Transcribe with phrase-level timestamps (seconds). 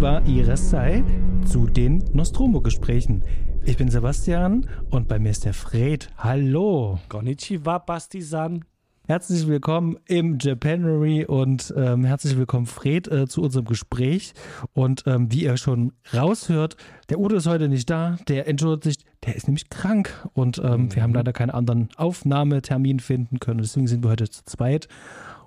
[0.00, 1.04] Konnichiwa Iresai
[1.44, 3.22] zu den Nostromo-Gesprächen.
[3.66, 6.08] Ich bin Sebastian und bei mir ist der Fred.
[6.16, 6.98] Hallo.
[7.10, 8.64] Konnichiwa, Basti-san.
[9.06, 14.32] Herzlich willkommen im Japanery und ähm, herzlich willkommen, Fred, äh, zu unserem Gespräch.
[14.72, 16.78] Und ähm, wie ihr schon raushört,
[17.10, 20.84] der Udo ist heute nicht da, der entschuldigt sich, der ist nämlich krank und ähm,
[20.84, 20.94] mhm.
[20.94, 23.60] wir haben leider keinen anderen Aufnahmetermin finden können.
[23.60, 24.88] Deswegen sind wir heute zu zweit.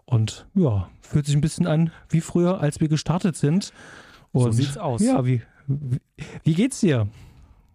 [0.05, 3.73] Und ja, fühlt sich ein bisschen an wie früher, als wir gestartet sind.
[4.33, 5.01] Und, so sieht's aus.
[5.01, 5.99] Ja, wie, wie,
[6.43, 7.07] wie geht's dir?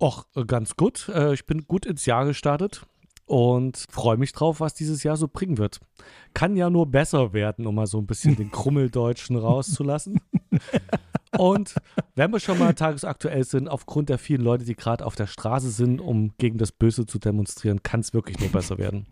[0.01, 1.09] Och, ganz gut.
[1.09, 2.87] Äh, ich bin gut ins Jahr gestartet
[3.27, 5.81] und freue mich drauf, was dieses Jahr so bringen wird.
[6.35, 10.21] Kann ja nur besser werden, um mal so ein bisschen den Krummeldeutschen rauszulassen.
[11.37, 11.75] Und
[12.15, 15.71] wenn wir schon mal tagesaktuell sind, aufgrund der vielen Leute, die gerade auf der Straße
[15.71, 19.07] sind, um gegen das Böse zu demonstrieren, kann es wirklich nur besser werden.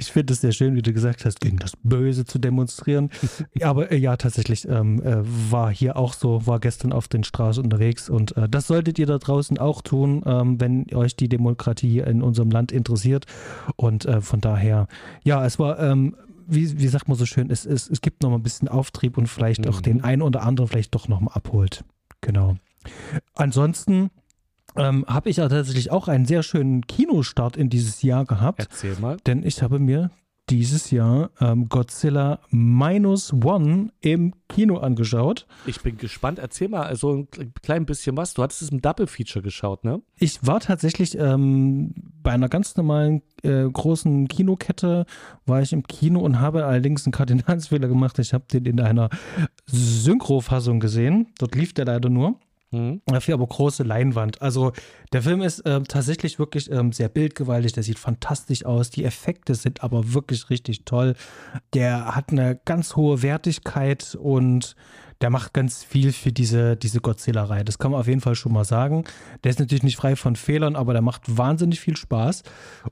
[0.00, 3.10] Ich finde es sehr schön, wie du gesagt hast, gegen das Böse zu demonstrieren.
[3.62, 5.18] Aber äh, ja, tatsächlich ähm, äh,
[5.50, 9.06] war hier auch so, war gestern auf den Straßen unterwegs und äh, das solltet ihr
[9.06, 13.26] da draußen auch tun, ähm, wenn euch die Demokratie in unserem Land interessiert.
[13.76, 14.88] Und äh, von daher,
[15.22, 16.16] ja, es war ähm,
[16.46, 19.18] wie, wie sagt man so schön, es, es, es gibt noch mal ein bisschen Auftrieb
[19.18, 19.70] und vielleicht mhm.
[19.70, 21.84] auch den einen oder anderen vielleicht doch noch mal abholt.
[22.22, 22.56] Genau.
[23.34, 24.10] Ansonsten
[24.76, 28.60] ähm, habe ich ja tatsächlich auch einen sehr schönen Kinostart in dieses Jahr gehabt.
[28.60, 29.16] Erzähl mal.
[29.26, 30.10] Denn ich habe mir
[30.50, 35.46] dieses Jahr ähm, Godzilla Minus One im Kino angeschaut.
[35.64, 36.40] Ich bin gespannt.
[36.40, 37.28] Erzähl mal so ein
[37.62, 38.34] klein bisschen was.
[38.34, 40.02] Du hattest es im Double Feature geschaut, ne?
[40.16, 45.06] Ich war tatsächlich ähm, bei einer ganz normalen äh, großen Kinokette,
[45.46, 48.18] war ich im Kino und habe allerdings einen Kardinalsfehler gemacht.
[48.18, 49.08] Ich habe den in einer
[49.66, 51.28] Synchrofassung gesehen.
[51.38, 52.40] Dort lief der leider nur.
[52.72, 53.02] Mhm.
[53.06, 54.42] Dafür aber große Leinwand.
[54.42, 54.72] Also
[55.12, 58.90] der Film ist äh, tatsächlich wirklich ähm, sehr bildgewaltig, der sieht fantastisch aus.
[58.90, 61.14] Die Effekte sind aber wirklich richtig toll.
[61.74, 64.76] Der hat eine ganz hohe Wertigkeit und
[65.20, 67.64] der macht ganz viel für diese, diese Godzilla-Reihe.
[67.64, 69.04] Das kann man auf jeden Fall schon mal sagen.
[69.44, 72.42] Der ist natürlich nicht frei von Fehlern, aber der macht wahnsinnig viel Spaß.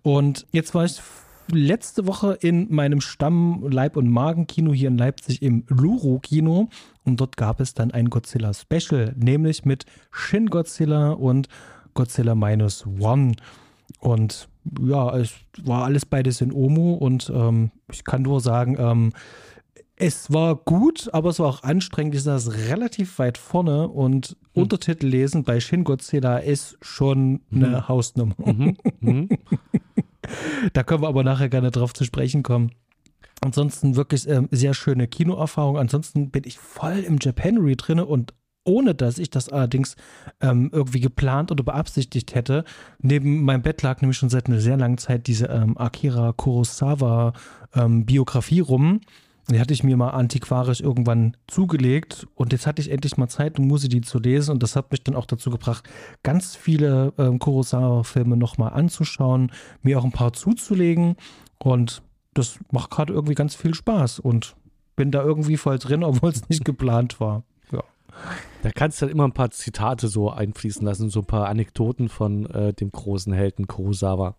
[0.03, 1.01] Und jetzt war ich
[1.51, 6.69] letzte Woche in meinem Stamm Leib- und Magen-Kino hier in Leipzig im Luro-Kino
[7.05, 11.49] und dort gab es dann ein Godzilla-Special, nämlich mit Shin Godzilla und
[11.95, 13.33] Godzilla Minus One.
[14.01, 14.49] Und
[14.81, 19.13] ja, es war alles beides in Omo und ähm, ich kann nur sagen, ähm,
[20.01, 22.15] es war gut, aber es war auch anstrengend.
[22.15, 24.63] Ich saß relativ weit vorne und hm.
[24.63, 27.89] Untertitel lesen bei Shin Godzilla ist schon eine hm.
[27.89, 28.35] Hausnummer.
[28.39, 28.77] Mhm.
[29.01, 29.29] Mhm.
[30.73, 32.73] da können wir aber nachher gerne drauf zu sprechen kommen.
[33.41, 35.79] Ansonsten wirklich ähm, sehr schöne Kinoerfahrung.
[35.79, 38.35] Ansonsten bin ich voll im Japanery drin und
[38.65, 39.97] ohne dass ich das allerdings
[40.41, 42.65] ähm, irgendwie geplant oder beabsichtigt hätte.
[43.01, 47.33] Neben meinem Bett lag nämlich schon seit einer sehr langen Zeit diese ähm, Akira Kurosawa
[47.75, 49.01] ähm, Biografie rum.
[49.51, 53.59] Die hatte ich mir mal antiquarisch irgendwann zugelegt und jetzt hatte ich endlich mal Zeit
[53.59, 55.89] und musste die zu lesen und das hat mich dann auch dazu gebracht,
[56.23, 59.51] ganz viele ähm, Kurosawa-Filme nochmal anzuschauen,
[59.83, 61.17] mir auch ein paar zuzulegen
[61.59, 62.03] und
[62.35, 64.55] das macht gerade irgendwie ganz viel Spaß und
[64.97, 67.43] bin da irgendwie voll drin, obwohl es nicht geplant war.
[67.73, 67.83] Ja.
[68.63, 72.11] Da kannst du dann immer ein paar Zitate so einfließen lassen, so ein paar Anekdoten
[72.11, 74.37] von äh, dem großen Helden Kurosawa.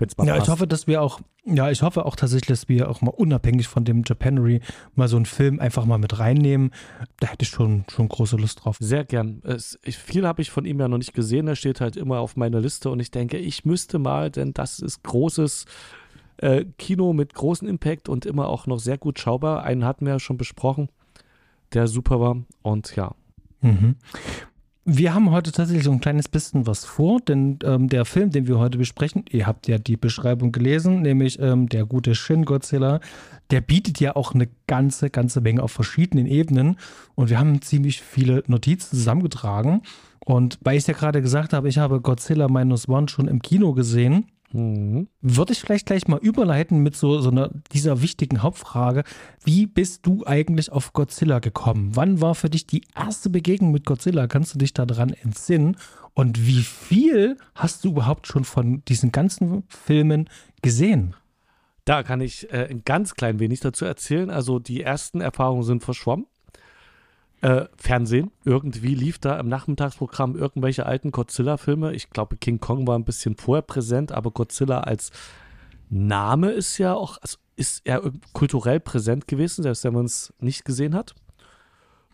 [0.00, 0.46] Ja, passt.
[0.46, 3.66] ich hoffe, dass wir auch, ja, ich hoffe auch tatsächlich, dass wir auch mal unabhängig
[3.68, 4.60] von dem Japanery
[4.94, 6.70] mal so einen Film einfach mal mit reinnehmen.
[7.20, 8.76] Da hätte ich schon, schon große Lust drauf.
[8.78, 9.42] Sehr gern.
[9.44, 11.48] Es, ich, viel habe ich von ihm ja noch nicht gesehen.
[11.48, 14.78] Er steht halt immer auf meiner Liste und ich denke, ich müsste mal, denn das
[14.78, 15.64] ist großes
[16.38, 19.64] äh, Kino mit großem Impact und immer auch noch sehr gut schaubar.
[19.64, 20.88] Einen hatten wir ja schon besprochen,
[21.74, 22.36] der super war.
[22.62, 23.14] Und ja.
[23.60, 23.96] Mhm.
[24.90, 28.46] Wir haben heute tatsächlich so ein kleines bisschen was vor, denn ähm, der Film, den
[28.46, 33.00] wir heute besprechen, ihr habt ja die Beschreibung gelesen, nämlich ähm, der gute Shin Godzilla,
[33.50, 36.78] der bietet ja auch eine ganze, ganze Menge auf verschiedenen Ebenen
[37.16, 39.82] und wir haben ziemlich viele Notizen zusammengetragen.
[40.24, 43.74] Und weil ich ja gerade gesagt habe, ich habe Godzilla Minus One schon im Kino
[43.74, 45.08] gesehen, Mhm.
[45.20, 49.04] Würde ich vielleicht gleich mal überleiten mit so, so einer, dieser wichtigen Hauptfrage.
[49.44, 51.94] Wie bist du eigentlich auf Godzilla gekommen?
[51.94, 54.26] Wann war für dich die erste Begegnung mit Godzilla?
[54.26, 55.76] Kannst du dich daran entsinnen?
[56.14, 60.28] Und wie viel hast du überhaupt schon von diesen ganzen Filmen
[60.62, 61.14] gesehen?
[61.84, 64.30] Da kann ich äh, ein ganz klein wenig dazu erzählen.
[64.30, 66.26] Also die ersten Erfahrungen sind verschwommen
[67.40, 68.30] äh, Fernsehen.
[68.44, 71.92] Irgendwie lief da im Nachmittagsprogramm irgendwelche alten Godzilla-Filme.
[71.94, 75.10] Ich glaube, King Kong war ein bisschen vorher präsent, aber Godzilla als
[75.90, 78.02] Name ist ja auch, also ist er
[78.32, 81.14] kulturell präsent gewesen, selbst wenn man es nicht gesehen hat.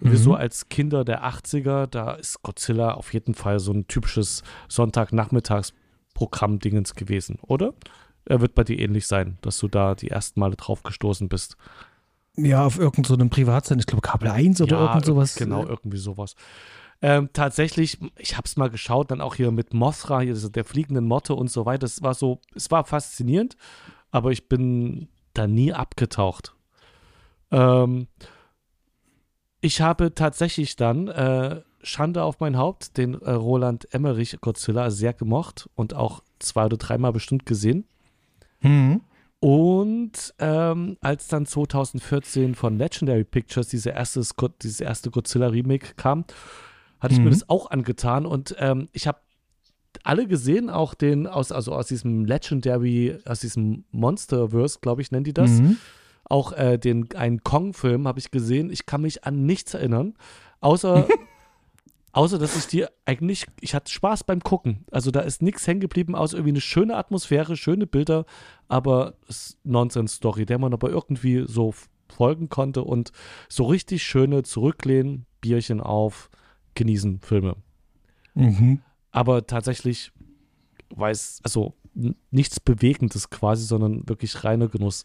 [0.00, 0.10] Mhm.
[0.10, 4.42] Wir so als Kinder der 80er, da ist Godzilla auf jeden Fall so ein typisches
[4.68, 7.72] Sonntagnachmittagsprogramm-Dingens gewesen, oder?
[8.26, 11.58] Er wird bei dir ähnlich sein, dass du da die ersten Male drauf gestoßen bist.
[12.36, 15.36] Ja, auf irgendeinem so Privatsender, ich glaube Kabel 1 oder ja, irgend sowas.
[15.36, 16.34] Genau, irgendwie sowas.
[17.00, 21.04] Ähm, tatsächlich, ich habe es mal geschaut, dann auch hier mit Mothra, hier der fliegenden
[21.04, 21.84] Motte und so weiter.
[21.84, 23.56] Es war so, es war faszinierend,
[24.10, 26.54] aber ich bin da nie abgetaucht.
[27.50, 28.08] Ähm,
[29.60, 35.12] ich habe tatsächlich dann äh, Schande auf mein Haupt, den äh, Roland Emmerich Godzilla sehr
[35.12, 37.86] gemocht und auch zwei oder dreimal bestimmt gesehen.
[38.60, 39.02] Mhm.
[39.44, 44.22] Und ähm, als dann 2014 von Legendary Pictures diese erste,
[44.62, 46.24] dieses erste Godzilla-Remake kam,
[46.98, 47.24] hatte ich mhm.
[47.26, 49.18] mir das auch angetan und ähm, ich habe
[50.02, 55.24] alle gesehen, auch den aus, also aus diesem Legendary, aus diesem Monsterverse, glaube ich, nennen
[55.24, 55.50] die das.
[55.50, 55.76] Mhm.
[56.24, 58.70] Auch äh, den einen Kong-Film habe ich gesehen.
[58.70, 60.14] Ich kann mich an nichts erinnern,
[60.62, 61.06] außer
[62.14, 64.84] Außer, dass ich dir eigentlich, ich hatte Spaß beim Gucken.
[64.92, 68.24] Also da ist nichts hängen geblieben, außer irgendwie eine schöne Atmosphäre, schöne Bilder,
[68.68, 71.74] aber es Nonsense-Story, der man aber irgendwie so
[72.08, 73.10] folgen konnte und
[73.48, 76.30] so richtig schöne Zurücklehnen, Bierchen auf,
[76.76, 77.56] genießen Filme.
[78.34, 78.80] Mhm.
[79.10, 80.12] Aber tatsächlich
[80.90, 81.74] weiß, also
[82.30, 85.02] nichts Bewegendes quasi, sondern wirklich reiner Genuss.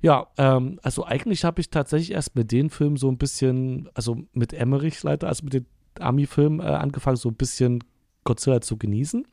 [0.00, 4.22] Ja, ähm, also eigentlich habe ich tatsächlich erst mit den Filmen so ein bisschen, also
[4.32, 5.66] mit Emmerich leider, also mit den
[5.98, 7.82] Ami-Film äh, angefangen, so ein bisschen
[8.24, 9.26] Godzilla zu genießen.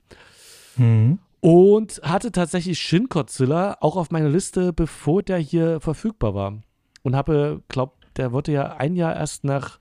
[0.78, 1.20] Mhm.
[1.40, 6.62] Und hatte tatsächlich Shin Godzilla auch auf meiner Liste, bevor der hier verfügbar war.
[7.04, 9.80] Und habe, glaube, der wurde ja ein Jahr erst nach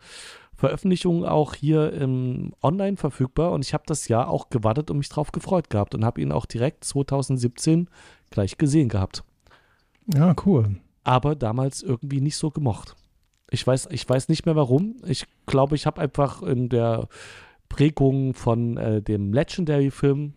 [0.55, 3.53] Veröffentlichung auch hier im Online verfügbar.
[3.53, 6.33] Und ich habe das Jahr auch gewartet und mich drauf gefreut gehabt und habe ihn
[6.33, 7.89] auch direkt 2017
[8.31, 9.25] gleich gesehen gehabt.
[10.15, 10.77] Ja, cool.
[11.05, 12.97] Aber damals irgendwie nicht so gemocht.
[13.51, 14.97] Ich weiß, ich weiß nicht mehr warum.
[15.07, 17.09] Ich glaube, ich habe einfach in der
[17.69, 20.35] Prägung von äh, dem Legendary-Film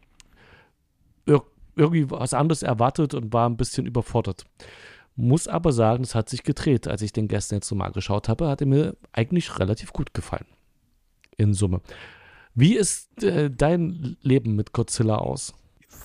[1.25, 1.43] ir
[1.75, 4.45] irgendwie was anderes erwartet und war ein bisschen überfordert.
[5.15, 6.87] Muss aber sagen, es hat sich gedreht.
[6.87, 10.45] Als ich den gestern jetzt nochmal geschaut habe, hat er mir eigentlich relativ gut gefallen.
[11.37, 11.81] In Summe.
[12.53, 15.53] Wie ist äh, dein Leben mit Godzilla aus?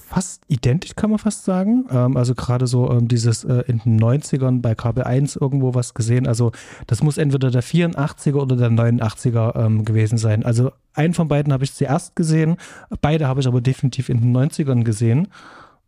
[0.06, 1.86] Fast identisch, kann man fast sagen.
[1.90, 6.26] Ähm, also gerade so ähm, dieses äh, in den 90ern bei KB1 irgendwo was gesehen.
[6.26, 6.52] Also
[6.86, 10.44] das muss entweder der 84er oder der 89er ähm, gewesen sein.
[10.44, 12.56] Also einen von beiden habe ich zuerst gesehen,
[13.00, 15.28] beide habe ich aber definitiv in den 90ern gesehen.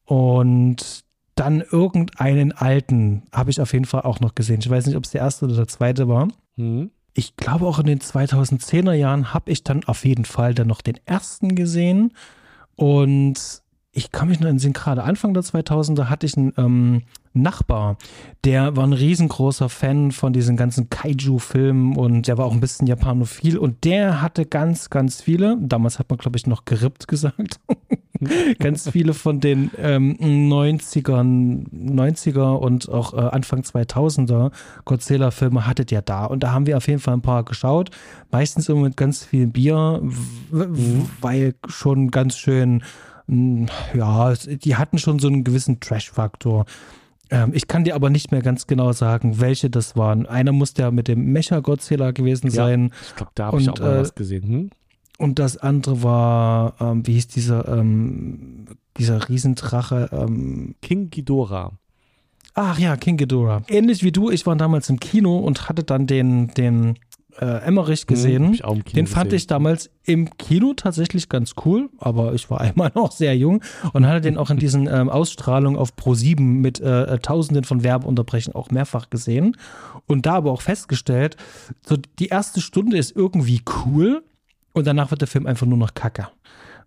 [0.04, 1.04] Und
[1.34, 4.60] dann irgendeinen alten habe ich auf jeden Fall auch noch gesehen.
[4.60, 6.28] Ich weiß nicht, ob es der erste oder der zweite war.
[6.56, 6.90] Mhm.
[7.12, 10.80] Ich glaube, auch in den 2010er Jahren habe ich dann auf jeden Fall dann noch
[10.80, 12.12] den ersten gesehen.
[12.74, 13.62] Und
[13.96, 17.96] ich kann mich nur entsinnen, gerade Anfang der 2000er hatte ich einen ähm, Nachbar,
[18.44, 22.86] der war ein riesengroßer Fan von diesen ganzen Kaiju-Filmen und der war auch ein bisschen
[22.86, 27.60] japanophil und der hatte ganz, ganz viele, damals hat man glaube ich noch gerippt gesagt,
[28.58, 34.50] ganz viele von den ähm, 90ern, 90er und auch äh, Anfang 2000er
[34.84, 37.90] Godzilla-Filme hattet ihr da und da haben wir auf jeden Fall ein paar geschaut,
[38.30, 41.08] meistens immer mit ganz viel Bier, mhm.
[41.20, 42.82] weil schon ganz schön
[43.28, 46.64] ja, die hatten schon so einen gewissen Trash-Faktor.
[47.30, 50.26] Ähm, ich kann dir aber nicht mehr ganz genau sagen, welche das waren.
[50.26, 52.90] Einer muss ja mit dem Mecha-Godzilla gewesen sein.
[52.92, 54.48] Ja, ich glaube, da habe ich auch mal äh, was gesehen.
[54.48, 54.70] Hm?
[55.18, 58.66] Und das andere war, ähm, wie hieß dieser, ähm,
[58.96, 60.10] dieser Riesendrache?
[60.12, 61.72] Ähm, King Ghidorah.
[62.54, 63.62] Ach ja, King Ghidorah.
[63.68, 66.98] Ähnlich wie du, ich war damals im Kino und hatte dann den, den
[67.40, 68.58] äh, Emmerich gesehen.
[68.58, 69.36] Hm, Den fand gesehen.
[69.36, 73.62] ich damals im Kino tatsächlich ganz cool, aber ich war einmal noch sehr jung
[73.92, 77.82] und hatte den auch in diesen ähm, Ausstrahlungen auf Pro7 mit äh, äh Tausenden von
[77.82, 79.56] Werbeunterbrechen auch mehrfach gesehen
[80.06, 81.36] und da aber auch festgestellt,
[81.84, 84.22] so die erste Stunde ist irgendwie cool
[84.72, 86.28] und danach wird der Film einfach nur noch kacke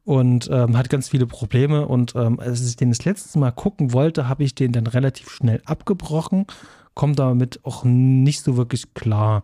[0.10, 1.88] und ähm, hat ganz viele Probleme.
[1.88, 5.30] Und ähm, als ich den das letzte Mal gucken wollte, habe ich den dann relativ
[5.30, 6.48] schnell abgebrochen,
[6.96, 9.44] komme damit auch nicht so wirklich klar.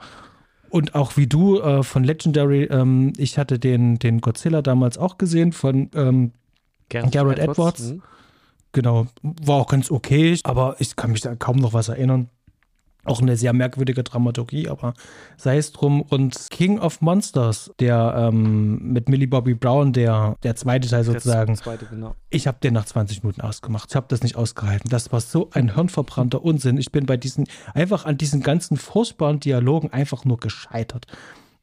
[0.75, 5.17] Und auch wie du äh, von Legendary, ähm, ich hatte den, den Godzilla damals auch
[5.17, 6.33] gesehen von ähm,
[6.89, 7.79] Garrett, Garrett Edwards.
[7.79, 7.91] Edwards.
[7.93, 8.01] Mhm.
[8.73, 12.27] Genau, war auch ganz okay, aber ich kann mich da kaum noch was erinnern.
[13.05, 14.93] Auch eine sehr merkwürdige Dramaturgie, aber
[15.37, 16.01] sei es drum.
[16.01, 21.53] Und King of Monsters, der ähm, mit Millie Bobby Brown, der, der zweite Teil sozusagen.
[21.53, 22.15] Der zweite, genau.
[22.29, 23.89] Ich habe den nach 20 Minuten ausgemacht.
[23.89, 24.89] Ich habe das nicht ausgehalten.
[24.89, 26.77] Das war so ein hirnverbrannter Unsinn.
[26.77, 31.05] Ich bin bei diesen, einfach an diesen ganzen furchtbaren Dialogen einfach nur gescheitert.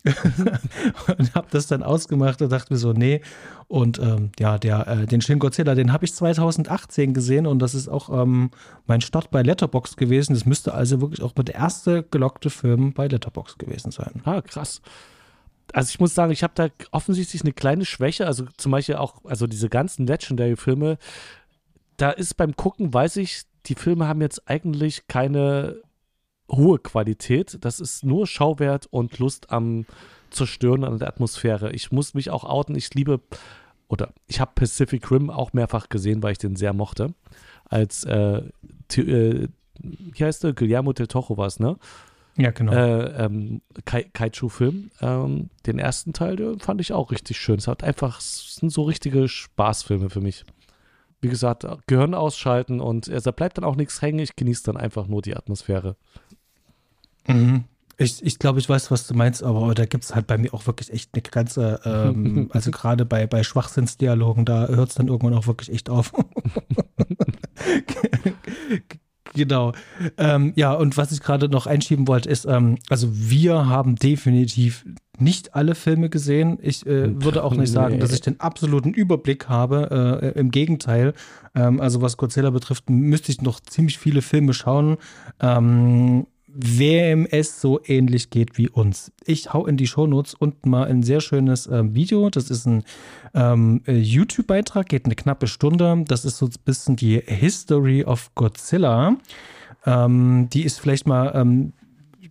[1.18, 3.20] und habe das dann ausgemacht und dachte mir so, nee.
[3.68, 7.74] Und ähm, ja, der, äh, den Shin Godzilla, den habe ich 2018 gesehen und das
[7.74, 8.50] ist auch ähm,
[8.86, 10.34] mein Start bei Letterbox gewesen.
[10.34, 14.22] Das müsste also wirklich auch der erste gelockte Film bei Letterbox gewesen sein.
[14.24, 14.82] Ah, krass.
[15.72, 18.26] Also ich muss sagen, ich habe da offensichtlich eine kleine Schwäche.
[18.26, 20.98] Also zum Beispiel auch, also diese ganzen Legendary-Filme,
[21.96, 25.76] da ist beim Gucken, weiß ich, die Filme haben jetzt eigentlich keine
[26.50, 27.58] hohe Qualität.
[27.60, 29.86] Das ist nur Schauwert und Lust am
[30.30, 31.72] Zerstören an der Atmosphäre.
[31.72, 32.74] Ich muss mich auch outen.
[32.74, 33.20] Ich liebe,
[33.88, 37.14] oder ich habe Pacific Rim auch mehrfach gesehen, weil ich den sehr mochte.
[37.64, 38.42] Als, äh,
[38.96, 39.48] äh,
[39.80, 40.52] wie heißt der?
[40.52, 41.76] Guillermo del Toro war es, ne?
[42.36, 42.72] Ja, genau.
[42.72, 44.90] Äh, ähm, Kai Kaiju-Film.
[45.00, 47.56] Ähm, den ersten Teil, den fand ich auch richtig schön.
[47.56, 50.44] Es hat einfach, es sind so richtige Spaßfilme für mich.
[51.22, 54.18] Wie gesagt, Gehirn ausschalten und äh, da bleibt dann auch nichts hängen.
[54.18, 55.96] Ich genieße dann einfach nur die Atmosphäre.
[57.26, 57.64] Mhm.
[57.96, 60.52] Ich, ich glaube, ich weiß, was du meinst, aber da gibt es halt bei mir
[60.52, 61.80] auch wirklich echt eine Grenze.
[61.84, 66.12] Ähm, also gerade bei, bei Schwachsinnsdialogen, da hört es dann irgendwann auch wirklich echt auf.
[69.34, 69.72] genau.
[70.18, 74.84] Ähm, ja, und was ich gerade noch einschieben wollte, ist, ähm, also wir haben definitiv
[75.18, 76.58] nicht alle Filme gesehen.
[76.62, 80.22] Ich äh, würde auch nicht sagen, dass ich den absoluten Überblick habe.
[80.22, 81.12] Äh, Im Gegenteil.
[81.54, 84.96] Ähm, also was Godzilla betrifft, müsste ich noch ziemlich viele Filme schauen.
[85.40, 89.12] Ähm, wem es so ähnlich geht wie uns.
[89.26, 92.28] Ich hau in die Shownotes unten mal ein sehr schönes äh, Video.
[92.30, 92.84] Das ist ein
[93.34, 96.04] ähm, äh, YouTube-Beitrag, geht eine knappe Stunde.
[96.06, 99.16] Das ist so ein bisschen die History of Godzilla.
[99.86, 101.72] Ähm, die ist vielleicht mal ähm,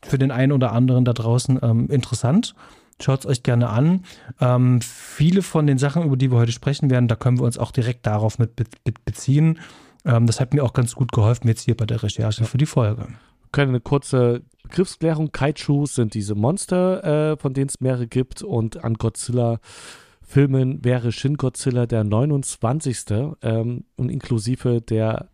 [0.05, 2.55] für den einen oder anderen da draußen ähm, interessant.
[3.01, 4.03] Schaut es euch gerne an.
[4.39, 7.57] Ähm, viele von den Sachen, über die wir heute sprechen werden, da können wir uns
[7.57, 9.59] auch direkt darauf mit be be beziehen.
[10.05, 12.65] Ähm, das hat mir auch ganz gut geholfen jetzt hier bei der Recherche für die
[12.65, 13.07] Folge
[13.51, 15.31] können eine kurze Begriffsklärung.
[15.31, 18.41] Kaijus sind diese Monster, äh, von denen es mehrere gibt.
[18.41, 23.35] Und an Godzilla-Filmen wäre Shin Godzilla der 29.
[23.41, 25.29] Ähm, und inklusive der,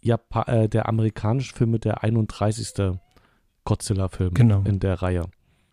[0.00, 2.98] Japa äh, der amerikanischen Filme der 31.
[3.64, 4.62] Godzilla-Film genau.
[4.66, 5.26] in der Reihe.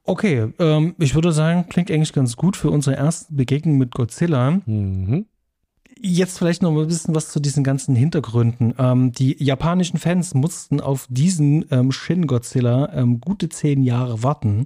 [0.03, 4.60] Okay, ähm, ich würde sagen, klingt eigentlich ganz gut für unsere erste Begegnung mit Godzilla.
[4.65, 5.25] Mhm.
[6.01, 8.74] Jetzt vielleicht noch mal ein bisschen was zu diesen ganzen Hintergründen.
[8.79, 14.65] Ähm, die japanischen Fans mussten auf diesen ähm, Shin Godzilla ähm, gute zehn Jahre warten,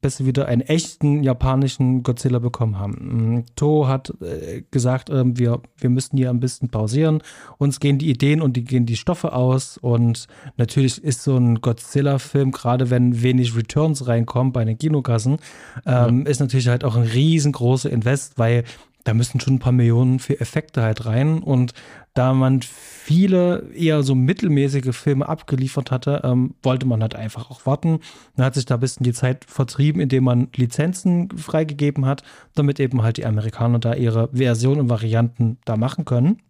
[0.00, 2.94] bis sie wieder einen echten japanischen Godzilla bekommen haben.
[3.00, 7.22] Ähm, To hat äh, gesagt, äh, wir, wir müssen hier ein bisschen pausieren.
[7.58, 9.76] Uns gehen die Ideen und die gehen die Stoffe aus.
[9.76, 15.38] Und natürlich ist so ein Godzilla-Film, gerade wenn wenig Returns reinkommen bei den Kinokassen,
[15.84, 16.30] ähm, ja.
[16.30, 18.64] ist natürlich halt auch ein riesengroßer Invest, weil
[19.04, 21.38] da müssen schon ein paar Millionen für Effekte halt rein.
[21.42, 21.72] Und
[22.18, 27.64] da man viele eher so mittelmäßige Filme abgeliefert hatte, ähm, wollte man halt einfach auch
[27.64, 28.00] warten.
[28.34, 32.24] Dann hat sich da ein bisschen die Zeit vertrieben, indem man Lizenzen freigegeben hat,
[32.56, 36.42] damit eben halt die Amerikaner da ihre Versionen und Varianten da machen können.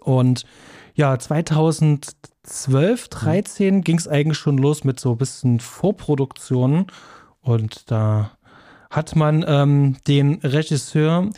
[0.00, 0.44] Und
[0.94, 6.88] ja, 2012, 13 ging es eigentlich schon los mit so ein bisschen Vorproduktionen.
[7.42, 8.32] Und da
[8.90, 11.30] hat man ähm, den Regisseur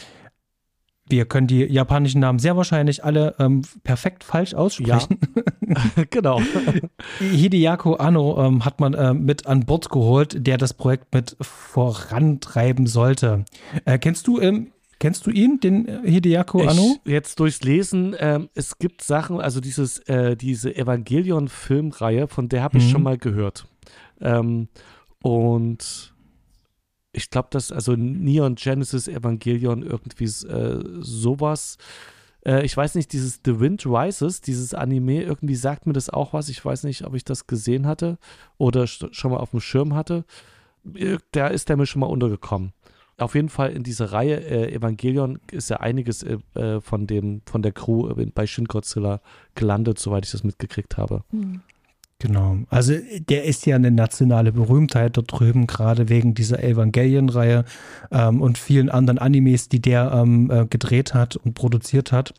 [1.12, 5.18] wir können die japanischen Namen sehr wahrscheinlich alle ähm, perfekt falsch aussprechen.
[5.66, 6.04] Ja.
[6.10, 6.40] genau.
[7.20, 12.86] Hideako Anno ähm, hat man äh, mit an Bord geholt, der das Projekt mit vorantreiben
[12.86, 13.44] sollte.
[13.84, 16.96] Äh, kennst du ähm, Kennst du ihn, den äh, Hideako Anno?
[17.04, 22.62] Ich, jetzt durchs Lesen, ähm, es gibt Sachen, also dieses, äh, diese Evangelion-Filmreihe, von der
[22.62, 22.88] habe ich mhm.
[22.90, 23.66] schon mal gehört.
[24.20, 24.68] Ähm,
[25.20, 26.11] und
[27.12, 31.76] ich glaube, dass also Neon Genesis Evangelion irgendwie äh, sowas.
[32.44, 36.32] Äh, ich weiß nicht, dieses The Wind Rises, dieses Anime, irgendwie sagt mir das auch
[36.32, 36.48] was.
[36.48, 38.18] Ich weiß nicht, ob ich das gesehen hatte
[38.56, 40.24] oder schon mal auf dem Schirm hatte.
[41.32, 42.72] Da ist der mir schon mal untergekommen.
[43.18, 47.42] Auf jeden Fall in dieser Reihe äh, Evangelion ist ja einiges äh, äh von dem
[47.46, 49.20] von der Crew bei Shin Godzilla
[49.54, 51.22] gelandet, soweit ich das mitgekriegt habe.
[51.30, 51.60] Mhm.
[52.22, 52.58] Genau.
[52.70, 52.94] Also
[53.28, 57.64] der ist ja eine nationale Berühmtheit dort drüben, gerade wegen dieser Evangelion-Reihe
[58.12, 62.32] ähm, und vielen anderen Animes, die der ähm, äh, gedreht hat und produziert hat.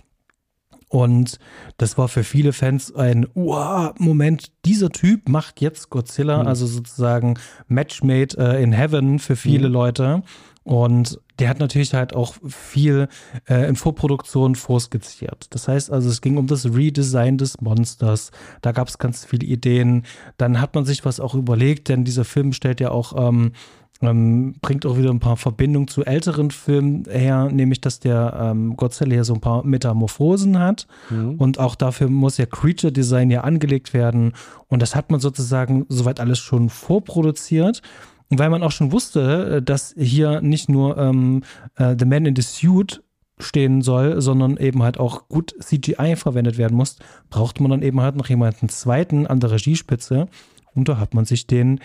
[0.87, 1.37] Und
[1.75, 6.47] das war für viele Fans ein, wow, Moment, dieser Typ macht jetzt Godzilla, mhm.
[6.47, 7.33] also sozusagen
[7.67, 9.73] Matchmade äh, in Heaven für viele mhm.
[9.73, 10.23] Leute.
[10.63, 13.09] Und der hat natürlich halt auch viel
[13.49, 15.47] äh, in Vorproduktion vorskizziert.
[15.49, 18.31] Das heißt also, es ging um das Redesign des Monsters.
[18.61, 20.03] Da gab es ganz viele Ideen.
[20.37, 23.51] Dann hat man sich was auch überlegt, denn dieser Film stellt ja auch, ähm,
[24.01, 28.75] ähm, bringt auch wieder ein paar Verbindungen zu älteren Filmen her, nämlich dass der ähm,
[28.75, 30.87] Godzilla hier so ein paar Metamorphosen hat.
[31.09, 31.35] Mhm.
[31.35, 34.33] Und auch dafür muss ja Creature Design ja angelegt werden.
[34.67, 37.81] Und das hat man sozusagen soweit alles schon vorproduziert
[38.39, 41.43] weil man auch schon wusste, äh, dass hier nicht nur ähm,
[41.75, 43.03] äh, The Man in the Suit
[43.39, 46.97] stehen soll, sondern eben halt auch gut CGI verwendet werden muss,
[47.29, 50.27] braucht man dann eben halt noch jemanden zweiten an der Regiespitze.
[50.75, 51.79] Und da hat man sich den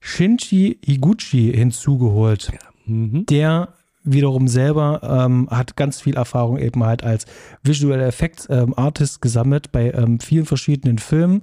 [0.00, 2.52] Shinji Higuchi hinzugeholt.
[2.52, 2.58] Ja.
[2.86, 3.26] Mhm.
[3.26, 7.26] Der wiederum selber ähm, hat ganz viel Erfahrung eben halt als
[7.62, 11.42] Visual Effects ähm, Artist gesammelt bei ähm, vielen verschiedenen Filmen.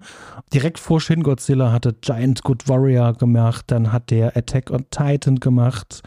[0.54, 5.40] Direkt vor Shin Godzilla hatte Giant Good Warrior gemacht, dann hat der Attack on Titan
[5.40, 6.02] gemacht,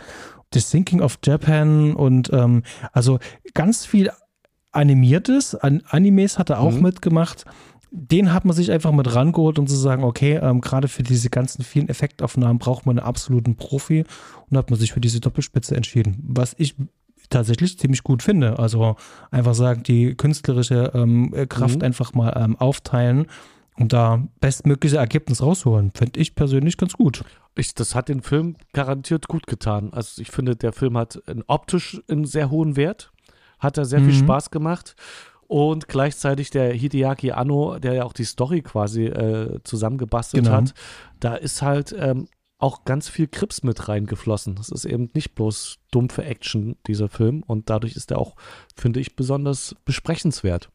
[0.52, 3.19] The Thinking of Japan und ähm, also
[3.54, 4.11] ganz viel
[4.73, 6.83] animiertes, An Animes hat er auch mhm.
[6.83, 7.45] mitgemacht
[7.90, 11.30] den hat man sich einfach mit rangeholt, um zu sagen, okay, ähm, gerade für diese
[11.30, 14.04] ganzen vielen Effektaufnahmen braucht man einen absoluten Profi
[14.49, 16.76] und hat man sich für diese Doppelspitze entschieden, was ich
[17.30, 18.59] tatsächlich ziemlich gut finde.
[18.59, 18.97] Also
[19.30, 21.85] einfach sagen, die künstlerische ähm, Kraft mhm.
[21.85, 23.26] einfach mal ähm, aufteilen
[23.76, 27.25] und da bestmögliche Ergebnis rausholen, finde ich persönlich ganz gut.
[27.56, 29.92] Ich, das hat den Film garantiert gut getan.
[29.92, 33.11] Also ich finde, der Film hat optisch einen sehr hohen Wert,
[33.59, 34.11] hat da sehr mhm.
[34.11, 34.94] viel Spaß gemacht
[35.50, 40.59] und gleichzeitig der Hideaki Anno, der ja auch die Story quasi äh, zusammengebastelt genau.
[40.59, 40.75] hat,
[41.19, 42.28] da ist halt ähm,
[42.59, 44.54] auch ganz viel Krips mit reingeflossen.
[44.54, 47.42] Das ist eben nicht bloß dumpfe Action, dieser Film.
[47.45, 48.37] Und dadurch ist er auch,
[48.76, 50.71] finde ich, besonders besprechenswert.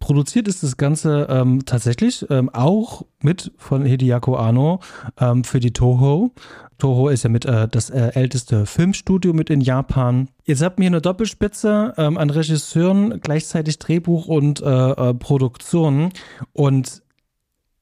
[0.00, 4.80] Produziert ist das Ganze ähm, tatsächlich ähm, auch mit von Hideako Anno
[5.18, 6.34] ähm, für die Toho.
[6.78, 10.28] Toho ist ja mit äh, das äh, älteste Filmstudio mit in Japan.
[10.44, 16.12] Jetzt habt ihr hier eine Doppelspitze ähm, an Regisseuren, gleichzeitig Drehbuch und äh, äh, Produktion.
[16.52, 17.02] Und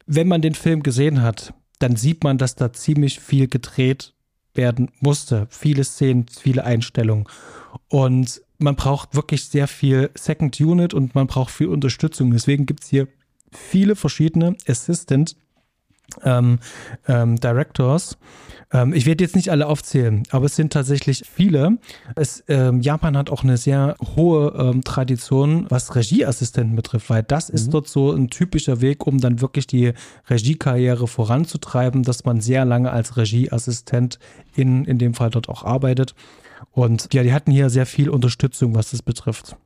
[0.06, 4.14] wenn man den Film gesehen hat, dann sieht man, dass da ziemlich viel gedreht
[4.54, 5.46] werden musste.
[5.50, 7.26] Viele Szenen, viele Einstellungen.
[7.88, 12.30] Und man braucht wirklich sehr viel Second Unit und man braucht viel Unterstützung.
[12.30, 13.08] Deswegen gibt es hier
[13.52, 15.36] viele verschiedene Assistant
[16.22, 16.58] ähm,
[17.06, 18.16] ähm, Directors.
[18.72, 21.78] Ähm, ich werde jetzt nicht alle aufzählen, aber es sind tatsächlich viele.
[22.14, 27.48] Es, ähm, Japan hat auch eine sehr hohe ähm, Tradition, was Regieassistenten betrifft, weil das
[27.48, 27.54] mhm.
[27.54, 29.92] ist dort so ein typischer Weg, um dann wirklich die
[30.28, 34.18] Regiekarriere voranzutreiben, dass man sehr lange als Regieassistent
[34.54, 36.14] in, in dem Fall dort auch arbeitet.
[36.72, 39.56] Und ja, die hatten hier sehr viel Unterstützung, was das betrifft.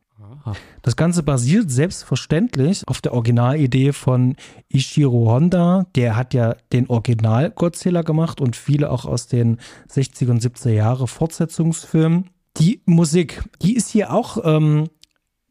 [0.83, 4.37] Das Ganze basiert selbstverständlich auf der Originalidee von
[4.69, 5.87] Ishiro Honda.
[5.95, 9.59] Der hat ja den Original Godzilla gemacht und viele auch aus den
[9.91, 12.31] 60er und 70er Jahre Fortsetzungsfilmen.
[12.57, 14.89] Die Musik, die ist hier auch ähm,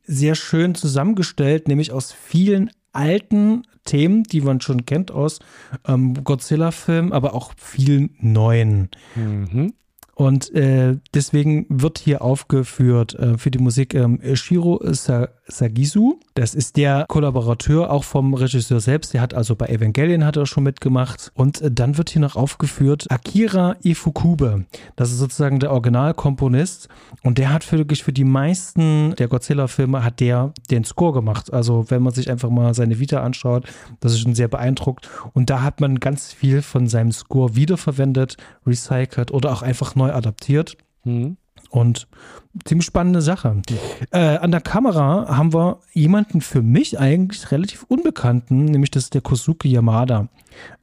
[0.06, 5.40] sehr schön zusammengestellt, nämlich aus vielen alten Themen, die man schon kennt aus
[5.88, 8.90] ähm, Godzilla-Filmen, aber auch vielen neuen.
[9.16, 9.74] Mhm.
[10.20, 16.20] Und äh, deswegen wird hier aufgeführt äh, für die Musik ähm, Shiro Sa Sagisu.
[16.40, 19.14] Das ist der Kollaborateur auch vom Regisseur selbst.
[19.14, 21.34] Der hat also bei Evangelion hat er schon mitgemacht.
[21.34, 24.64] Und äh, dann wird hier noch aufgeführt Akira Ifukube.
[24.96, 26.88] Das ist sozusagen der Originalkomponist.
[27.24, 31.52] Und der hat für, wirklich für die meisten der Godzilla-Filme hat der den Score gemacht.
[31.52, 33.68] Also wenn man sich einfach mal seine Vita anschaut,
[34.00, 35.10] das ist schon sehr beeindruckt.
[35.34, 40.14] Und da hat man ganz viel von seinem Score wiederverwendet, recycelt oder auch einfach neu
[40.14, 40.78] adaptiert.
[41.04, 41.36] Mhm.
[41.70, 42.08] Und
[42.66, 43.62] ziemlich spannende Sache.
[44.12, 49.14] Äh, an der Kamera haben wir jemanden für mich eigentlich relativ unbekannten, nämlich das ist
[49.14, 50.30] der Kosuke Yamada.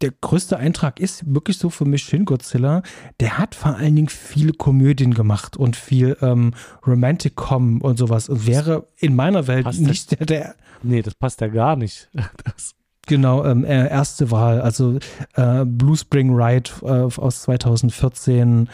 [0.01, 2.83] Der größte Eintrag ist wirklich so für mich Shin Godzilla.
[3.21, 6.55] Der hat vor allen Dingen viele Komödien gemacht und viel ähm,
[6.87, 10.55] Romantic-Com und sowas und wäre in meiner Welt passt nicht der, der.
[10.83, 12.09] Nee, das passt ja gar nicht.
[12.45, 12.75] Das
[13.09, 14.99] Genau, ähm, erste Wahl, also
[15.35, 18.69] äh, Blue Spring Ride äh, aus 2014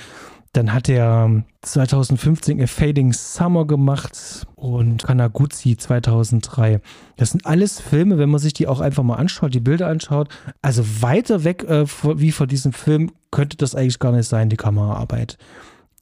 [0.52, 6.80] dann hat er 2015 A Fading Summer gemacht und Kanaguchi 2003.
[7.16, 10.28] Das sind alles Filme, wenn man sich die auch einfach mal anschaut, die Bilder anschaut.
[10.60, 14.56] Also weiter weg äh, wie vor diesem Film könnte das eigentlich gar nicht sein, die
[14.56, 15.38] Kameraarbeit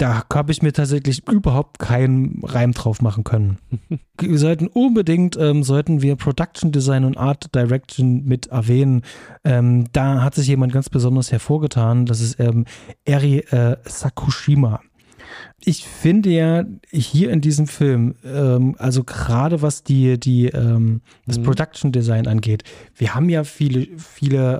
[0.00, 3.58] da habe ich mir tatsächlich überhaupt keinen Reim drauf machen können.
[4.20, 9.02] wir sollten unbedingt, ähm, sollten wir Production Design und Art Direction mit erwähnen.
[9.44, 12.06] Ähm, da hat sich jemand ganz besonders hervorgetan.
[12.06, 12.64] Das ist ähm,
[13.04, 14.80] Eri äh, Sakushima.
[15.62, 21.38] Ich finde ja hier in diesem Film, ähm, also gerade was die, die, ähm, das
[21.38, 21.42] mhm.
[21.42, 22.64] Production Design angeht,
[22.96, 24.58] wir haben ja viele, viele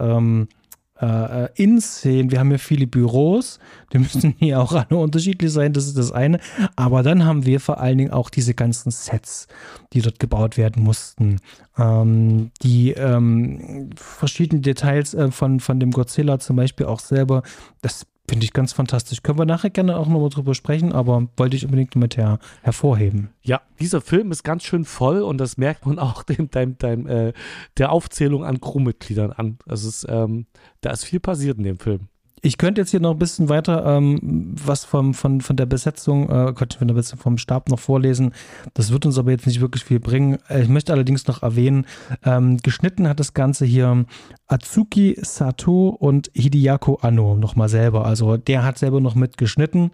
[1.01, 2.31] äh, In-Szenen.
[2.31, 3.59] Wir haben ja viele Büros,
[3.93, 6.41] die müssen hier auch alle unterschiedlich sein, das ist das eine.
[6.77, 9.49] Aber dann haben wir vor allen Dingen auch diese ganzen Sets,
[9.93, 11.41] die dort gebaut werden mussten.
[11.79, 17.43] Ähm, die ähm, verschiedenen Details äh, von, von dem Godzilla zum Beispiel auch selber,
[17.83, 19.25] das Finde ich ganz fantastisch.
[19.25, 23.31] Können wir nachher gerne auch nochmal drüber sprechen, aber wollte ich unbedingt mit her hervorheben.
[23.43, 27.09] Ja, dieser Film ist ganz schön voll und das merkt man auch dem, dem, dem,
[27.09, 27.33] äh,
[27.77, 29.59] der Aufzählung an Crewmitgliedern an.
[29.67, 30.47] Also es, ähm,
[30.81, 32.07] da ist viel passiert in dem Film.
[32.43, 36.25] Ich könnte jetzt hier noch ein bisschen weiter ähm, was vom, von, von der Besetzung,
[36.25, 38.33] äh, könnte ich von der Besetzung vom Stab noch vorlesen.
[38.75, 40.39] Das wird uns aber jetzt nicht wirklich viel bringen.
[40.49, 41.87] Ich möchte allerdings noch erwähnen,
[42.25, 44.07] ähm, geschnitten hat das Ganze hier
[44.47, 48.07] Atsuki Sato und Hideako Anno nochmal selber.
[48.07, 49.91] Also der hat selber noch mitgeschnitten.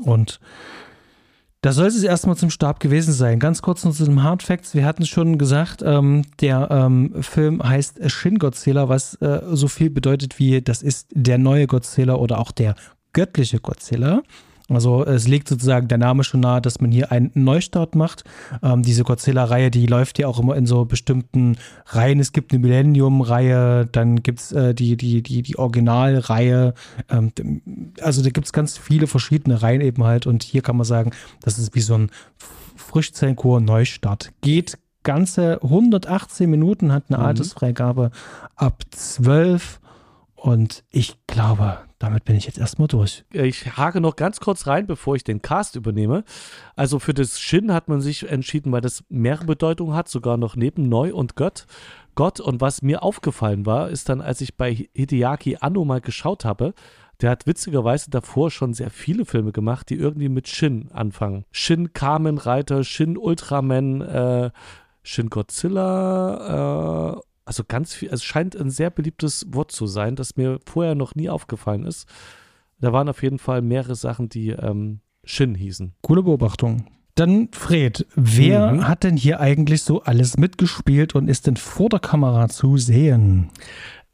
[0.00, 0.40] Und
[1.62, 3.38] da soll es erstmal zum Start gewesen sein.
[3.38, 4.74] Ganz kurz noch zu den Hard Facts.
[4.74, 9.88] Wir hatten schon gesagt, ähm, der ähm, Film heißt Shin Godzilla, was äh, so viel
[9.88, 12.74] bedeutet wie, das ist der neue Godzilla oder auch der
[13.12, 14.22] göttliche Godzilla.
[14.74, 18.24] Also es legt sozusagen der Name schon nahe, dass man hier einen Neustart macht.
[18.62, 21.56] Ähm, diese Godzilla-Reihe, die läuft ja auch immer in so bestimmten
[21.86, 22.20] Reihen.
[22.20, 26.74] Es gibt eine Millennium-Reihe, dann gibt es äh, die, die, die, die Originalreihe.
[27.08, 27.32] Ähm,
[28.00, 30.26] also da gibt es ganz viele verschiedene Reihen eben halt.
[30.26, 32.10] Und hier kann man sagen, das ist wie so ein
[32.76, 34.32] Frischzellenkur-Neustart.
[34.40, 37.24] Geht ganze 118 Minuten, hat eine mhm.
[37.24, 38.10] Altersfreigabe
[38.56, 39.80] ab 12
[40.34, 43.24] und ich glaube, damit bin ich jetzt erstmal durch.
[43.30, 46.24] Ich hake noch ganz kurz rein, bevor ich den Cast übernehme.
[46.74, 50.56] Also für das Shin hat man sich entschieden, weil das mehrere Bedeutungen hat, sogar noch
[50.56, 51.66] neben Neu und Gott.
[52.16, 52.40] Gott.
[52.40, 56.74] Und was mir aufgefallen war, ist dann, als ich bei Hideaki Anno mal geschaut habe,
[57.20, 61.44] der hat witzigerweise davor schon sehr viele Filme gemacht, die irgendwie mit Shin anfangen.
[61.52, 64.50] Shin Kamen Reiter, Shin Ultraman, äh,
[65.04, 70.36] Shin Godzilla, äh, also ganz viel, es scheint ein sehr beliebtes Wort zu sein, das
[70.36, 72.08] mir vorher noch nie aufgefallen ist.
[72.80, 75.94] Da waren auf jeden Fall mehrere Sachen, die ähm, Shin hießen.
[76.02, 76.86] Coole Beobachtung.
[77.14, 78.88] Dann Fred, wer mhm.
[78.88, 83.50] hat denn hier eigentlich so alles mitgespielt und ist denn vor der Kamera zu sehen?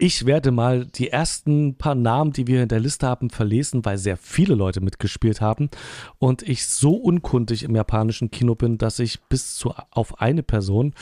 [0.00, 3.98] Ich werde mal die ersten paar Namen, die wir in der Liste haben, verlesen, weil
[3.98, 5.70] sehr viele Leute mitgespielt haben
[6.18, 10.94] und ich so unkundig im japanischen Kino bin, dass ich bis zu auf eine Person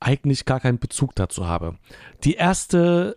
[0.00, 1.76] eigentlich gar keinen Bezug dazu habe.
[2.24, 3.16] Die erste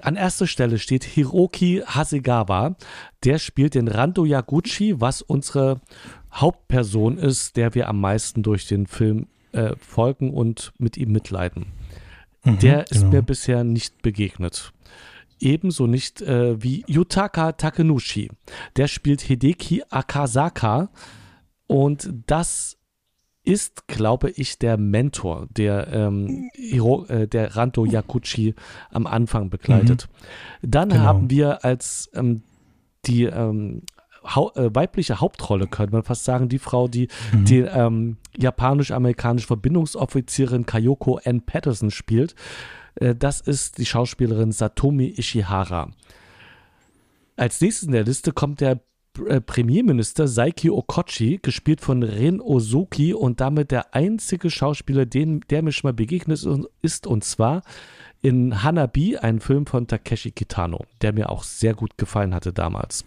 [0.00, 2.76] an erster Stelle steht Hiroki Hasegawa.
[3.24, 5.80] Der spielt den Rando Yaguchi, was unsere
[6.32, 11.66] Hauptperson ist, der wir am meisten durch den Film äh, folgen und mit ihm mitleiden.
[12.44, 13.10] Mhm, der ist genau.
[13.12, 14.72] mir bisher nicht begegnet.
[15.40, 18.30] Ebenso nicht äh, wie Yutaka Takenushi.
[18.76, 20.90] Der spielt Hideki Akasaka.
[21.66, 22.76] Und das
[23.44, 28.54] ist, glaube ich, der Mentor, der, ähm, Hiro, äh, der Ranto Yakuchi
[28.90, 30.08] am Anfang begleitet.
[30.62, 30.70] Mhm.
[30.70, 31.02] Dann genau.
[31.02, 32.42] haben wir als ähm,
[33.06, 33.82] die ähm,
[34.24, 37.44] hau äh, weibliche Hauptrolle, könnte man fast sagen, die Frau, die mhm.
[37.44, 41.42] die ähm, japanisch-amerikanische Verbindungsoffizierin Kayoko N.
[41.42, 42.34] Patterson spielt.
[42.94, 45.90] Äh, das ist die Schauspielerin Satomi Ishihara.
[47.36, 48.80] Als nächstes in der Liste kommt der
[49.14, 55.72] Premierminister Saiki Okochi, gespielt von Ren Ozuki und damit der einzige Schauspieler, den, der mir
[55.72, 56.44] schon mal begegnet
[56.82, 57.62] ist, und zwar
[58.22, 63.04] in Hanabi, ein Film von Takeshi Kitano, der mir auch sehr gut gefallen hatte damals.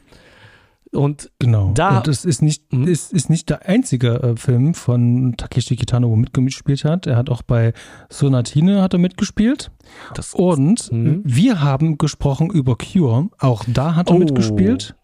[0.91, 1.71] Und genau.
[1.73, 2.87] Da, und das ist nicht, mhm.
[2.87, 7.07] ist, ist nicht der einzige äh, Film von Takeshi Kitano, wo mitgespielt hat.
[7.07, 7.73] Er hat auch bei
[8.09, 9.71] Sonatine hat er mitgespielt.
[10.13, 11.21] Das und mh.
[11.23, 13.29] wir haben gesprochen über Cure.
[13.39, 14.19] Auch da hat er oh.
[14.19, 14.95] mitgespielt.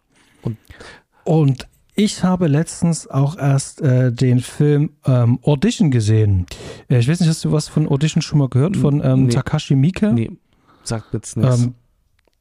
[0.44, 0.56] Und,
[1.24, 6.46] und ich habe letztens auch erst äh, den Film ähm, Audition gesehen.
[6.88, 8.76] Äh, ich weiß nicht, hast du was von Audition schon mal gehört?
[8.76, 9.32] Von ähm, nee.
[9.32, 10.12] Takashi Miike?
[10.12, 10.32] Nee,
[10.82, 11.62] sagt jetzt nichts.
[11.62, 11.74] Ähm,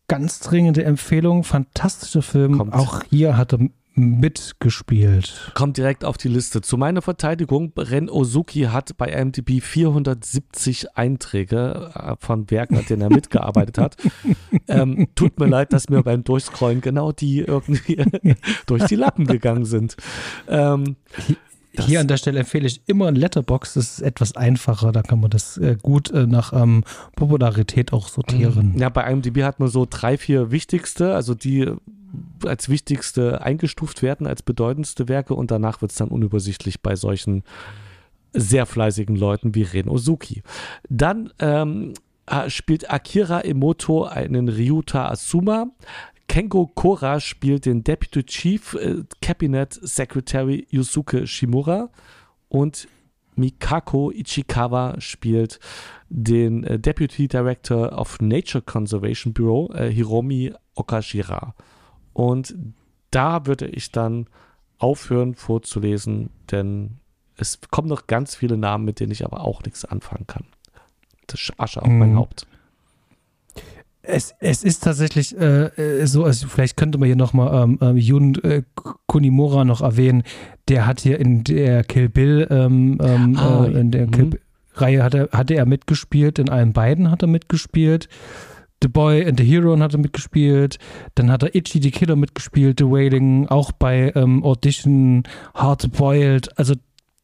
[0.08, 2.58] ganz dringende Empfehlung, fantastischer Film.
[2.58, 2.74] Kommt.
[2.74, 3.60] Auch hier hat er
[3.95, 5.51] mitgespielt.
[5.53, 6.62] Kommt direkt auf die Liste.
[6.62, 13.01] Zu meiner Verteidigung, Ren Ozuki hat bei IMDb 470 Einträge äh, von Werken, an denen
[13.01, 13.97] er mitgearbeitet hat.
[14.67, 18.03] ähm, tut mir leid, dass mir beim Durchscrollen genau die irgendwie
[18.65, 19.95] durch die Lappen gegangen sind.
[20.47, 20.95] Ähm,
[21.75, 25.01] das Hier an der Stelle empfehle ich immer ein Letterbox, das ist etwas einfacher, da
[25.01, 26.84] kann man das äh, gut äh, nach ähm,
[27.15, 28.75] Popularität auch sortieren.
[28.77, 31.71] Ja, bei IMDb hat man so drei, vier wichtigste, also die
[32.45, 37.43] als wichtigste eingestuft werden, als bedeutendste Werke und danach wird es dann unübersichtlich bei solchen
[38.34, 40.43] sehr fleißigen Leuten wie Ren Ozuki.
[40.89, 41.93] Dann ähm,
[42.47, 45.67] spielt Akira Emoto einen Ryuta Asuma.
[46.28, 51.89] Kengo Kora spielt den Deputy Chief äh, Cabinet Secretary Yusuke Shimura
[52.49, 52.88] und
[53.36, 55.60] Mikako Ichikawa spielt
[56.10, 61.56] den äh, Deputy Director of Nature Conservation Bureau äh, Hiromi Okashira.
[62.13, 62.56] Und
[63.12, 64.28] da würde ich dann
[64.78, 66.97] aufhören vorzulesen, denn
[67.38, 70.45] es kommen noch ganz viele Namen, mit denen ich aber auch nichts anfangen kann.
[71.28, 72.17] Das ist Asche auf mein mhm.
[72.17, 72.47] Haupt.
[74.06, 78.36] Es, es ist tatsächlich äh, so, also vielleicht könnte man hier nochmal ähm, ähm, Jun
[78.43, 78.63] äh,
[79.08, 80.23] Kunimura noch erwähnen.
[80.67, 84.39] Der hat hier in der Kill Bill, ähm, ähm ah, äh, in der Kill mhm.
[84.76, 88.10] Reihe hat er, hatte er mitgespielt, in allen beiden hat er mitgespielt.
[88.84, 90.78] The Boy and the Hero hat er mitgespielt.
[91.15, 96.58] Dann hat er Itchy the Killer mitgespielt, The Wailing, auch bei ähm, Audition, Hard Boiled.
[96.60, 96.76] Also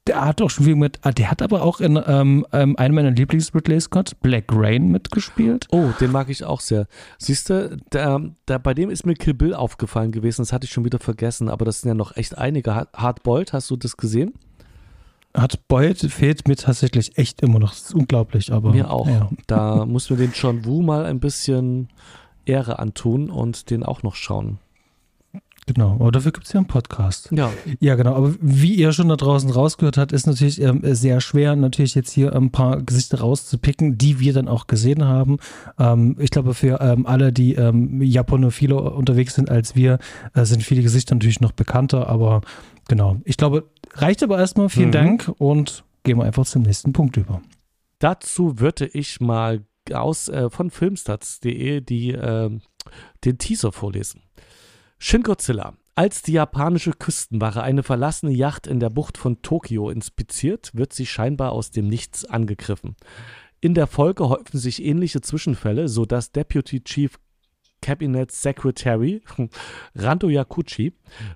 [0.08, 2.95] der hat auch schon viel mit, ah, der hat aber auch in ähm, ähm, einem
[2.95, 5.67] meiner Lieblings-Ridley Scott, Black Rain, mitgespielt.
[5.72, 6.88] Oh, den mag ich auch sehr.
[7.19, 10.72] Siehst du, der, der, bei dem ist mir Kill Bill aufgefallen gewesen, das hatte ich
[10.72, 12.88] schon wieder vergessen, aber das sind ja noch echt einige.
[12.95, 14.34] Hardboiled, hast du das gesehen?
[15.36, 17.70] Hardboiled fehlt mir tatsächlich echt immer noch.
[17.70, 18.72] Das ist unglaublich, aber.
[18.72, 19.08] Mir auch.
[19.08, 19.30] Ja.
[19.48, 21.89] Da muss mir den John Woo mal ein bisschen
[22.46, 24.58] Ehre antun und den auch noch schauen.
[25.74, 27.30] Genau, aber dafür gibt es ja einen Podcast.
[27.32, 27.52] Ja.
[27.80, 28.15] Ja, genau.
[28.15, 32.12] Aber wie ihr schon da draußen rausgehört habt, ist natürlich ähm, sehr schwer, natürlich jetzt
[32.12, 35.38] hier ein paar Gesichter rauszupicken, die wir dann auch gesehen haben.
[35.78, 40.00] Ähm, ich glaube, für ähm, alle, die ähm, Japonophile unterwegs sind als wir,
[40.34, 42.10] äh, sind viele Gesichter natürlich noch bekannter.
[42.10, 42.42] Aber
[42.89, 44.67] genau, ich glaube, reicht aber erstmal.
[44.67, 44.93] Vielen mhm.
[44.93, 47.41] Dank und gehen wir einfach zum nächsten Punkt über.
[47.99, 52.60] Dazu würde ich mal aus äh, von filmstats.de die äh,
[53.23, 54.23] den Teaser vorlesen.
[54.97, 55.73] Shin Godzilla.
[55.95, 61.06] Als die japanische Küstenwache eine verlassene Yacht in der Bucht von Tokio inspiziert, wird sie
[61.06, 62.95] scheinbar aus dem Nichts angegriffen.
[63.60, 67.19] In der Folge häufen sich ähnliche Zwischenfälle, sodass Deputy Chief
[67.82, 69.22] Cabinet Secretary
[69.96, 70.94] Rando Yakuchi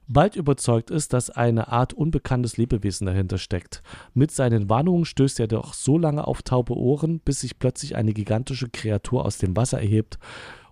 [0.08, 3.82] bald überzeugt ist, dass eine Art unbekanntes Lebewesen dahinter steckt.
[4.14, 8.14] Mit seinen Warnungen stößt er doch so lange auf taube Ohren, bis sich plötzlich eine
[8.14, 10.20] gigantische Kreatur aus dem Wasser erhebt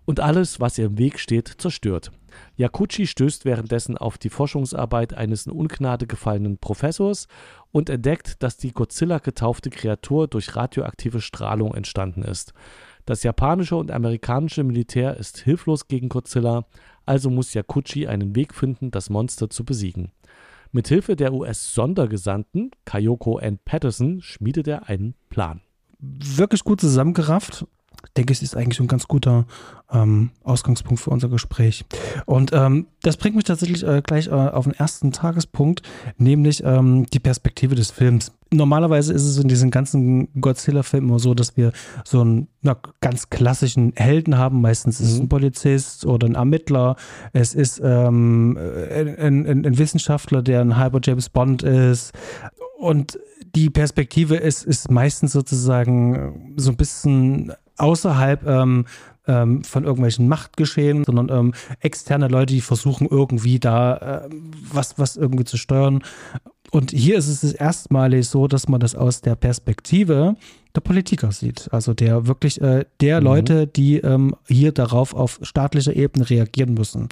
[0.06, 2.12] und alles, was ihr im Weg steht, zerstört.
[2.56, 7.28] Yakuchi stößt währenddessen auf die Forschungsarbeit eines in Ungnade gefallenen Professors
[7.72, 12.54] und entdeckt, dass die Godzilla getaufte Kreatur durch radioaktive Strahlung entstanden ist.
[13.06, 16.66] Das japanische und amerikanische Militär ist hilflos gegen Godzilla,
[17.06, 20.12] also muss Yakuchi einen Weg finden, das Monster zu besiegen.
[20.72, 23.60] Mit Hilfe der US-Sondergesandten Kayoko N.
[23.64, 25.62] Patterson schmiedet er einen Plan.
[26.00, 27.66] Wirklich gut zusammengerafft
[28.18, 29.46] denke, es ist eigentlich ein ganz guter
[29.92, 31.86] ähm, Ausgangspunkt für unser Gespräch.
[32.26, 35.82] Und ähm, das bringt mich tatsächlich äh, gleich äh, auf den ersten Tagespunkt,
[36.18, 38.32] nämlich ähm, die Perspektive des Films.
[38.54, 41.72] Normalerweise ist es in diesen ganzen Godzilla-Filmen immer so, dass wir
[42.04, 44.62] so einen na, ganz klassischen Helden haben.
[44.62, 45.30] Meistens ist es ein mhm.
[45.30, 46.98] Polizist oder ein Ermittler.
[47.32, 52.12] Es ist ähm, ein, ein, ein Wissenschaftler, der ein halber James Bond ist.
[52.78, 53.20] Und
[53.56, 58.86] die Perspektive ist, ist meistens sozusagen so ein bisschen außerhalb ähm,
[59.28, 64.30] ähm, von irgendwelchen Machtgeschehen, sondern ähm, externe Leute, die versuchen irgendwie da äh,
[64.72, 66.04] was, was irgendwie zu steuern.
[66.72, 70.38] Und hier ist es erstmalig so, dass man das aus der Perspektive
[70.74, 71.68] der Politiker sieht.
[71.74, 73.26] Also der wirklich äh, der mhm.
[73.26, 77.10] Leute, die ähm, hier darauf auf staatlicher Ebene reagieren müssen.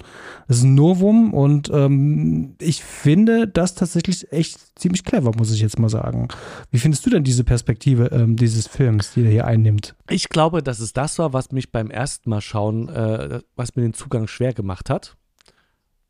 [0.48, 5.60] Das ist ein Novum und ähm, ich finde das tatsächlich echt ziemlich clever, muss ich
[5.60, 6.28] jetzt mal sagen.
[6.70, 9.94] Wie findest du denn diese Perspektive ähm, dieses Films, die er hier einnimmt?
[10.08, 13.82] Ich glaube, dass es das war, was mich beim ersten Mal schauen, äh, was mir
[13.82, 15.18] den Zugang schwer gemacht hat.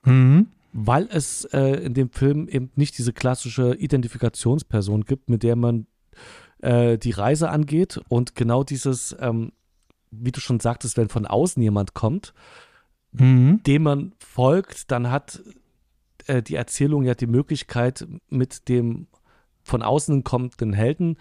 [0.04, 5.56] Mhm weil es äh, in dem Film eben nicht diese klassische Identifikationsperson gibt, mit der
[5.56, 5.86] man
[6.60, 9.52] äh, die Reise angeht und genau dieses, ähm,
[10.10, 12.34] wie du schon sagtest, wenn von außen jemand kommt,
[13.12, 13.62] mhm.
[13.64, 15.42] dem man folgt, dann hat
[16.26, 19.08] äh, die Erzählung ja die Möglichkeit, mit dem
[19.62, 21.16] von außen kommenden Helden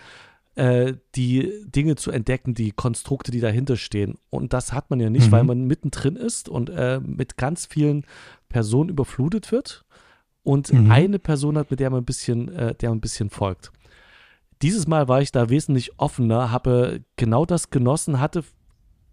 [0.60, 4.16] äh, die Dinge zu entdecken, die Konstrukte, die dahinter stehen.
[4.30, 5.32] Und das hat man ja nicht, mhm.
[5.32, 8.06] weil man mittendrin ist und äh, mit ganz vielen
[8.50, 9.86] Personen überflutet wird
[10.44, 10.92] und mhm.
[10.92, 13.72] eine Person hat, mit der man ein bisschen, äh, der man ein bisschen folgt.
[14.62, 18.44] Dieses Mal war ich da wesentlich offener, habe genau das genossen, hatte,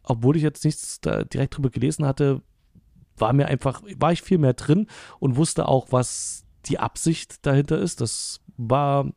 [0.02, 2.42] obwohl ich jetzt nichts direkt drüber gelesen hatte,
[3.16, 4.88] war mir einfach, war ich viel mehr drin
[5.20, 8.00] und wusste auch, was die Absicht dahinter ist.
[8.00, 9.12] Das war,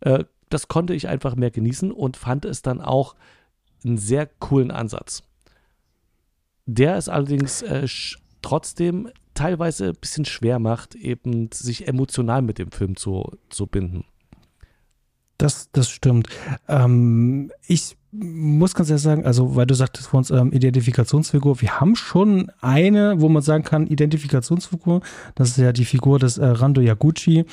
[0.00, 3.14] äh, das konnte ich einfach mehr genießen und fand es dann auch
[3.84, 5.22] einen sehr coolen Ansatz.
[6.66, 7.86] Der ist allerdings äh,
[8.42, 14.04] trotzdem teilweise ein bisschen schwer macht, eben sich emotional mit dem Film zu, zu binden.
[15.38, 16.28] Das, das stimmt.
[16.68, 21.80] Ähm, ich muss ganz ehrlich sagen, also weil du sagtest vor uns ähm, Identifikationsfigur, wir
[21.80, 25.00] haben schon eine, wo man sagen kann, Identifikationsfigur,
[25.36, 27.46] das ist ja die Figur des äh, Rando Yaguchi,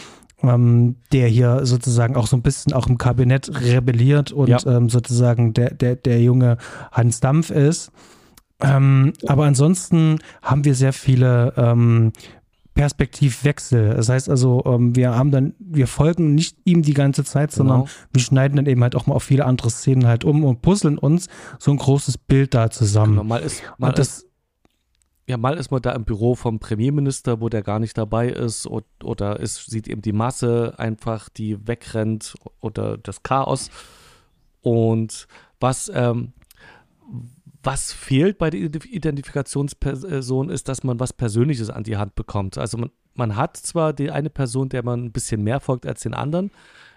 [0.44, 4.60] ähm, der hier sozusagen auch so ein bisschen auch im Kabinett rebelliert und ja.
[4.66, 6.58] ähm, sozusagen der, der, der junge
[6.92, 7.92] Hans Dampf ist.
[8.60, 12.12] Ähm, aber ansonsten haben wir sehr viele ähm,
[12.78, 13.96] Perspektivwechsel.
[13.96, 17.82] Das heißt also, ähm, wir haben dann, wir folgen nicht ihm die ganze Zeit, sondern
[17.82, 17.92] genau.
[18.14, 20.98] wir schneiden dann eben halt auch mal auf viele andere Szenen halt um und puzzeln
[20.98, 21.28] uns
[21.60, 23.14] so ein großes Bild da zusammen.
[23.14, 24.27] Genau, mal ist, mal das, ist,
[25.28, 28.66] ja, mal ist man da im Büro vom Premierminister, wo der gar nicht dabei ist,
[28.66, 33.70] oder, oder es sieht eben die Masse einfach, die wegrennt oder das Chaos.
[34.62, 35.28] Und
[35.60, 36.32] was, ähm,
[37.62, 42.58] was fehlt bei der Identifikationsperson ist, dass man was Persönliches an die Hand bekommt.
[42.58, 46.02] Also man, man hat zwar die eine Person, der man ein bisschen mehr folgt als
[46.02, 46.52] den anderen,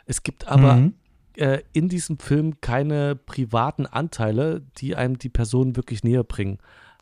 [0.06, 0.94] es gibt aber mhm.
[1.34, 6.58] äh, in diesem Film keine privaten Anteile, die einem die Person wirklich näher bringen.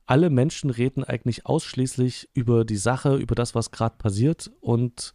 [0.08, 5.12] Alle Menschen reden eigentlich ausschließlich über die Sache, über das, was gerade passiert und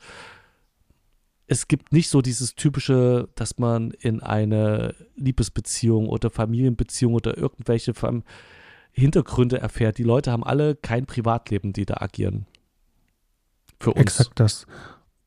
[1.48, 7.94] es gibt nicht so dieses typische, dass man in eine Liebesbeziehung oder Familienbeziehung oder irgendwelche
[8.92, 9.98] Hintergründe erfährt.
[9.98, 12.46] Die Leute haben alle kein Privatleben, die da agieren.
[13.80, 14.02] Für uns.
[14.02, 14.66] Exakt das.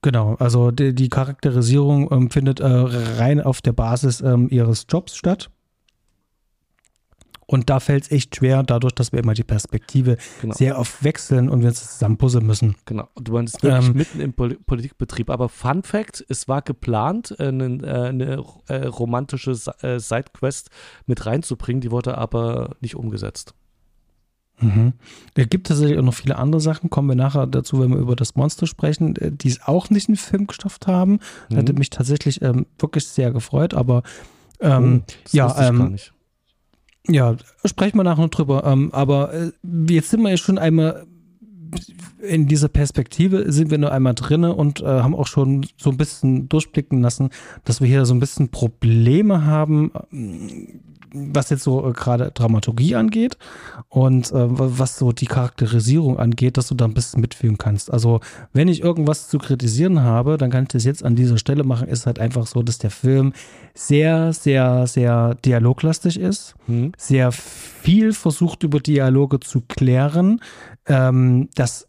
[0.02, 5.16] Genau, also die, die Charakterisierung ähm, findet äh, rein auf der Basis ähm, ihres Jobs
[5.16, 5.50] statt.
[7.46, 10.54] Und da fällt es echt schwer, dadurch, dass wir immer die Perspektive genau.
[10.54, 12.74] sehr oft wechseln und wir uns zusammen puzzeln müssen.
[12.86, 15.30] Genau, du meinst wirklich ähm, mitten im Pol Politikbetrieb.
[15.30, 20.70] Aber Fun Fact: Es war geplant, eine, äh, eine äh, romantische äh, Sidequest
[21.06, 23.54] mit reinzubringen, die wurde aber nicht umgesetzt.
[24.58, 24.94] Mhm.
[25.34, 28.16] Da gibt tatsächlich auch noch viele andere Sachen, kommen wir nachher dazu, wenn wir über
[28.16, 31.20] das Monster sprechen, die es auch nicht in den Film geschafft haben.
[31.50, 31.56] Mhm.
[31.56, 34.02] Hätte mich tatsächlich ähm, wirklich sehr gefreut, aber
[34.60, 35.98] ähm, oh, ja, ähm,
[37.08, 38.64] ja, sprechen wir nachher noch drüber.
[38.64, 39.52] Ähm, aber äh,
[39.88, 41.06] jetzt sind wir ja schon einmal
[42.20, 45.96] in dieser Perspektive sind wir nur einmal drin und äh, haben auch schon so ein
[45.96, 47.30] bisschen durchblicken lassen,
[47.64, 49.92] dass wir hier so ein bisschen Probleme haben,
[51.12, 53.36] was jetzt so äh, gerade Dramaturgie angeht
[53.88, 57.92] und äh, was so die Charakterisierung angeht, dass du da ein bisschen mitfühlen kannst.
[57.92, 58.20] Also,
[58.52, 61.88] wenn ich irgendwas zu kritisieren habe, dann kann ich das jetzt an dieser Stelle machen.
[61.88, 63.32] Ist halt einfach so, dass der Film
[63.74, 66.92] sehr, sehr, sehr dialoglastig ist, mhm.
[66.96, 70.40] sehr viel versucht über Dialoge zu klären.
[70.86, 71.88] Ähm, das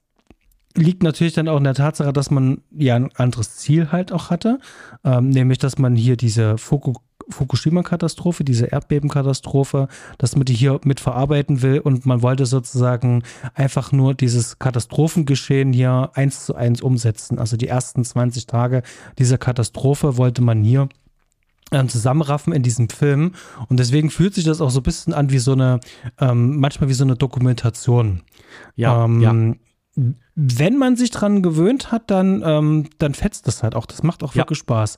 [0.77, 4.29] liegt natürlich dann auch in der Tatsache, dass man ja ein anderes Ziel halt auch
[4.29, 4.59] hatte,
[5.03, 6.93] ähm, nämlich dass man hier diese Foku
[7.29, 9.87] Fukushima-Katastrophe, diese Erdbebenkatastrophe,
[10.17, 15.73] dass man die hier mit verarbeiten will und man wollte sozusagen einfach nur dieses Katastrophengeschehen
[15.73, 17.39] hier eins zu eins umsetzen.
[17.39, 18.83] Also die ersten 20 Tage
[19.17, 20.89] dieser Katastrophe wollte man hier
[21.71, 23.33] ähm, zusammenraffen in diesem Film
[23.67, 25.79] und deswegen fühlt sich das auch so ein bisschen an wie so eine,
[26.19, 28.21] ähm, manchmal wie so eine Dokumentation.
[28.75, 29.33] Ja, ähm, ja
[30.35, 33.87] wenn man sich dran gewöhnt hat, dann, ähm, dann fetzt das halt auch.
[33.87, 34.41] Das macht auch ja.
[34.43, 34.97] wirklich Spaß.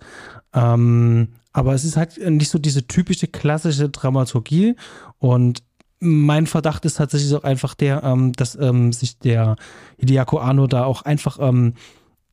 [0.54, 4.75] Ähm, aber es ist halt nicht so diese typische klassische Dramaturgie.
[5.17, 5.63] Und
[5.99, 9.55] mein Verdacht ist tatsächlich auch einfach der, ähm, dass ähm, sich der
[9.97, 11.73] Hideako Anno da auch einfach ähm,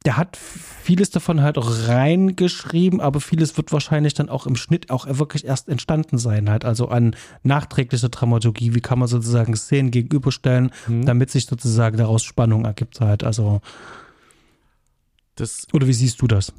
[0.06, 4.88] der hat vieles davon halt auch reingeschrieben, aber vieles wird wahrscheinlich dann auch im Schnitt
[4.90, 6.64] auch wirklich erst entstanden sein, halt.
[6.64, 11.04] Also an nachträglicher Dramaturgie, wie kann man sozusagen Szenen gegenüberstellen, mhm.
[11.06, 13.24] damit sich sozusagen daraus Spannung ergibt halt.
[13.24, 13.60] Also.
[15.34, 16.52] Das, Oder wie siehst du das?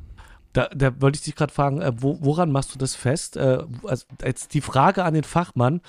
[0.58, 3.38] Da, da wollte ich dich gerade fragen, äh, wo, woran machst du das fest?
[3.38, 5.82] Äh, also jetzt die Frage an den Fachmann,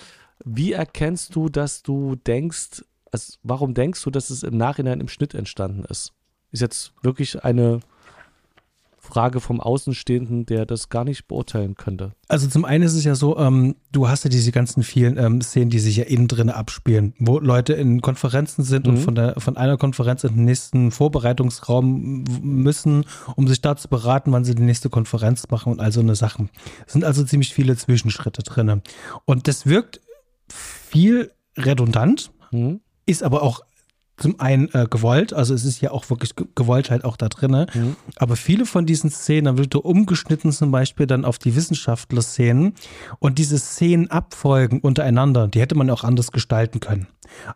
[0.45, 5.09] wie erkennst du, dass du denkst, also warum denkst du, dass es im Nachhinein im
[5.09, 6.13] Schnitt entstanden ist?
[6.51, 7.81] Ist jetzt wirklich eine
[9.09, 12.13] Frage vom Außenstehenden, der das gar nicht beurteilen könnte.
[12.29, 15.41] Also zum einen ist es ja so, ähm, du hast ja diese ganzen vielen ähm,
[15.41, 18.93] Szenen, die sich ja innen drin abspielen, wo Leute in Konferenzen sind mhm.
[18.93, 23.89] und von, der, von einer Konferenz in den nächsten Vorbereitungsraum müssen, um sich da zu
[23.89, 26.51] beraten, wann sie die nächste Konferenz machen und all so eine Sachen.
[26.87, 28.83] Es sind also ziemlich viele Zwischenschritte drin.
[29.25, 30.01] Und das wirkt
[30.51, 32.81] viel redundant, mhm.
[33.07, 33.63] ist aber auch
[34.19, 37.67] zum einen äh, gewollt, also es ist ja auch wirklich gewollt halt auch da drin,
[37.73, 37.97] mhm.
[38.17, 42.75] aber viele von diesen Szenen, dann wird umgeschnitten zum Beispiel dann auf die Wissenschaftler-Szenen
[43.21, 47.07] und diese Szenen abfolgen untereinander, die hätte man auch anders gestalten können.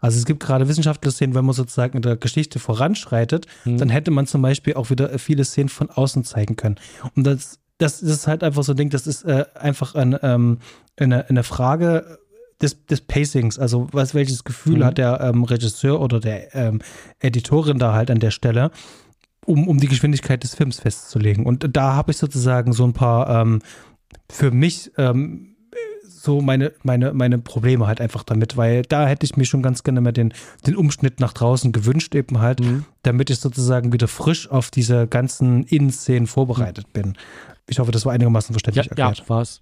[0.01, 3.79] Also es gibt gerade Wissenschaftler-Szenen, wenn man sozusagen in der Geschichte voranschreitet, mhm.
[3.79, 6.77] dann hätte man zum Beispiel auch wieder viele Szenen von außen zeigen können.
[7.17, 10.17] Und das, das, das ist halt einfach so ein Ding, das ist äh, einfach ein,
[10.23, 10.59] ähm,
[10.97, 12.19] eine, eine Frage,
[12.63, 14.85] des, des Pacings, also was, welches Gefühl mhm.
[14.85, 16.81] hat der ähm, Regisseur oder der ähm,
[17.21, 18.71] Editorin da halt an der Stelle,
[19.45, 21.45] um, um die Geschwindigkeit des Films festzulegen.
[21.45, 23.61] Und da habe ich sozusagen so ein paar ähm,
[24.31, 25.53] für mich ähm,
[26.23, 29.83] so meine, meine, meine Probleme halt einfach damit, weil da hätte ich mir schon ganz
[29.83, 30.33] gerne mal den,
[30.65, 32.85] den Umschnitt nach draußen gewünscht, eben halt, mhm.
[33.03, 36.93] damit ich sozusagen wieder frisch auf diese ganzen Innenszenen vorbereitet mhm.
[36.93, 37.13] bin.
[37.67, 39.19] Ich hoffe, das war einigermaßen verständlich ja, erklärt.
[39.19, 39.61] Ja, war es.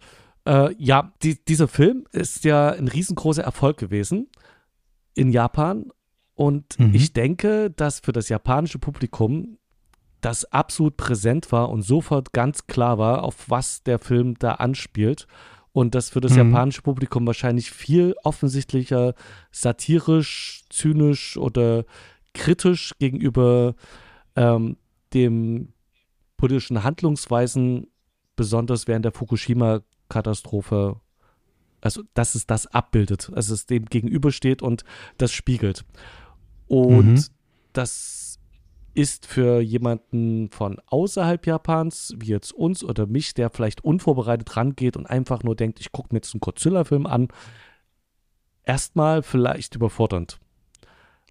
[0.50, 4.28] Äh, ja, die, dieser Film ist ja ein riesengroßer Erfolg gewesen
[5.14, 5.86] in Japan.
[6.34, 6.92] Und mhm.
[6.92, 9.58] ich denke, dass für das japanische Publikum
[10.20, 15.28] das absolut präsent war und sofort ganz klar war, auf was der Film da anspielt.
[15.72, 16.38] Und das für das mhm.
[16.38, 19.14] japanische Publikum wahrscheinlich viel offensichtlicher
[19.52, 21.84] satirisch, zynisch oder
[22.34, 23.76] kritisch gegenüber
[24.34, 24.78] ähm,
[25.14, 25.74] dem
[26.36, 27.86] politischen Handlungsweisen,
[28.34, 31.00] besonders während der Fukushima Katastrophe,
[31.80, 34.84] also dass es das abbildet, dass es dem gegenübersteht und
[35.16, 35.86] das spiegelt.
[36.68, 37.24] Und mhm.
[37.72, 38.38] das
[38.92, 44.96] ist für jemanden von außerhalb Japans, wie jetzt uns oder mich, der vielleicht unvorbereitet rangeht
[44.96, 47.28] und einfach nur denkt, ich gucke mir jetzt einen Godzilla-Film an,
[48.64, 50.38] erstmal vielleicht überfordernd.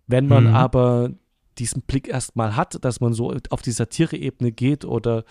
[0.08, 0.56] Wenn man mhm.
[0.56, 1.12] aber
[1.58, 5.26] diesen Blick erstmal hat, dass man so auf die Satire-Ebene geht oder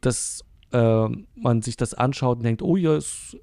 [0.00, 3.36] dass äh, man sich das anschaut und denkt, oh ja, es,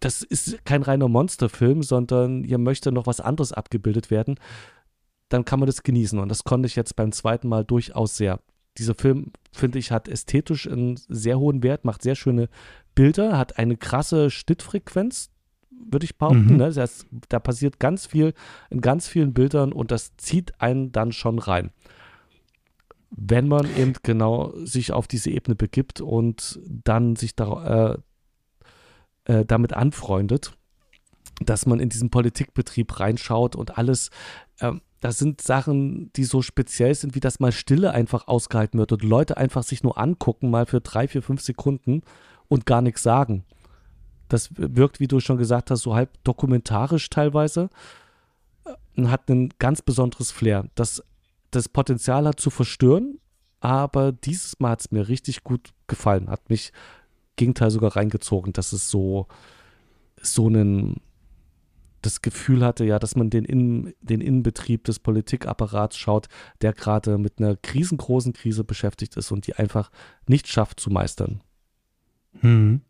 [0.00, 4.36] das ist kein reiner Monsterfilm, sondern hier möchte noch was anderes abgebildet werden,
[5.28, 6.18] dann kann man das genießen.
[6.18, 8.40] Und das konnte ich jetzt beim zweiten Mal durchaus sehr.
[8.78, 12.48] Dieser Film, finde ich, hat ästhetisch einen sehr hohen Wert, macht sehr schöne
[12.94, 15.30] Bilder, hat eine krasse Schnittfrequenz,
[15.70, 16.52] würde ich behaupten.
[16.52, 16.56] Mhm.
[16.56, 16.72] Ne?
[16.72, 18.34] Das, da passiert ganz viel
[18.70, 21.70] in ganz vielen Bildern und das zieht einen dann schon rein.
[23.10, 27.98] Wenn man eben genau sich auf diese Ebene begibt und dann sich da,
[29.26, 30.52] äh, äh, damit anfreundet,
[31.40, 34.10] dass man in diesen Politikbetrieb reinschaut und alles
[34.60, 38.92] ähm, das sind Sachen, die so speziell sind, wie dass mal Stille einfach ausgehalten wird
[38.92, 42.02] und Leute einfach sich nur angucken, mal für drei, vier, fünf Sekunden
[42.48, 43.44] und gar nichts sagen.
[44.28, 47.68] Das wirkt, wie du schon gesagt hast, so halb dokumentarisch teilweise
[48.64, 50.66] äh, und hat ein ganz besonderes Flair.
[50.74, 51.02] Das,
[51.56, 53.18] das Potenzial hat zu verstören,
[53.60, 56.28] aber dieses Mal hat es mir richtig gut gefallen.
[56.28, 56.72] Hat mich
[57.36, 59.26] Gegenteil sogar reingezogen, dass es so,
[60.20, 61.00] so einen
[62.02, 66.28] das Gefühl hatte, ja, dass man den, Innen, den Innenbetrieb des Politikapparats schaut,
[66.60, 69.90] der gerade mit einer riesengroßen Krise beschäftigt ist und die einfach
[70.28, 71.40] nicht schafft zu meistern.
[72.40, 72.82] Hm.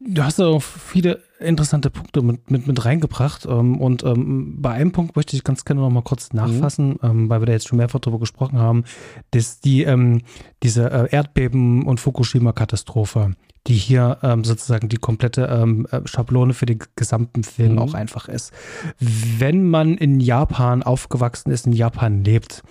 [0.00, 3.46] Du hast auch viele interessante Punkte mit, mit, mit reingebracht.
[3.46, 7.28] Ähm, und ähm, bei einem Punkt möchte ich ganz gerne noch mal kurz nachfassen, mhm.
[7.28, 8.84] weil wir da jetzt schon mehrfach darüber gesprochen haben,
[9.32, 10.22] dass die, ähm,
[10.62, 13.32] diese äh, Erdbeben- und Fukushima-Katastrophe,
[13.66, 15.42] die hier sozusagen die komplette
[15.90, 17.78] äh, Schablone für den gesamten Film mhm.
[17.80, 18.52] auch einfach ist.
[18.98, 22.62] Wenn man in Japan aufgewachsen ist, in Japan lebt,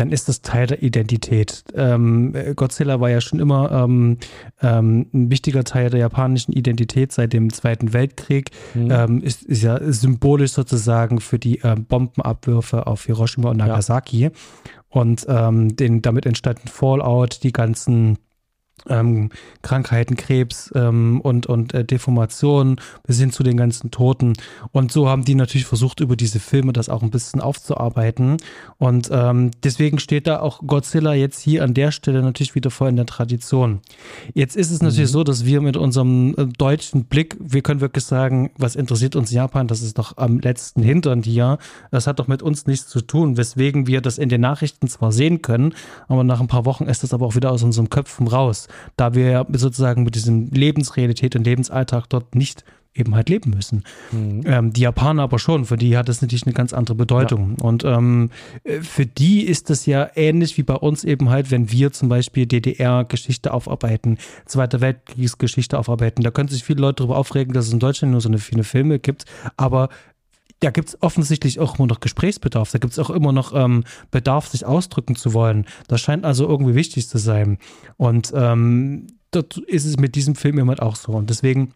[0.00, 1.62] dann ist das Teil der Identität.
[1.74, 4.16] Ähm, Godzilla war ja schon immer ähm,
[4.62, 8.50] ähm, ein wichtiger Teil der japanischen Identität seit dem Zweiten Weltkrieg.
[8.72, 8.90] Mhm.
[8.90, 14.30] Ähm, ist, ist, ja symbolisch sozusagen für die äh, Bombenabwürfe auf Hiroshima und Nagasaki ja.
[14.88, 18.16] und ähm, den damit entstandenen Fallout, die ganzen
[18.88, 19.30] ähm,
[19.62, 24.34] Krankheiten, Krebs ähm, und, und äh, Deformationen bis hin zu den ganzen Toten.
[24.72, 28.38] Und so haben die natürlich versucht, über diese Filme das auch ein bisschen aufzuarbeiten.
[28.78, 32.88] Und ähm, deswegen steht da auch Godzilla jetzt hier an der Stelle natürlich wieder voll
[32.88, 33.80] in der Tradition.
[34.34, 35.14] Jetzt ist es natürlich mhm.
[35.14, 39.30] so, dass wir mit unserem äh, deutschen Blick, wir können wirklich sagen, was interessiert uns
[39.30, 41.58] Japan, das ist doch am letzten Hintern hier.
[41.90, 45.12] Das hat doch mit uns nichts zu tun, weswegen wir das in den Nachrichten zwar
[45.12, 45.74] sehen können,
[46.08, 49.14] aber nach ein paar Wochen ist das aber auch wieder aus unserem Köpfen raus da
[49.14, 52.64] wir sozusagen mit diesem Lebensrealität und Lebensalltag dort nicht
[52.94, 53.84] eben halt leben müssen.
[54.10, 54.42] Mhm.
[54.44, 57.56] Ähm, die Japaner aber schon, für die hat das natürlich eine ganz andere Bedeutung.
[57.58, 57.64] Ja.
[57.64, 58.30] Und ähm,
[58.82, 62.46] für die ist das ja ähnlich wie bei uns eben halt, wenn wir zum Beispiel
[62.46, 66.22] DDR-Geschichte aufarbeiten, Zweiter Weltkriegsgeschichte aufarbeiten.
[66.22, 68.64] Da können sich viele Leute darüber aufregen, dass es in Deutschland nur so eine viele
[68.64, 69.24] Filme gibt,
[69.56, 69.88] aber
[70.60, 72.70] da gibt es offensichtlich auch immer noch Gesprächsbedarf.
[72.70, 75.66] Da gibt es auch immer noch ähm, Bedarf, sich ausdrücken zu wollen.
[75.88, 77.58] Das scheint also irgendwie wichtig zu sein.
[77.96, 81.12] Und ähm, dort ist es mit diesem Film immer auch so.
[81.12, 81.72] Und deswegen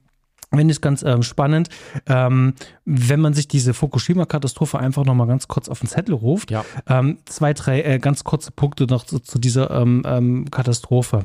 [0.51, 1.68] finde ich es ganz ähm, spannend,
[2.07, 2.55] ähm,
[2.85, 6.51] wenn man sich diese Fukushima-Katastrophe einfach nochmal ganz kurz auf den Zettel ruft.
[6.51, 6.64] Ja.
[6.87, 11.24] Ähm, zwei, drei äh, ganz kurze Punkte noch zu, zu dieser ähm, ähm, Katastrophe.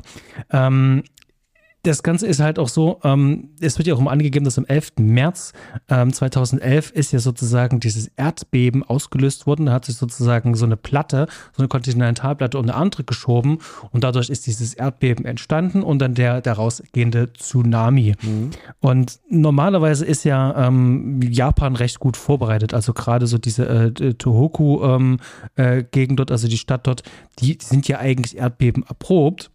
[1.82, 4.66] Das Ganze ist halt auch so, ähm, es wird ja auch immer angegeben, dass am
[4.66, 4.92] 11.
[4.98, 5.52] März
[5.88, 9.66] ähm, 2011 ist ja sozusagen dieses Erdbeben ausgelöst worden.
[9.66, 13.58] Da hat sich sozusagen so eine Platte, so eine Kontinentalplatte um eine andere geschoben
[13.92, 18.14] und dadurch ist dieses Erdbeben entstanden und dann der daraus gehende Tsunami.
[18.20, 18.50] Mhm.
[18.80, 22.74] Und normalerweise ist ja ähm, Japan recht gut vorbereitet.
[22.74, 25.18] Also gerade so diese äh, Tohoku-Gegend
[25.56, 27.02] ähm, äh, dort, also die Stadt dort,
[27.38, 29.50] die sind ja eigentlich Erdbeben erprobt.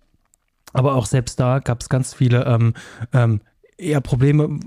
[0.75, 2.73] Aber auch selbst da gab es ganz viele ähm,
[3.13, 3.41] ähm,
[3.77, 4.59] eher Probleme,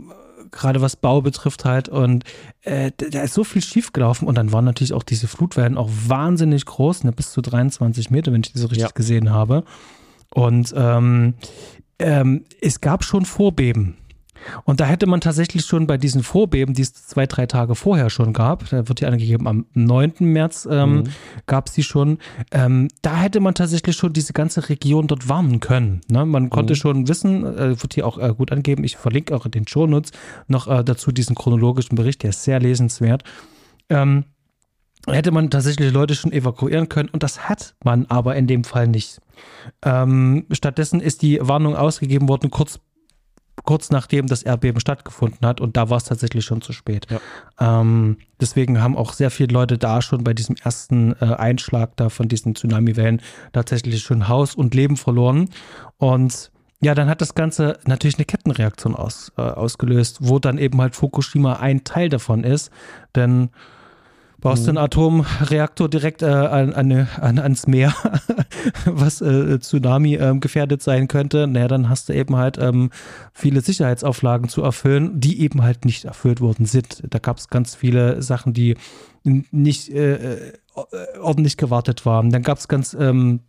[0.50, 1.88] gerade was Bau betrifft halt.
[1.88, 2.24] Und
[2.62, 4.26] äh, da ist so viel schiefgelaufen.
[4.26, 8.32] Und dann waren natürlich auch diese Flutwellen auch wahnsinnig groß, ne, bis zu 23 Meter,
[8.32, 8.94] wenn ich die so richtig ja.
[8.94, 9.64] gesehen habe.
[10.30, 11.34] Und ähm,
[11.98, 13.96] ähm, es gab schon Vorbeben.
[14.64, 18.10] Und da hätte man tatsächlich schon bei diesen Vorbeben, die es zwei, drei Tage vorher
[18.10, 20.14] schon gab, da wird die angegeben, am 9.
[20.20, 21.04] März ähm, mhm.
[21.46, 22.18] gab es die schon,
[22.52, 26.00] ähm, da hätte man tatsächlich schon diese ganze Region dort warnen können.
[26.10, 26.24] Ne?
[26.24, 26.78] Man konnte mhm.
[26.78, 30.12] schon wissen, äh, wird hier auch äh, gut angeben, ich verlinke auch in den Shownotes
[30.46, 33.24] noch äh, dazu diesen chronologischen Bericht, der ist sehr lesenswert.
[33.90, 34.24] Ähm,
[35.06, 38.88] hätte man tatsächlich Leute schon evakuieren können und das hat man aber in dem Fall
[38.88, 39.20] nicht.
[39.82, 42.80] Ähm, stattdessen ist die Warnung ausgegeben worden kurz
[43.68, 47.06] kurz nachdem das Erdbeben stattgefunden hat und da war es tatsächlich schon zu spät.
[47.10, 47.20] Ja.
[47.60, 52.08] Ähm, deswegen haben auch sehr viele Leute da schon bei diesem ersten äh, Einschlag da
[52.08, 53.20] von diesen Tsunami-Wellen
[53.52, 55.50] tatsächlich schon Haus und Leben verloren.
[55.98, 56.50] Und
[56.80, 60.96] ja, dann hat das Ganze natürlich eine Kettenreaktion aus, äh, ausgelöst, wo dann eben halt
[60.96, 62.70] Fukushima ein Teil davon ist.
[63.16, 63.50] Denn
[64.40, 64.84] baust du einen mhm.
[64.84, 67.94] Atomreaktor direkt äh, an, an, an, ans Meer,
[68.84, 72.90] was äh, Tsunami äh, gefährdet sein könnte, naja, dann hast du eben halt ähm,
[73.32, 77.02] viele Sicherheitsauflagen zu erfüllen, die eben halt nicht erfüllt worden sind.
[77.10, 78.76] Da gab es ganz viele Sachen, die
[79.24, 80.52] nicht äh, äh,
[81.20, 82.30] ordentlich gewartet waren.
[82.30, 83.40] Dann gab es ganz ähm,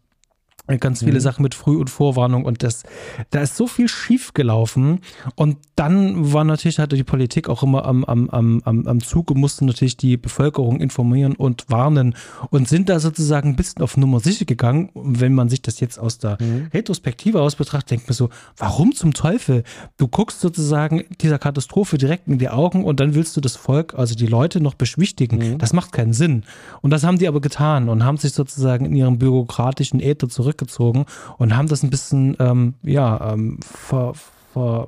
[0.77, 1.19] ganz viele mhm.
[1.19, 2.83] Sachen mit Früh- und Vorwarnung und das,
[3.31, 4.99] da ist so viel schief gelaufen
[5.35, 9.39] und dann war natürlich hatte die Politik auch immer am, am, am, am Zug und
[9.39, 12.15] musste natürlich die Bevölkerung informieren und warnen
[12.49, 14.89] und sind da sozusagen ein bisschen auf Nummer sicher gegangen.
[14.89, 16.67] Und wenn man sich das jetzt aus der mhm.
[16.73, 19.63] Retrospektive aus betrachtet, denkt man so, warum zum Teufel?
[19.97, 23.93] Du guckst sozusagen dieser Katastrophe direkt in die Augen und dann willst du das Volk,
[23.95, 25.37] also die Leute noch beschwichtigen.
[25.37, 25.57] Mhm.
[25.57, 26.43] Das macht keinen Sinn.
[26.81, 30.58] Und das haben die aber getan und haben sich sozusagen in ihrem bürokratischen Äther zurück
[30.59, 31.05] zurückgezogen
[31.37, 34.13] und haben das ein bisschen, ähm, ja, ähm, ver,
[34.53, 34.87] ver,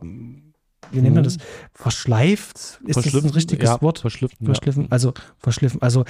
[0.91, 1.37] wie nennt man das?
[1.37, 1.41] Mhm.
[1.73, 2.79] Verschleift?
[2.85, 3.99] Ist das ein richtiges ja, Wort?
[3.99, 4.45] Verschliffen.
[4.45, 4.83] Verschliffen.
[4.83, 4.89] Ja.
[4.89, 5.81] Also verschliffen.
[5.81, 6.05] Also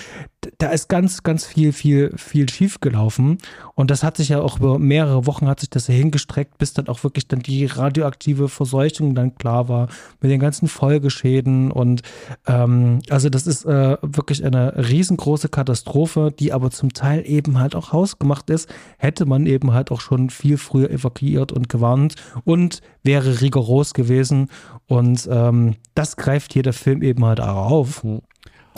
[0.57, 3.37] da ist ganz, ganz viel, viel, viel schief gelaufen.
[3.75, 6.73] Und das hat sich ja auch über mehrere Wochen hat sich das ja hingestreckt, bis
[6.73, 9.87] dann auch wirklich dann die radioaktive Verseuchung dann klar war
[10.19, 11.71] mit den ganzen Folgeschäden.
[11.71, 12.01] Und
[12.47, 17.75] ähm, also das ist äh, wirklich eine riesengroße Katastrophe, die aber zum Teil eben halt
[17.75, 18.69] auch hausgemacht ist.
[18.97, 24.49] Hätte man eben halt auch schon viel früher evakuiert und gewarnt und wäre rigoros gewesen.
[24.87, 28.03] Und ähm, das greift hier der Film eben halt auch auf.
[28.03, 28.21] Mhm.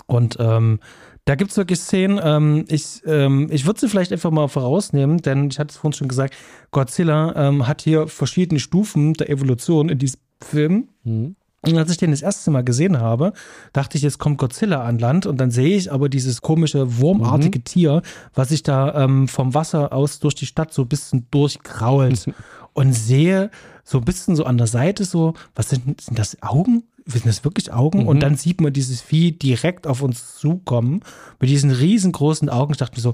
[0.06, 0.80] Und ähm,
[1.26, 5.20] da gibt es wirklich Szenen, ähm, ich, ähm, ich würde sie vielleicht einfach mal vorausnehmen,
[5.20, 6.36] denn ich hatte es vorhin schon gesagt,
[6.72, 10.90] Godzilla ähm, hat hier verschiedene Stufen der Evolution in diesem Film.
[11.04, 11.36] Mhm.
[11.66, 13.32] Und als ich den das erste Mal gesehen habe,
[13.72, 17.60] dachte ich, jetzt kommt Godzilla an Land und dann sehe ich aber dieses komische wurmartige
[17.60, 17.64] mhm.
[17.64, 18.02] Tier,
[18.34, 22.26] was sich da ähm, vom Wasser aus durch die Stadt so ein bisschen durchgrault
[22.74, 23.50] und sehe
[23.84, 26.84] so ein bisschen so an der Seite so, was sind, sind das Augen?
[27.06, 28.04] Sind das wirklich Augen?
[28.04, 28.08] Mhm.
[28.08, 31.02] Und dann sieht man dieses Vieh direkt auf uns zukommen
[31.40, 32.74] mit diesen riesengroßen Augen.
[32.74, 33.14] Ich dachte mir so,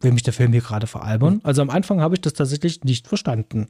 [0.00, 1.34] will mich der Film hier gerade veralbern?
[1.34, 1.40] Mhm.
[1.42, 3.66] Also am Anfang habe ich das tatsächlich nicht verstanden.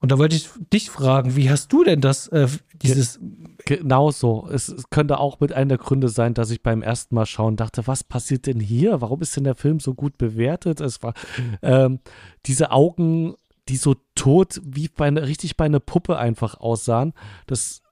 [0.00, 2.48] Und da wollte ich dich fragen, wie hast du denn das, äh,
[2.82, 3.18] dieses.
[3.64, 4.48] Genau so.
[4.50, 7.56] Es, es, könnte auch mit einer der Gründe sein, dass ich beim ersten Mal schauen
[7.56, 9.00] dachte, was passiert denn hier?
[9.00, 10.80] Warum ist denn der Film so gut bewertet?
[10.80, 11.12] Es war
[11.60, 12.00] ähm,
[12.46, 13.34] diese Augen
[13.68, 17.12] die so tot wie bei eine, richtig bei einer Puppe einfach aussahen.
[17.46, 17.82] Das,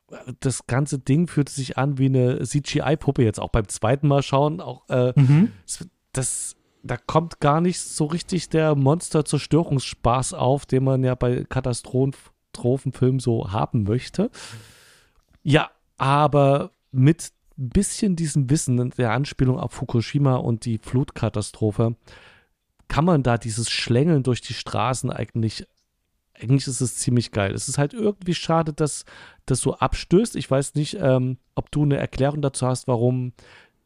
[0.40, 4.60] das ganze Ding fühlte sich an wie eine CGI-Puppe jetzt auch beim zweiten Mal schauen.
[4.60, 5.52] Auch äh, mhm.
[6.12, 13.20] das, da kommt gar nicht so richtig der Monster-Zerstörungsspaß auf, den man ja bei Katastrophenfilmen
[13.20, 14.30] so haben möchte.
[15.42, 21.96] Ja, aber mit ein bisschen diesem Wissen der Anspielung auf Fukushima und die Flutkatastrophe
[22.88, 25.66] kann man da dieses Schlängeln durch die Straßen eigentlich,
[26.34, 27.52] eigentlich ist es ziemlich geil.
[27.54, 29.04] Es ist halt irgendwie schade, dass
[29.46, 30.36] das so abstößt.
[30.36, 33.32] Ich weiß nicht, ähm, ob du eine Erklärung dazu hast, warum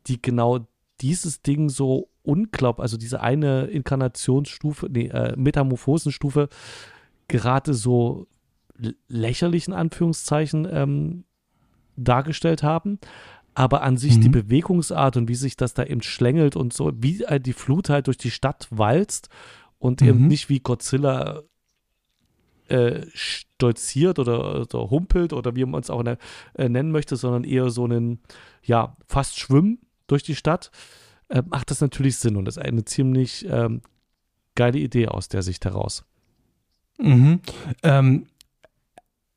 [0.06, 0.66] die genau
[1.00, 6.48] dieses Ding so unglaublich, also diese eine Inkarnationsstufe, nee, äh, Metamorphosenstufe
[7.28, 8.26] gerade so
[9.08, 11.24] lächerlich in Anführungszeichen ähm,
[11.96, 12.98] dargestellt haben
[13.54, 14.20] aber an sich mhm.
[14.20, 17.88] die Bewegungsart und wie sich das da eben schlängelt und so, wie äh, die Flut
[17.88, 19.28] halt durch die Stadt walzt
[19.78, 20.08] und mhm.
[20.08, 21.42] eben nicht wie Godzilla
[22.68, 26.18] äh, stolziert oder, oder, humpelt oder wie man es auch ne,
[26.54, 28.20] äh, nennen möchte, sondern eher so einen,
[28.62, 30.70] ja, fast schwimmen durch die Stadt,
[31.28, 33.82] äh, macht das natürlich Sinn und das ist eine ziemlich ähm,
[34.54, 36.04] geile Idee aus der Sicht heraus.
[36.98, 37.40] Mhm.
[37.82, 38.26] Ähm,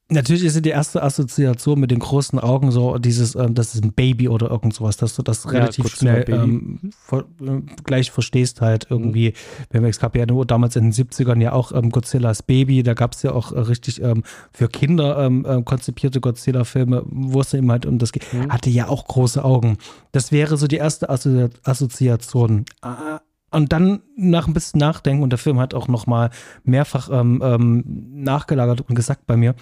[0.09, 3.93] Natürlich ist die erste Assoziation mit den großen Augen so dieses, ähm, das ist ein
[3.93, 8.61] Baby oder irgend sowas, dass du das relativ ja, schnell ähm, ver äh, gleich verstehst
[8.61, 9.29] halt irgendwie.
[9.29, 9.65] Mhm.
[9.71, 12.83] Wenn wir, es gab ja nur damals in den 70ern ja auch ähm, Godzillas Baby,
[12.83, 17.39] da gab es ja auch äh, richtig ähm, für Kinder ähm, äh, konzipierte Godzilla-Filme, wo
[17.39, 18.51] es eben halt um das geht, mhm.
[18.51, 19.77] hatte ja auch große Augen.
[20.11, 22.65] Das wäre so die erste Assozi Assoziation.
[22.81, 26.31] Ah, und dann nach ein bisschen Nachdenken, und der Film hat auch noch mal
[26.63, 29.55] mehrfach ähm, ähm, nachgelagert und gesagt bei mir,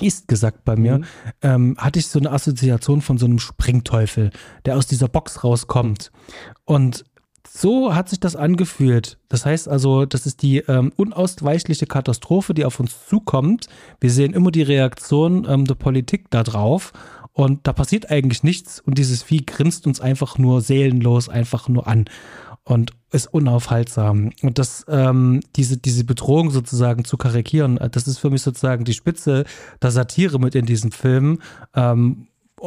[0.00, 1.04] ist gesagt bei mir, mhm.
[1.42, 4.30] ähm, hatte ich so eine Assoziation von so einem Springteufel,
[4.64, 6.10] der aus dieser Box rauskommt.
[6.64, 7.04] Und
[7.50, 9.18] so hat sich das angefühlt.
[9.28, 13.66] Das heißt also, das ist die ähm, unausweichliche Katastrophe, die auf uns zukommt.
[14.00, 16.92] Wir sehen immer die Reaktion ähm, der Politik darauf.
[17.32, 18.80] Und da passiert eigentlich nichts.
[18.80, 22.06] Und dieses Vieh grinst uns einfach nur seelenlos einfach nur an.
[22.68, 24.30] Und ist unaufhaltsam.
[24.42, 28.84] Und das, ähm, diese, diese Bedrohung sozusagen zu karikieren, äh, das ist für mich sozusagen
[28.84, 29.44] die Spitze
[29.80, 31.40] der Satire mit in diesem Film.
[31.74, 32.26] Ähm,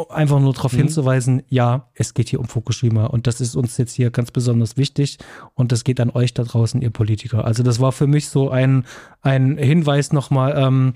[0.10, 0.78] einfach nur darauf mhm.
[0.78, 4.76] hinzuweisen, ja, es geht hier um Fukushima und das ist uns jetzt hier ganz besonders
[4.76, 5.20] wichtig
[5.54, 7.46] und das geht an euch da draußen, ihr Politiker.
[7.46, 8.86] Also das war für mich so ein,
[9.22, 10.94] ein Hinweis nochmal, ähm,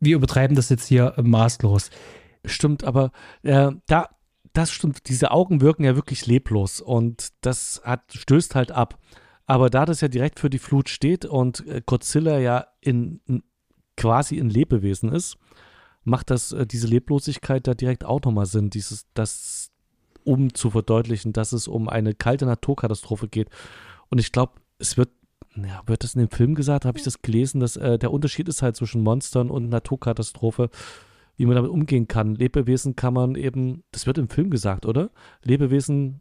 [0.00, 1.90] wir übertreiben das jetzt hier maßlos.
[2.44, 3.12] Stimmt, aber
[3.44, 4.08] äh, da,
[4.52, 8.98] das stimmt, diese Augen wirken ja wirklich leblos und das hat, stößt halt ab.
[9.46, 13.42] Aber da das ja direkt für die Flut steht und äh, Godzilla ja in, in
[13.96, 15.36] quasi ein Lebewesen ist,
[16.04, 19.70] macht das äh, diese Leblosigkeit da direkt auch nochmal Sinn, dieses, das
[20.24, 23.48] um zu verdeutlichen, dass es um eine kalte Naturkatastrophe geht.
[24.08, 25.10] Und ich glaube, es wird,
[25.56, 28.48] ja, wird das in dem Film gesagt, habe ich das gelesen, dass äh, der Unterschied
[28.48, 30.70] ist halt zwischen Monstern und Naturkatastrophe,
[31.36, 32.34] wie man damit umgehen kann.
[32.34, 35.10] Lebewesen kann man eben, das wird im Film gesagt, oder?
[35.42, 36.20] Lebewesen,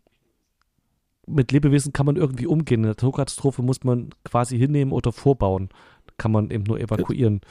[1.27, 2.81] mit Lebewesen kann man irgendwie umgehen.
[2.81, 5.69] Eine Naturkatastrophe muss man quasi hinnehmen oder vorbauen.
[6.17, 7.41] Kann man eben nur evakuieren.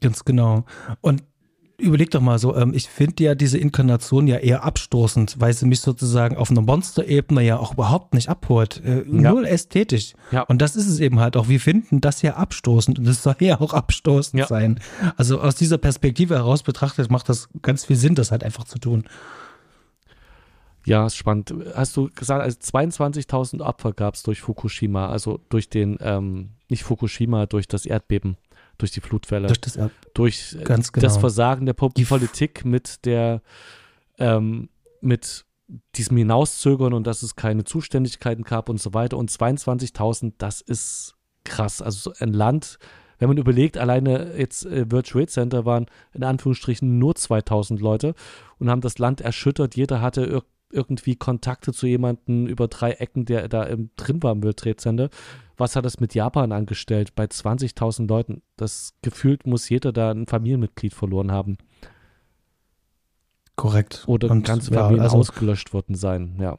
[0.00, 0.64] Ganz genau.
[1.00, 1.24] Und
[1.78, 5.66] überleg doch mal so, ähm, ich finde ja diese Inkarnation ja eher abstoßend, weil sie
[5.66, 8.82] mich sozusagen auf einer Monsterebene ja auch überhaupt nicht abholt.
[8.84, 9.32] Äh, ja.
[9.32, 10.14] Null ästhetisch.
[10.30, 10.42] Ja.
[10.42, 11.48] Und das ist es eben halt auch.
[11.48, 14.46] Wir finden das ja abstoßend und es soll ja auch abstoßend ja.
[14.46, 14.80] sein.
[15.16, 18.78] Also aus dieser Perspektive heraus betrachtet macht das ganz viel Sinn, das halt einfach zu
[18.78, 19.04] tun.
[20.86, 21.52] Ja, ist spannend.
[21.74, 26.84] Hast du gesagt, also 22.000 Opfer gab es durch Fukushima, also durch den, ähm, nicht
[26.84, 28.36] Fukushima, durch das Erdbeben
[28.78, 29.48] durch die Flutwelle.
[29.48, 29.78] Durch das,
[30.14, 30.82] durch äh, genau.
[30.94, 33.42] das Versagen der Politik mit der,
[34.18, 34.68] ähm,
[35.00, 35.44] mit
[35.96, 39.16] diesem Hinauszögern und dass es keine Zuständigkeiten gab und so weiter.
[39.16, 41.14] Und 22.000, das ist
[41.44, 41.82] krass.
[41.82, 42.78] Also ein Land,
[43.18, 48.14] wenn man überlegt, alleine jetzt äh, World Trade Center waren in Anführungsstrichen nur 2000 Leute
[48.58, 49.76] und haben das Land erschüttert.
[49.76, 54.32] Jeder hatte ir irgendwie Kontakte zu jemandem über drei Ecken, der da im, drin war
[54.32, 55.10] im World Trade Center
[55.56, 58.42] was hat das mit Japan angestellt bei 20.000 Leuten?
[58.56, 61.56] Das gefühlt muss jeder da ein Familienmitglied verloren haben.
[63.56, 64.04] Korrekt.
[64.06, 66.56] Oder und, ganze Familien ja, also, ausgelöscht worden sein, ja.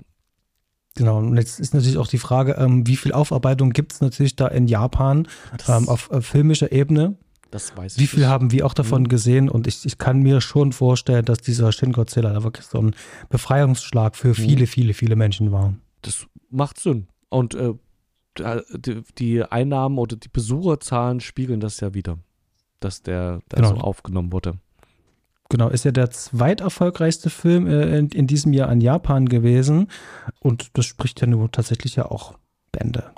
[0.96, 4.36] Genau, und jetzt ist natürlich auch die Frage, ähm, wie viel Aufarbeitung gibt es natürlich
[4.36, 5.28] da in Japan
[5.68, 7.18] ähm, auf äh, filmischer Ebene?
[7.52, 8.00] Das weiß ich.
[8.02, 8.30] Wie viel nicht.
[8.30, 9.08] haben wir auch davon mhm.
[9.08, 9.50] gesehen?
[9.50, 12.96] Und ich, ich kann mir schon vorstellen, dass dieser Shin Godzilla da wirklich so ein
[13.30, 14.34] Befreiungsschlag für mhm.
[14.34, 15.76] viele, viele, viele Menschen war.
[16.02, 17.08] Das macht Sinn.
[17.30, 17.74] Und äh,
[19.18, 22.18] die Einnahmen oder die Besucherzahlen spiegeln das ja wieder,
[22.80, 23.70] dass der da genau.
[23.70, 24.54] so aufgenommen wurde.
[25.50, 29.88] Genau, ist ja der zweiterfolgreichste Film äh, in, in, diesem Jahr an Japan gewesen.
[30.40, 32.38] Und das spricht ja nur tatsächlich ja auch
[32.72, 33.12] Bände.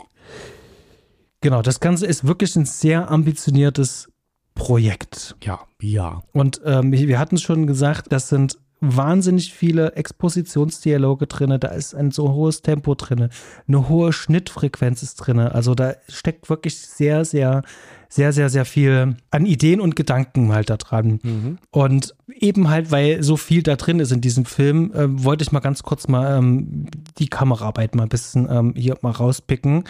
[1.42, 4.10] Genau, das Ganze ist wirklich ein sehr ambitioniertes
[4.54, 5.38] Projekt.
[5.44, 6.22] Ja, ja.
[6.34, 11.94] Und ähm, wir hatten es schon gesagt, das sind wahnsinnig viele Expositionsdialoge drin, da ist
[11.94, 13.30] ein so hohes Tempo drin,
[13.68, 15.40] eine hohe Schnittfrequenz ist drin.
[15.40, 17.64] Also da steckt wirklich sehr, sehr,
[18.08, 21.20] sehr, sehr, sehr viel an Ideen und Gedanken halt da dran.
[21.22, 21.58] Mhm.
[21.72, 25.52] Und eben halt, weil so viel da drin ist in diesem Film, äh, wollte ich
[25.52, 26.88] mal ganz kurz mal ähm,
[27.20, 29.84] die Kameraarbeit mal ein bisschen ähm, hier mal rauspicken.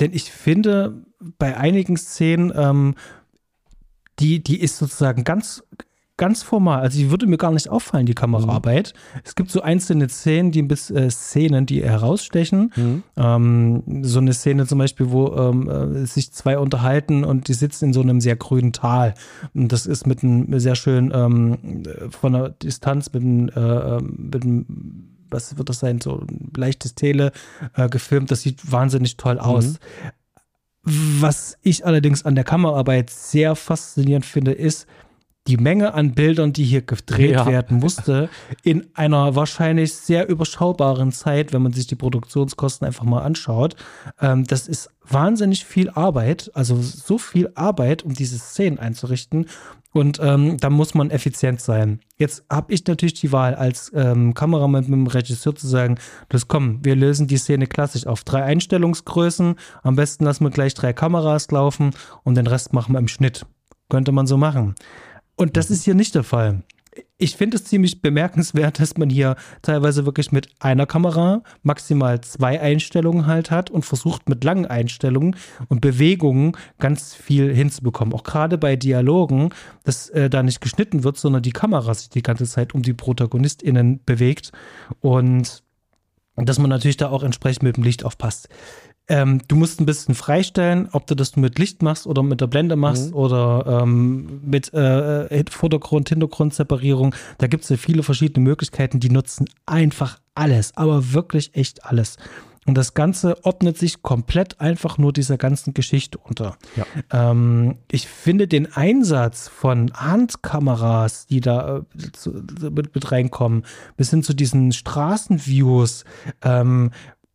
[0.00, 1.04] Denn ich finde,
[1.38, 2.94] bei einigen Szenen, ähm,
[4.20, 5.64] die, die ist sozusagen ganz
[6.16, 6.80] ganz formal.
[6.80, 8.92] Also die würde mir gar nicht auffallen, die Kameraarbeit.
[8.94, 9.20] Mhm.
[9.24, 12.72] Es gibt so einzelne Szenen, die bis äh, Szenen, die herausstechen.
[12.76, 13.02] Mhm.
[13.16, 17.86] Ähm, so eine Szene zum Beispiel, wo ähm, äh, sich zwei unterhalten und die sitzen
[17.86, 19.14] in so einem sehr grünen Tal.
[19.54, 24.28] Und das ist mit einem sehr schön ähm, von der Distanz mit einem, äh, ähm,
[24.32, 24.66] mit einem
[25.30, 27.32] was wird das sein, so ein leichtes Tele
[27.74, 28.30] äh, gefilmt.
[28.30, 29.80] Das sieht wahnsinnig toll aus.
[30.84, 31.20] Mhm.
[31.20, 34.86] Was ich allerdings an der Kameraarbeit sehr faszinierend finde, ist,
[35.46, 37.46] die Menge an Bildern, die hier gedreht ja.
[37.46, 38.30] werden musste,
[38.62, 43.76] in einer wahrscheinlich sehr überschaubaren Zeit, wenn man sich die Produktionskosten einfach mal anschaut.
[44.20, 49.46] Ähm, das ist wahnsinnig viel Arbeit, also so viel Arbeit, um diese Szenen einzurichten.
[49.92, 52.00] Und ähm, da muss man effizient sein.
[52.16, 55.98] Jetzt habe ich natürlich die Wahl, als ähm, Kameramann mit dem Regisseur zu sagen,
[56.30, 59.54] das komm, wir lösen die Szene klassisch auf drei Einstellungsgrößen.
[59.82, 61.90] Am besten lassen wir gleich drei Kameras laufen
[62.24, 63.46] und den Rest machen wir im Schnitt.
[63.88, 64.74] Könnte man so machen.
[65.36, 66.62] Und das ist hier nicht der Fall.
[67.16, 72.60] Ich finde es ziemlich bemerkenswert, dass man hier teilweise wirklich mit einer Kamera maximal zwei
[72.60, 75.36] Einstellungen halt hat und versucht mit langen Einstellungen
[75.68, 78.14] und Bewegungen ganz viel hinzubekommen.
[78.14, 79.50] Auch gerade bei Dialogen,
[79.82, 82.94] dass äh, da nicht geschnitten wird, sondern die Kamera sich die ganze Zeit um die
[82.94, 84.52] ProtagonistInnen bewegt
[85.00, 85.62] und
[86.36, 88.48] dass man natürlich da auch entsprechend mit dem Licht aufpasst.
[89.06, 92.46] Ähm, du musst ein bisschen freistellen, ob du das mit Licht machst oder mit der
[92.46, 93.16] Blende machst mhm.
[93.16, 97.14] oder ähm, mit äh, Vordergrund, Hintergrundseparierung.
[97.38, 102.16] Da gibt es ja viele verschiedene Möglichkeiten, die nutzen einfach alles, aber wirklich echt alles.
[102.66, 106.56] Und das Ganze ordnet sich komplett einfach nur dieser ganzen Geschichte unter.
[106.76, 107.30] Ja.
[107.30, 113.64] Ähm, ich finde den Einsatz von Handkameras, die da äh, zu, mit, mit, reinkommen,
[113.96, 116.04] bis hin zu diesen Straßenviews,
[116.42, 116.90] ähm,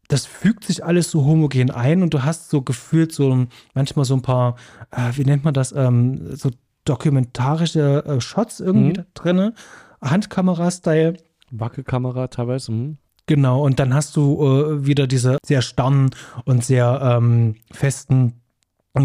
[0.10, 4.16] das fügt sich alles so homogen ein und du hast so gefühlt so manchmal so
[4.16, 4.56] ein paar,
[4.92, 6.50] äh, wie nennt man das, ähm, so
[6.84, 9.06] dokumentarische äh, Shots irgendwie mhm.
[9.14, 9.54] drin,
[10.02, 11.14] Handkamera-Style.
[11.52, 12.72] Wackelkamera teilweise.
[12.72, 12.98] Mhm.
[13.28, 16.10] Genau, und dann hast du äh, wieder diese sehr starren
[16.46, 18.42] und sehr ähm, festen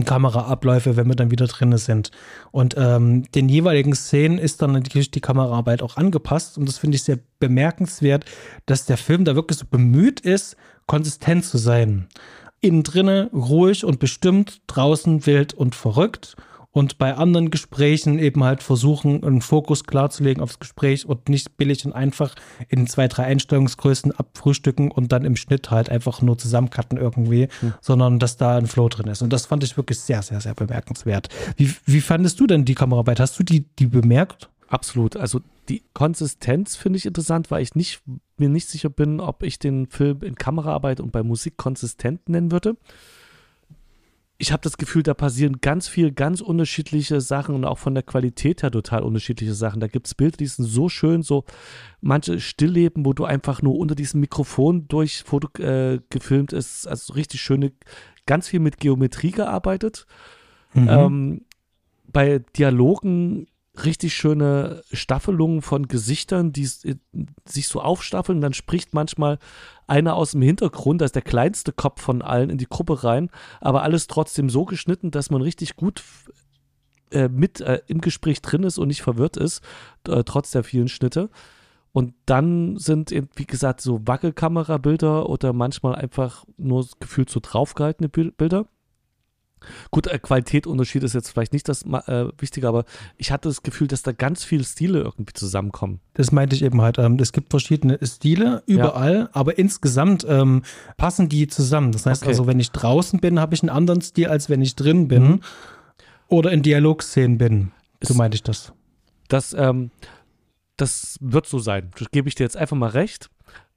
[0.03, 2.11] Kameraabläufe, wenn wir dann wieder drin sind.
[2.51, 6.59] Und ähm, den jeweiligen Szenen ist dann natürlich die Kameraarbeit auch angepasst.
[6.59, 8.25] Und das finde ich sehr bemerkenswert,
[8.67, 12.09] dass der Film da wirklich so bemüht ist, konsistent zu sein.
[12.61, 16.35] Innen drinne ruhig und bestimmt, draußen wild und verrückt
[16.75, 21.87] und bei anderen Gesprächen eben halt versuchen, einen Fokus klarzulegen aufs Gespräch und nicht billig
[21.87, 22.35] und einfach
[22.69, 27.75] in zwei, drei Einstellungsgrößen abfrühstücken und dann im Schnitt halt einfach nur zusammencutten irgendwie, hm.
[27.81, 29.23] sondern dass da ein Flow drin ist.
[29.23, 31.29] Und das fand ich wirklich sehr, sehr, sehr bemerkenswert.
[31.57, 33.21] Wie, wie fandest du denn die Kameraarbeit?
[33.21, 34.51] Hast du die, die bemerkt?
[34.67, 35.17] Absolut.
[35.17, 38.03] Also die Konsistenz finde ich interessant, weil ich nicht,
[38.37, 42.51] mir nicht sicher bin, ob ich den Film in Kameraarbeit und bei Musik konsistent nennen
[42.51, 42.77] würde
[44.37, 48.03] ich habe das Gefühl, da passieren ganz viel, ganz unterschiedliche Sachen und auch von der
[48.03, 49.81] Qualität her total unterschiedliche Sachen.
[49.81, 51.45] Da gibt es Bilder, die sind so schön, so
[52.01, 56.89] manche Stillleben, wo du einfach nur unter diesem Mikrofon durch Foto äh, gefilmt ist.
[56.89, 57.73] Also richtig schöne,
[58.27, 60.07] ganz viel mit Geometrie gearbeitet.
[60.73, 60.89] Mhm.
[60.89, 61.45] Ähm,
[62.13, 63.47] bei Dialogen
[63.83, 66.97] richtig schöne Staffelungen von Gesichtern, die äh,
[67.45, 68.41] sich so aufstaffeln.
[68.41, 69.39] Dann spricht manchmal
[69.87, 73.31] einer aus dem Hintergrund, da ist der kleinste Kopf von allen in die Gruppe rein,
[73.61, 76.03] aber alles trotzdem so geschnitten, dass man richtig gut
[77.11, 79.63] äh, mit äh, im Gespräch drin ist und nicht verwirrt ist,
[80.09, 81.31] äh, trotz der vielen Schnitte.
[81.93, 88.67] Und dann sind, wie gesagt, so Wackelkamerabilder oder manchmal einfach nur gefühlt so draufgehaltene Bilder.
[89.91, 92.85] Gut, äh, Qualitätsunterschied ist jetzt vielleicht nicht das äh, Wichtige, aber
[93.17, 96.01] ich hatte das Gefühl, dass da ganz viele Stile irgendwie zusammenkommen.
[96.15, 96.99] Das meinte ich eben halt.
[96.99, 99.29] Ähm, es gibt verschiedene Stile überall, ja.
[99.33, 100.63] aber insgesamt ähm,
[100.97, 101.93] passen die zusammen.
[101.93, 102.31] Das heißt okay.
[102.31, 105.23] also, wenn ich draußen bin, habe ich einen anderen Stil, als wenn ich drin bin
[105.25, 105.41] mhm.
[106.29, 107.73] oder in Dialogszenen bin.
[108.01, 108.73] So meinte ich das.
[109.29, 109.91] Das, ähm,
[110.77, 111.91] das wird so sein.
[111.99, 113.31] Das gebe ich dir jetzt einfach mal recht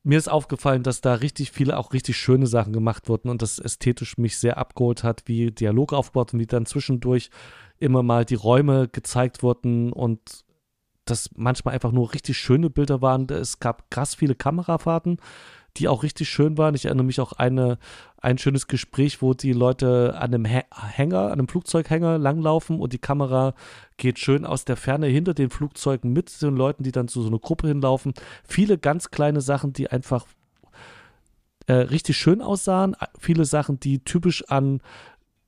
[0.07, 3.59] mir ist aufgefallen, dass da richtig viele auch richtig schöne Sachen gemacht wurden und das
[3.59, 7.29] ästhetisch mich sehr abgeholt hat, wie Dialog aufgebaut und wie dann zwischendurch
[7.77, 10.45] immer mal die Räume gezeigt wurden und
[11.03, 13.27] das manchmal einfach nur richtig schöne Bilder waren.
[13.29, 15.17] Es gab krass viele Kamerafahrten
[15.77, 16.75] die auch richtig schön waren.
[16.75, 17.77] Ich erinnere mich auch eine,
[18.21, 22.97] ein schönes Gespräch, wo die Leute an einem Hänger, an einem Flugzeughänger langlaufen und die
[22.97, 23.53] Kamera
[23.97, 27.27] geht schön aus der Ferne hinter den Flugzeugen mit den Leuten, die dann zu so
[27.27, 28.13] einer Gruppe hinlaufen.
[28.43, 30.25] Viele ganz kleine Sachen, die einfach
[31.67, 32.95] äh, richtig schön aussahen.
[33.19, 34.81] Viele Sachen, die typisch an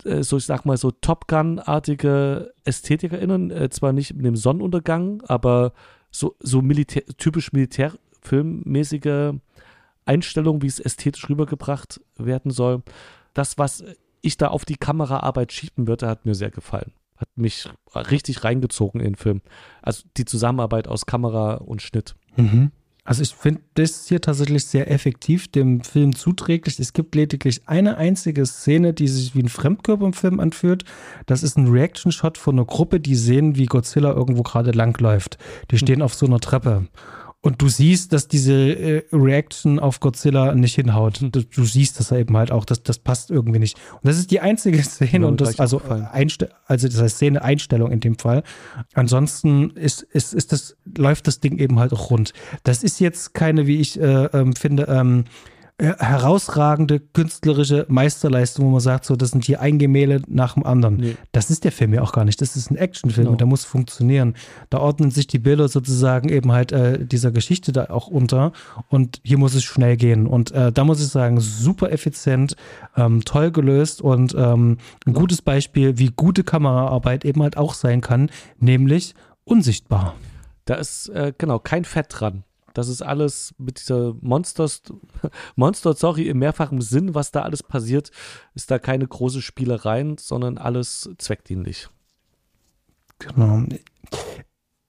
[0.06, 3.52] äh, so ich sag mal so Top Gun-artige Ästhetik erinnern.
[3.52, 5.74] Äh, zwar nicht mit dem Sonnenuntergang, aber
[6.12, 9.34] so, so Militär, typisch militärfilmmäßige
[10.10, 12.82] Einstellung, wie es ästhetisch rübergebracht werden soll.
[13.34, 13.84] Das, was
[14.22, 16.92] ich da auf die Kameraarbeit schieben würde, hat mir sehr gefallen.
[17.16, 19.42] Hat mich richtig reingezogen in den Film.
[19.82, 22.16] Also die Zusammenarbeit aus Kamera und Schnitt.
[22.36, 22.72] Mhm.
[23.04, 26.80] Also ich finde das hier tatsächlich sehr effektiv dem Film zuträglich.
[26.80, 30.84] Es gibt lediglich eine einzige Szene, die sich wie ein Fremdkörper im Film anfühlt.
[31.26, 35.40] Das ist ein Reaction-Shot von einer Gruppe, die sehen, wie Godzilla irgendwo gerade langläuft.
[35.72, 35.80] Die hm.
[35.80, 36.88] stehen auf so einer Treppe.
[37.42, 41.22] Und du siehst, dass diese äh, Reaction auf Godzilla nicht hinhaut.
[41.22, 43.78] Du, du, siehst das eben halt auch, dass das passt irgendwie nicht.
[43.94, 45.82] Und das ist die einzige Szene und das, also,
[46.12, 48.44] Einste also das heißt Szene Einstellung in dem Fall.
[48.94, 52.34] Ansonsten ist, ist, ist das, läuft das Ding eben halt auch rund.
[52.64, 58.70] Das ist jetzt keine, wie ich äh, ähm, finde, ähm, äh, herausragende künstlerische Meisterleistung, wo
[58.70, 60.98] man sagt, so, das sind hier ein Gemälde nach dem anderen.
[60.98, 61.16] Nee.
[61.32, 62.42] Das ist der Film ja auch gar nicht.
[62.42, 63.32] Das ist ein Actionfilm genau.
[63.32, 64.36] und der muss funktionieren.
[64.70, 68.52] Da ordnen sich die Bilder sozusagen eben halt äh, dieser Geschichte da auch unter
[68.90, 70.28] und hier muss es schnell gehen.
[70.28, 72.56] Und äh, da muss ich sagen, super effizient,
[72.98, 78.02] ähm, toll gelöst und ähm, ein gutes Beispiel, wie gute Kameraarbeit eben halt auch sein
[78.02, 79.16] kann, nämlich
[79.46, 80.16] unsichtbar.
[80.66, 82.44] Da ist äh, genau kein Fett dran.
[82.74, 84.84] Das ist alles mit dieser Monsters,
[85.56, 88.12] Monster, sorry, im mehrfachen Sinn, was da alles passiert,
[88.56, 91.90] ist da keine große Spielereien, sondern alles zweckdienlich.
[93.20, 93.64] Genau.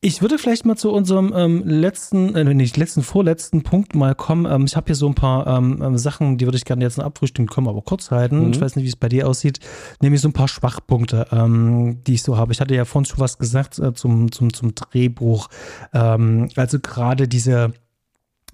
[0.03, 4.51] Ich würde vielleicht mal zu unserem ähm, letzten, äh, nicht letzten, vorletzten Punkt mal kommen.
[4.51, 6.97] Ähm, ich habe hier so ein paar ähm, ähm, Sachen, die würde ich gerne jetzt
[6.97, 8.47] noch abfrühstücken, können aber kurz halten.
[8.47, 8.53] Mhm.
[8.53, 9.61] Ich weiß nicht, wie es bei dir aussieht.
[10.01, 12.55] Nämlich so ein paar Schwachpunkte, ähm, die ich so habe.
[12.55, 15.49] Ich hatte ja vorhin schon was gesagt äh, zum, zum, zum Drehbuch.
[15.93, 17.75] Ähm, also gerade diese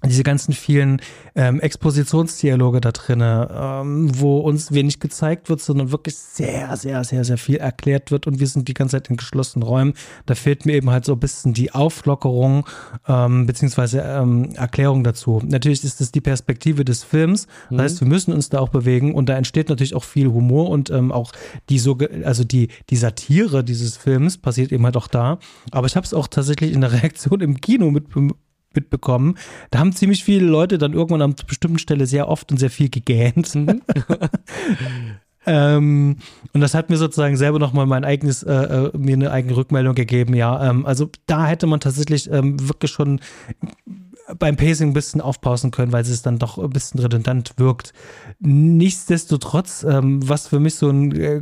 [0.05, 1.01] diese ganzen vielen
[1.35, 7.23] ähm, Expositionsdialoge da drinne, ähm, wo uns wenig gezeigt wird, sondern wirklich sehr, sehr, sehr,
[7.23, 9.93] sehr viel erklärt wird und wir sind die ganze Zeit in geschlossenen Räumen.
[10.25, 12.65] Da fehlt mir eben halt so ein bisschen die Auflockerung
[13.07, 15.41] ähm, beziehungsweise ähm, Erklärung dazu.
[15.43, 17.81] Natürlich ist das die Perspektive des Films, das mhm.
[17.81, 20.89] heißt, wir müssen uns da auch bewegen und da entsteht natürlich auch viel Humor und
[20.89, 21.31] ähm, auch
[21.69, 25.39] die so, also die die Satire dieses Films passiert eben halt auch da.
[25.71, 28.07] Aber ich habe es auch tatsächlich in der Reaktion im Kino mit
[28.77, 29.37] mitbekommen.
[29.71, 32.69] Da haben ziemlich viele Leute dann irgendwann an einer bestimmten Stelle sehr oft und sehr
[32.69, 33.53] viel gegähnt.
[33.55, 33.81] Mhm.
[35.45, 36.17] ähm,
[36.53, 39.95] und das hat mir sozusagen selber nochmal mein eigenes, äh, äh, mir eine eigene Rückmeldung
[39.95, 40.35] gegeben.
[40.35, 43.19] Ja, ähm, also da hätte man tatsächlich ähm, wirklich schon
[44.39, 47.93] beim Pacing ein bisschen aufpausen können, weil es dann doch ein bisschen redundant wirkt.
[48.39, 51.41] Nichtsdestotrotz, ähm, was für mich so ein äh,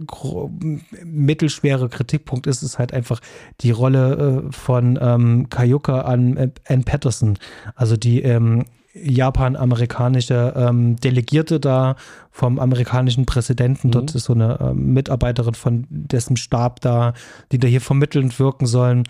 [1.04, 3.20] mittelschwerer Kritikpunkt ist, ist halt einfach
[3.60, 7.38] die Rolle äh, von ähm, Kayuka an äh, Ann Patterson,
[7.76, 11.98] also die ähm, Japan-amerikanische ähm, Delegierte da
[12.32, 13.88] vom amerikanischen Präsidenten.
[13.88, 13.92] Mhm.
[13.92, 17.14] Dort ist so eine ähm, Mitarbeiterin von dessen Stab da,
[17.52, 19.04] die da hier vermittelnd wirken sollen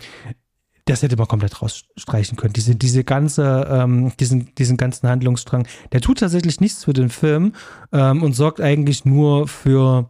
[0.86, 2.52] das hätte man komplett rausstreichen können.
[2.52, 7.52] Diese, diese ganze, ähm, diesen, diesen ganzen Handlungsstrang, der tut tatsächlich nichts für den Film
[7.92, 10.08] ähm, und sorgt eigentlich nur für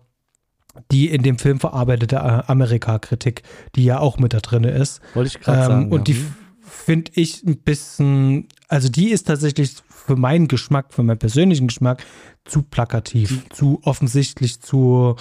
[0.91, 3.43] die in dem Film verarbeitete äh, Amerika-Kritik,
[3.75, 5.01] die ja auch mit da drin ist.
[5.15, 5.93] Wollte ich gerade ähm, sagen.
[5.93, 6.15] Und ja.
[6.15, 6.25] die
[6.61, 12.05] finde ich ein bisschen, also die ist tatsächlich für meinen Geschmack, für meinen persönlichen Geschmack
[12.45, 15.17] zu plakativ, die, zu offensichtlich, zu,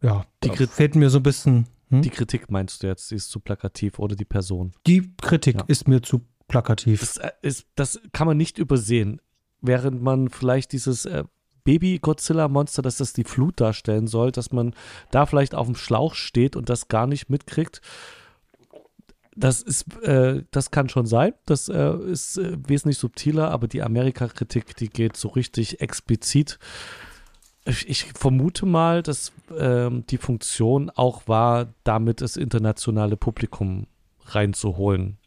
[0.00, 1.66] ja, die fehlt mir so ein bisschen.
[1.92, 2.02] Hm?
[2.02, 4.72] Die Kritik meinst du jetzt, die ist zu plakativ oder die Person?
[4.86, 5.64] Die Kritik ja.
[5.68, 7.00] ist mir zu plakativ.
[7.00, 9.20] Das, äh, ist, das kann man nicht übersehen.
[9.60, 11.24] Während man vielleicht dieses äh,
[11.64, 14.74] Baby-Godzilla-Monster, dass das die Flut darstellen soll, dass man
[15.10, 17.82] da vielleicht auf dem Schlauch steht und das gar nicht mitkriegt.
[19.36, 21.34] Das ist, äh, das kann schon sein.
[21.44, 26.58] Das äh, ist äh, wesentlich subtiler, aber die Amerika-Kritik, die geht so richtig explizit
[27.64, 33.86] ich vermute mal, dass ähm, die Funktion auch war, damit das internationale Publikum
[34.24, 35.18] reinzuholen.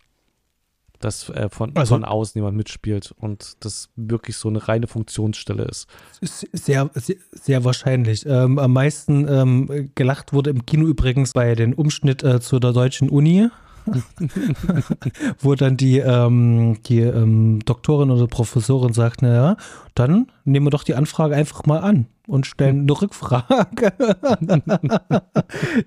[0.99, 5.63] Dass äh, von, also, von außen jemand mitspielt und das wirklich so eine reine Funktionsstelle
[5.63, 5.88] ist.
[6.21, 8.25] Sehr, sehr, sehr wahrscheinlich.
[8.25, 12.73] Ähm, am meisten ähm, gelacht wurde im Kino übrigens bei dem Umschnitt äh, zu der
[12.73, 13.49] deutschen Uni.
[15.39, 19.57] wo dann die, ähm, die ähm, Doktorin oder Professorin sagt, naja,
[19.93, 23.93] dann nehmen wir doch die Anfrage einfach mal an und stellen eine Rückfrage.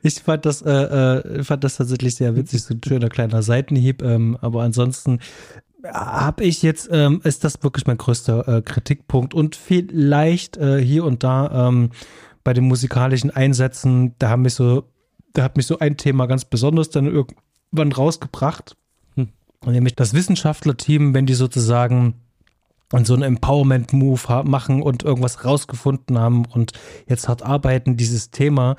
[0.02, 4.02] ich fand das, äh, äh, fand das tatsächlich sehr witzig, so ein schöner kleiner Seitenhieb,
[4.02, 5.20] ähm, aber ansonsten
[5.84, 11.04] habe ich jetzt, ähm, ist das wirklich mein größter äh, Kritikpunkt und vielleicht äh, hier
[11.04, 11.90] und da ähm,
[12.44, 14.84] bei den musikalischen Einsätzen, da haben mich so,
[15.34, 17.06] da hat mich so ein Thema ganz besonders dann
[17.72, 18.76] irgendwann rausgebracht,
[19.16, 19.28] hm.
[19.66, 22.14] nämlich das Wissenschaftlerteam, wenn die sozusagen
[22.92, 26.72] und so einen Empowerment-Move machen und irgendwas rausgefunden haben und
[27.06, 28.76] jetzt hart arbeiten, dieses Thema.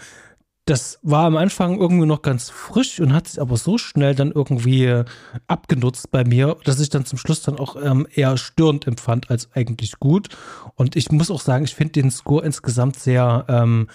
[0.66, 4.32] Das war am Anfang irgendwie noch ganz frisch und hat sich aber so schnell dann
[4.32, 5.04] irgendwie
[5.48, 9.50] abgenutzt bei mir, dass ich dann zum Schluss dann auch ähm, eher störend empfand als
[9.54, 10.30] eigentlich gut.
[10.76, 13.88] Und ich muss auch sagen, ich finde den Score insgesamt sehr ähm,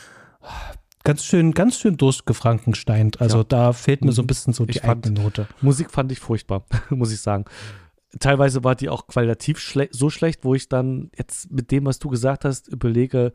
[1.05, 3.21] ganz schön, ganz schön durchgefrankensteint.
[3.21, 3.45] Also ja.
[3.45, 5.47] da fehlt mir so ein bisschen so die eigene Note.
[5.61, 7.45] Musik fand ich furchtbar, muss ich sagen
[8.21, 11.99] teilweise war die auch qualitativ schle so schlecht, wo ich dann jetzt mit dem, was
[11.99, 13.33] du gesagt hast, überlege,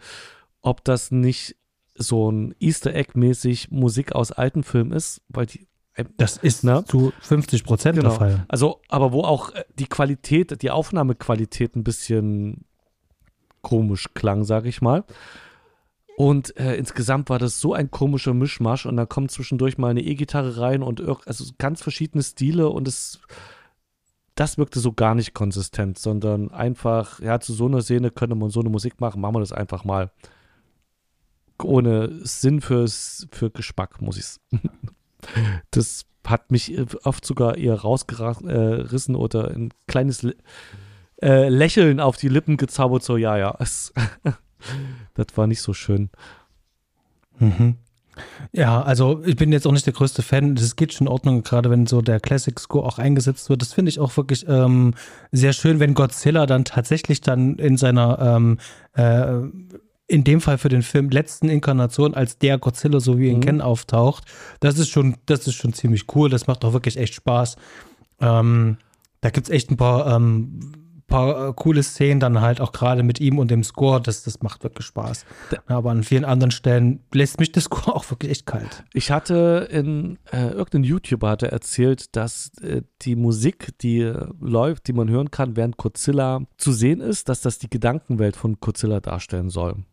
[0.61, 1.55] ob das nicht
[1.95, 5.67] so ein Easter Egg-mäßig Musik aus alten Filmen ist, weil die.
[5.93, 6.83] Äh, das ist ne?
[6.85, 8.09] zu 50 Prozent genau.
[8.09, 8.45] der Fall.
[8.47, 12.65] Also, aber wo auch äh, die Qualität, die Aufnahmequalität ein bisschen
[13.61, 15.03] komisch klang, sage ich mal.
[16.19, 20.01] Und äh, insgesamt war das so ein komischer Mischmasch und dann kommt zwischendurch mal eine
[20.01, 23.21] E-Gitarre rein und also ganz verschiedene Stile und es
[24.35, 28.49] das wirkte so gar nicht konsistent, sondern einfach, ja, zu so einer Szene könnte man
[28.49, 30.11] so eine Musik machen, machen wir das einfach mal.
[31.63, 34.59] Ohne Sinn fürs, für Geschmack, muss ich
[35.71, 40.27] Das hat mich oft sogar eher rausgerissen oder ein kleines
[41.21, 43.57] äh, Lächeln auf die Lippen gezaubert, so, ja, ja,
[45.19, 46.09] das war nicht so schön.
[47.39, 47.75] Mhm.
[48.51, 50.55] Ja, also ich bin jetzt auch nicht der größte Fan.
[50.55, 53.61] Das geht schon in Ordnung, gerade wenn so der Classic Score auch eingesetzt wird.
[53.61, 54.93] Das finde ich auch wirklich ähm,
[55.31, 58.57] sehr schön, wenn Godzilla dann tatsächlich dann in seiner ähm,
[58.93, 59.47] äh,
[60.07, 63.37] in dem Fall für den Film letzten Inkarnation als der Godzilla, so wie wir ihn
[63.37, 63.43] mhm.
[63.43, 64.25] kennen, auftaucht.
[64.59, 66.29] Das ist schon, das ist schon ziemlich cool.
[66.29, 67.57] Das macht auch wirklich echt Spaß.
[68.19, 68.77] Ähm,
[69.21, 70.78] da gibt es echt ein paar ähm,
[71.09, 74.41] paar äh, coole Szenen dann halt auch gerade mit ihm und dem Score, das, das
[74.41, 75.25] macht wirklich Spaß.
[75.67, 78.85] Aber an vielen anderen Stellen lässt mich der Score auch wirklich echt kalt.
[78.93, 84.87] Ich hatte in äh, irgendein YouTuber hatte erzählt, dass äh, die Musik, die äh, läuft,
[84.87, 89.01] die man hören kann, während Godzilla zu sehen ist, dass das die Gedankenwelt von Godzilla
[89.01, 89.83] darstellen soll.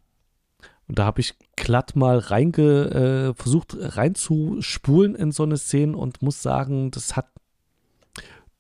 [0.88, 6.22] Und da habe ich glatt mal reinge, äh, versucht reinzuspulen in so eine Szene und
[6.22, 7.26] muss sagen, das hat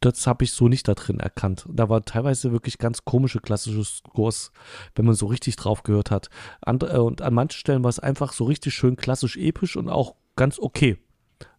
[0.00, 1.66] das habe ich so nicht da drin erkannt.
[1.70, 4.52] Da war teilweise wirklich ganz komische klassische Scores,
[4.94, 6.28] wenn man so richtig drauf gehört hat.
[6.60, 9.88] And, äh, und an manchen Stellen war es einfach so richtig schön klassisch episch und
[9.88, 10.98] auch ganz okay.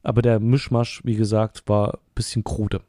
[0.03, 2.81] Aber der Mischmasch, wie gesagt, war ein bisschen krude.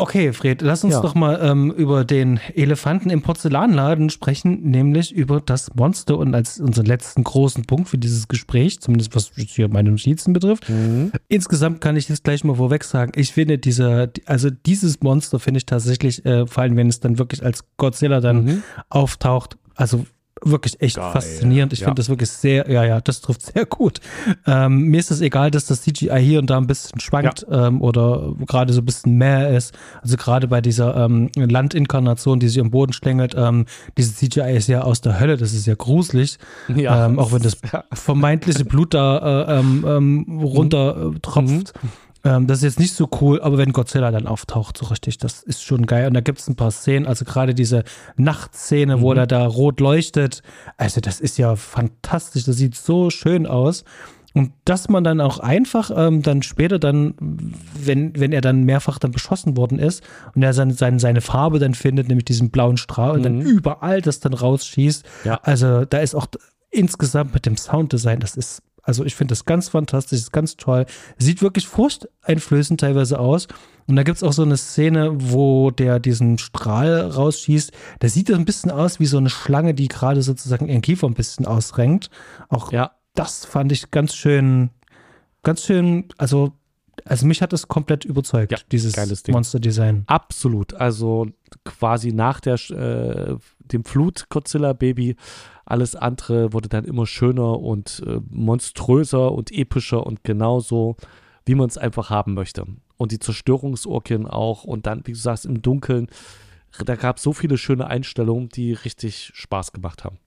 [0.00, 1.02] Okay, Fred, lass uns ja.
[1.02, 6.58] doch mal ähm, über den Elefanten im Porzellanladen sprechen, nämlich über das Monster und als
[6.58, 10.70] unseren letzten großen Punkt für dieses Gespräch, zumindest was hier meine Notizen betrifft.
[10.70, 11.12] Mhm.
[11.28, 15.58] Insgesamt kann ich jetzt gleich mal vorweg sagen, ich finde dieser, also dieses Monster finde
[15.58, 18.62] ich tatsächlich, äh, vor allem wenn es dann wirklich als Godzilla dann mhm.
[18.88, 20.06] auftaucht, also
[20.42, 21.12] wirklich echt Geil.
[21.12, 21.72] faszinierend.
[21.72, 21.86] Ich ja.
[21.86, 24.00] finde das wirklich sehr, ja, ja, das trifft sehr gut.
[24.46, 27.68] Ähm, mir ist es egal, dass das CGI hier und da ein bisschen schwankt ja.
[27.68, 29.74] ähm, oder gerade so ein bisschen mehr ist.
[30.02, 33.66] Also gerade bei dieser ähm, Landinkarnation, die sich am Boden schlängelt, ähm,
[33.98, 36.38] diese CGI ist ja aus der Hölle, das ist ja gruselig.
[36.74, 37.06] Ja.
[37.06, 37.56] Ähm, auch wenn das
[37.92, 41.72] vermeintliche Blut da äh, ähm, runter äh, tropft.
[41.82, 41.90] Mhm.
[42.24, 45.42] Ähm, das ist jetzt nicht so cool, aber wenn Godzilla dann auftaucht, so richtig, das
[45.42, 46.06] ist schon geil.
[46.06, 47.84] Und da gibt es ein paar Szenen, also gerade diese
[48.16, 49.00] Nachtszene, mhm.
[49.00, 50.42] wo er da rot leuchtet.
[50.76, 52.44] Also, das ist ja fantastisch.
[52.44, 53.84] Das sieht so schön aus.
[54.32, 57.14] Und dass man dann auch einfach ähm, dann später dann,
[57.74, 60.04] wenn, wenn er dann mehrfach dann beschossen worden ist
[60.34, 63.16] und er seine, seine, seine Farbe dann findet, nämlich diesen blauen Strahl mhm.
[63.16, 63.46] und dann mhm.
[63.46, 65.04] überall das dann rausschießt.
[65.24, 65.40] Ja.
[65.42, 66.28] Also da ist auch
[66.70, 70.84] insgesamt mit dem Sounddesign, das ist also ich finde das ganz fantastisch, ist ganz toll.
[71.16, 73.46] Sieht wirklich furchteinflößend teilweise aus.
[73.86, 77.70] Und da gibt es auch so eine Szene, wo der diesen Strahl rausschießt.
[78.02, 81.14] Der sieht ein bisschen aus wie so eine Schlange, die gerade sozusagen ihren Kiefer ein
[81.14, 82.10] bisschen ausrenkt.
[82.48, 82.90] Auch ja.
[83.14, 84.70] das fand ich ganz schön,
[85.44, 86.52] ganz schön, also
[87.04, 88.94] also mich hat es komplett überzeugt, ja, dieses
[89.28, 90.02] Monster-Design.
[90.06, 90.74] Absolut.
[90.74, 91.28] Also
[91.64, 95.16] quasi nach der, äh, dem Flut-Godzilla-Baby
[95.70, 100.96] alles andere wurde dann immer schöner und äh, monströser und epischer und genauso,
[101.46, 102.66] wie man es einfach haben möchte.
[102.96, 106.08] Und die Zerstörungsorgien auch und dann, wie du sagst, im Dunkeln.
[106.84, 110.18] Da gab es so viele schöne Einstellungen, die richtig Spaß gemacht haben.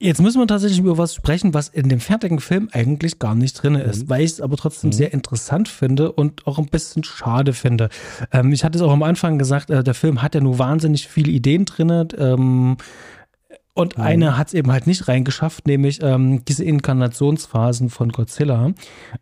[0.00, 3.54] Jetzt müssen wir tatsächlich über was sprechen, was in dem fertigen Film eigentlich gar nicht
[3.54, 4.10] drin ist, mhm.
[4.10, 4.94] weil ich es aber trotzdem mhm.
[4.94, 7.88] sehr interessant finde und auch ein bisschen schade finde.
[8.32, 11.06] Ähm, ich hatte es auch am Anfang gesagt, äh, der Film hat ja nur wahnsinnig
[11.06, 12.08] viele Ideen drin.
[12.18, 12.76] Ähm,
[13.76, 14.04] und mhm.
[14.04, 18.72] eine hat es eben halt nicht reingeschafft, nämlich ähm, diese Inkarnationsphasen von Godzilla.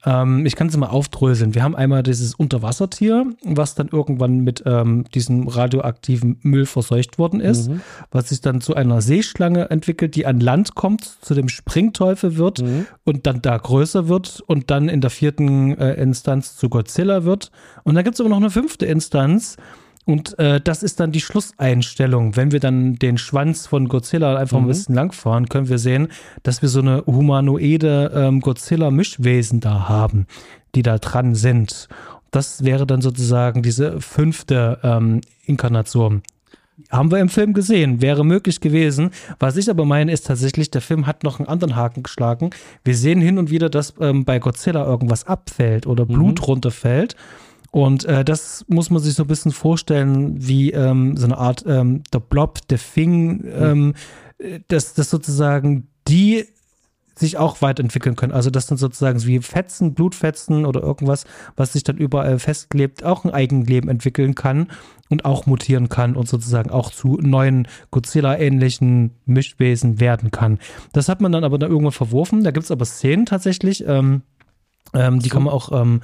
[0.04, 1.54] Ähm, ich kann sie mal aufdröseln.
[1.54, 7.40] Wir haben einmal dieses Unterwassertier, was dann irgendwann mit ähm, diesem radioaktiven Müll verseucht worden
[7.40, 7.80] ist, mhm.
[8.10, 12.60] was sich dann zu einer Seeschlange entwickelt, die an Land kommt, zu dem Springteufel wird
[12.60, 12.86] mhm.
[13.04, 17.50] und dann da größer wird und dann in der vierten äh, Instanz zu Godzilla wird.
[17.84, 19.56] Und dann gibt es aber noch eine fünfte Instanz,
[20.04, 22.34] und äh, das ist dann die Schlusseinstellung.
[22.36, 24.64] Wenn wir dann den Schwanz von Godzilla einfach mhm.
[24.64, 26.08] ein bisschen langfahren, können wir sehen,
[26.42, 30.26] dass wir so eine humanoide ähm, Godzilla-Mischwesen da haben,
[30.74, 31.88] die da dran sind.
[32.32, 36.22] Das wäre dann sozusagen diese fünfte ähm, Inkarnation.
[36.90, 39.10] Haben wir im Film gesehen, wäre möglich gewesen.
[39.38, 42.50] Was ich aber meine, ist tatsächlich, der Film hat noch einen anderen Haken geschlagen.
[42.82, 46.44] Wir sehen hin und wieder, dass ähm, bei Godzilla irgendwas abfällt oder Blut mhm.
[46.44, 47.14] runterfällt.
[47.72, 51.64] Und äh, das muss man sich so ein bisschen vorstellen, wie ähm, so eine Art
[51.66, 53.94] ähm, der Blob, der Fing, ähm,
[54.68, 56.44] dass, dass sozusagen die
[57.14, 58.32] sich auch weiterentwickeln können.
[58.32, 61.24] Also dass dann sozusagen wie Fetzen, Blutfetzen oder irgendwas,
[61.56, 64.68] was sich dann überall festklebt, auch ein Eigenleben entwickeln kann
[65.08, 70.58] und auch mutieren kann und sozusagen auch zu neuen Godzilla-ähnlichen Mischwesen werden kann.
[70.92, 72.44] Das hat man dann aber dann irgendwann verworfen.
[72.44, 74.22] Da gibt es aber Szenen tatsächlich, ähm,
[74.92, 75.34] ähm, die so.
[75.34, 76.00] kann man auch ähm,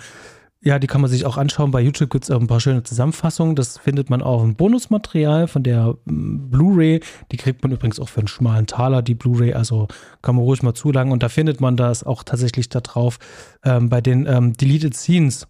[0.60, 1.70] ja, die kann man sich auch anschauen.
[1.70, 3.54] Bei YouTube gibt es ein paar schöne Zusammenfassungen.
[3.54, 7.00] Das findet man auch im Bonusmaterial von der mm, Blu-ray.
[7.30, 9.54] Die kriegt man übrigens auch für einen schmalen Taler, die Blu-ray.
[9.54, 9.86] Also
[10.20, 11.12] kann man ruhig mal zulangen.
[11.12, 13.18] Und da findet man das auch tatsächlich da drauf
[13.64, 15.46] ähm, bei den ähm, Deleted Scenes.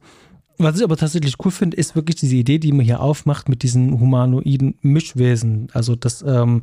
[0.59, 3.63] Was ich aber tatsächlich cool finde, ist wirklich diese Idee, die man hier aufmacht mit
[3.63, 5.69] diesen humanoiden Mischwesen.
[5.73, 6.63] Also, dass ähm,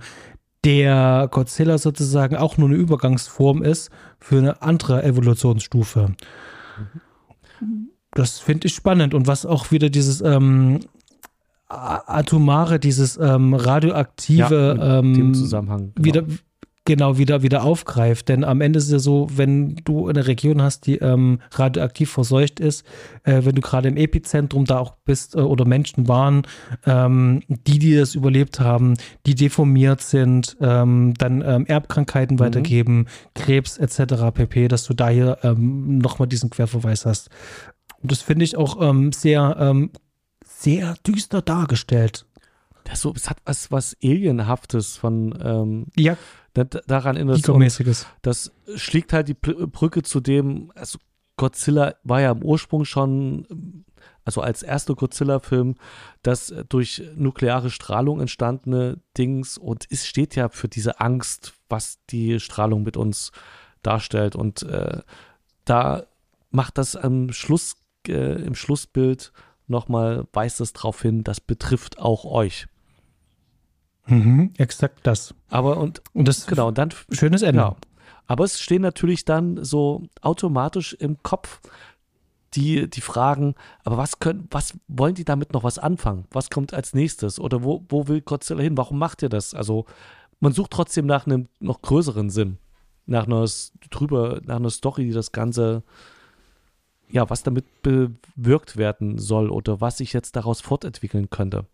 [0.63, 3.89] der Godzilla sozusagen auch nur eine Übergangsform ist
[4.19, 6.13] für eine andere Evolutionsstufe.
[7.59, 9.13] Mhm das finde ich spannend.
[9.13, 10.79] Und was auch wieder dieses ähm,
[11.67, 16.05] atomare, dieses ähm, radioaktive ja, ähm, Zusammenhang genau.
[16.05, 16.23] wieder
[16.85, 18.29] genau wieder wieder aufgreift.
[18.29, 22.11] Denn am Ende ist es ja so, wenn du eine Region hast, die ähm, radioaktiv
[22.11, 22.85] verseucht ist,
[23.23, 26.43] äh, wenn du gerade im Epizentrum da auch bist äh, oder Menschen waren,
[26.85, 28.93] ähm, die, die das überlebt haben,
[29.25, 32.39] die deformiert sind, ähm, dann ähm, Erbkrankheiten mhm.
[32.39, 34.31] weitergeben, Krebs etc.
[34.33, 37.29] pp, dass du da hier ähm, nochmal diesen Querverweis hast.
[38.05, 39.89] Und das finde ich auch ähm, sehr, ähm,
[40.45, 42.27] sehr düster dargestellt.
[42.83, 46.15] Das so, es hat was, was Alienhaftes von ähm, ja.
[46.53, 47.41] daran in das,
[48.21, 50.99] das schlägt halt die Brücke zu dem, also
[51.35, 53.83] Godzilla war ja im Ursprung schon,
[54.23, 55.73] also als erster Godzilla-Film,
[56.21, 62.39] das durch nukleare Strahlung entstandene Dings und es steht ja für diese Angst, was die
[62.39, 63.31] Strahlung mit uns
[63.81, 64.35] darstellt.
[64.35, 65.01] Und äh,
[65.65, 66.03] da
[66.51, 67.77] macht das am Schluss,
[68.09, 69.31] äh, im Schlussbild
[69.67, 72.67] nochmal, weist es darauf hin, das betrifft auch euch.
[74.07, 75.33] Mhm, exakt das.
[75.49, 77.61] Aber und, und das genau, und dann schönes Ende.
[77.61, 77.77] Genau.
[78.27, 81.61] Aber es stehen natürlich dann so automatisch im Kopf
[82.53, 86.25] die, die Fragen, aber was können, was wollen die damit noch was anfangen?
[86.31, 87.39] Was kommt als nächstes?
[87.39, 88.77] Oder wo, wo will Godzilla hin?
[88.77, 89.53] Warum macht ihr das?
[89.53, 89.85] Also,
[90.39, 92.57] man sucht trotzdem nach einem noch größeren Sinn.
[93.05, 93.45] Nach einer
[93.91, 95.83] drüber, nach einer Story, die das Ganze,
[97.09, 101.65] ja, was damit bewirkt werden soll oder was sich jetzt daraus fortentwickeln könnte.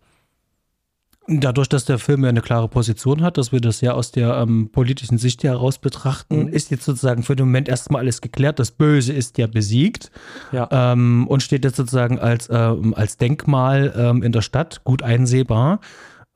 [1.28, 4.38] Dadurch, dass der Film ja eine klare Position hat, dass wir das ja aus der
[4.38, 6.48] ähm, politischen Sicht heraus betrachten, mhm.
[6.48, 8.58] ist jetzt sozusagen für den Moment erstmal alles geklärt.
[8.58, 10.12] Das Böse ist ja besiegt
[10.52, 10.68] ja.
[10.72, 15.80] Ähm, und steht jetzt sozusagen als, ähm, als Denkmal ähm, in der Stadt gut einsehbar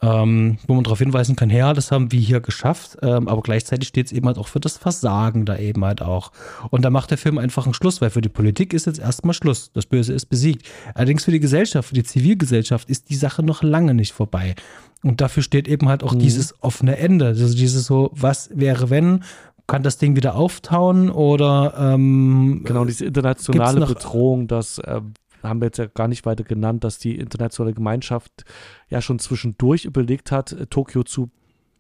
[0.02, 3.88] ähm, wo man darauf hinweisen kann, ja, das haben wir hier geschafft, ähm, aber gleichzeitig
[3.88, 6.32] steht es eben halt auch für das Versagen da eben halt auch.
[6.70, 9.34] Und da macht der Film einfach einen Schluss, weil für die Politik ist jetzt erstmal
[9.34, 9.72] Schluss.
[9.74, 10.68] Das Böse ist besiegt.
[10.94, 14.56] Allerdings für die Gesellschaft, für die Zivilgesellschaft ist die Sache noch lange nicht vorbei.
[15.02, 16.20] Und dafür steht eben halt auch mhm.
[16.20, 17.28] dieses offene Ende.
[17.28, 19.24] Also dieses so, was wäre, wenn,
[19.68, 25.02] kann das Ding wieder auftauen oder ähm, genau diese internationale Bedrohung, dass äh,
[25.48, 28.46] haben wir jetzt ja gar nicht weiter genannt, dass die internationale Gemeinschaft
[28.90, 31.30] ja schon zwischendurch überlegt hat, äh, Tokio zu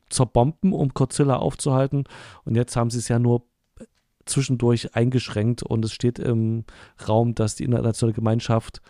[0.09, 2.03] zerbomben, um Godzilla aufzuhalten.
[2.43, 3.43] Und jetzt haben sie es ja nur
[4.25, 6.65] zwischendurch eingeschränkt und es steht im
[7.07, 8.81] Raum, dass die internationale Gemeinschaft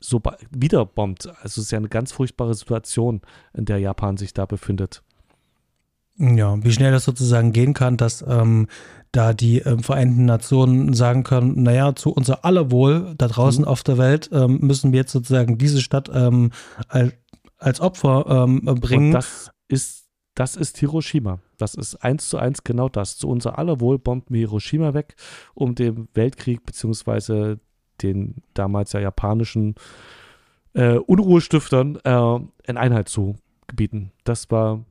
[0.00, 1.26] so wieder bombt.
[1.26, 3.22] Also es ist ja eine ganz furchtbare Situation,
[3.54, 5.02] in der Japan sich da befindet.
[6.18, 8.66] Ja, wie schnell das sozusagen gehen kann, dass ähm,
[9.12, 13.68] da die ähm, Vereinten Nationen sagen können, naja, zu unser aller Wohl da draußen mhm.
[13.68, 16.50] auf der Welt ähm, müssen wir jetzt sozusagen diese Stadt ähm,
[16.88, 17.14] als,
[17.56, 19.06] als Opfer ähm, bringen.
[19.06, 21.40] Und das ist, das ist Hiroshima.
[21.56, 23.16] Das ist eins zu eins genau das.
[23.16, 25.16] Zu unser aller Wohl bomben wir Hiroshima weg,
[25.54, 27.58] um dem Weltkrieg beziehungsweise
[28.02, 29.74] den damals ja japanischen
[30.74, 33.36] äh, Unruhestiftern äh, in Einheit zu
[33.66, 34.12] gebieten.
[34.24, 34.84] Das war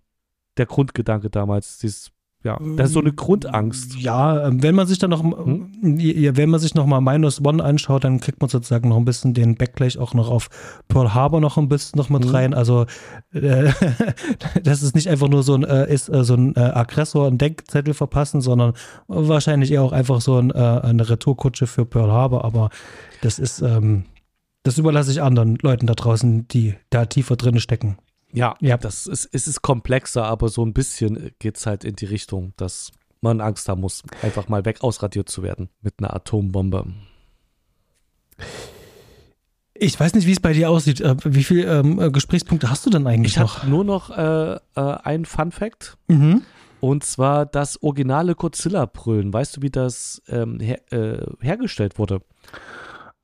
[0.57, 2.11] der Grundgedanke damals, dieses
[2.43, 3.95] ja, das ist so eine Grundangst.
[3.99, 5.69] Ja, ähm, wenn man sich dann noch, hm?
[5.81, 9.33] wenn man sich noch mal Minus One anschaut, dann kriegt man sozusagen noch ein bisschen
[9.33, 10.49] den Backlash auch noch auf
[10.87, 12.31] Pearl Harbor noch ein bisschen noch mit hm.
[12.31, 12.53] rein.
[12.53, 12.85] Also
[13.33, 13.71] äh,
[14.63, 17.39] das ist nicht einfach nur so ein, äh, ist äh, so ein äh, Aggressor einen
[17.39, 18.73] Denkzettel verpassen, sondern
[19.07, 22.45] wahrscheinlich eher auch einfach so ein, eine Retourkutsche für Pearl Harbor.
[22.45, 22.69] Aber
[23.21, 24.05] das ist, ähm,
[24.63, 27.97] das überlasse ich anderen Leuten da draußen, die da tiefer drin stecken.
[28.33, 28.77] Ja, ja.
[28.77, 32.53] Das ist, es ist komplexer, aber so ein bisschen geht es halt in die Richtung,
[32.57, 36.85] dass man Angst haben muss, einfach mal weg ausradiert zu werden mit einer Atombombe.
[39.73, 41.01] Ich weiß nicht, wie es bei dir aussieht.
[41.01, 43.57] Äh, wie viele ähm, Gesprächspunkte hast du denn eigentlich ich noch?
[43.57, 45.97] Ich habe nur noch äh, äh, ein Fun Fact.
[46.07, 46.43] Mhm.
[46.79, 49.33] Und zwar das originale Godzilla-Brüllen.
[49.33, 52.21] Weißt du, wie das ähm, her äh, hergestellt wurde?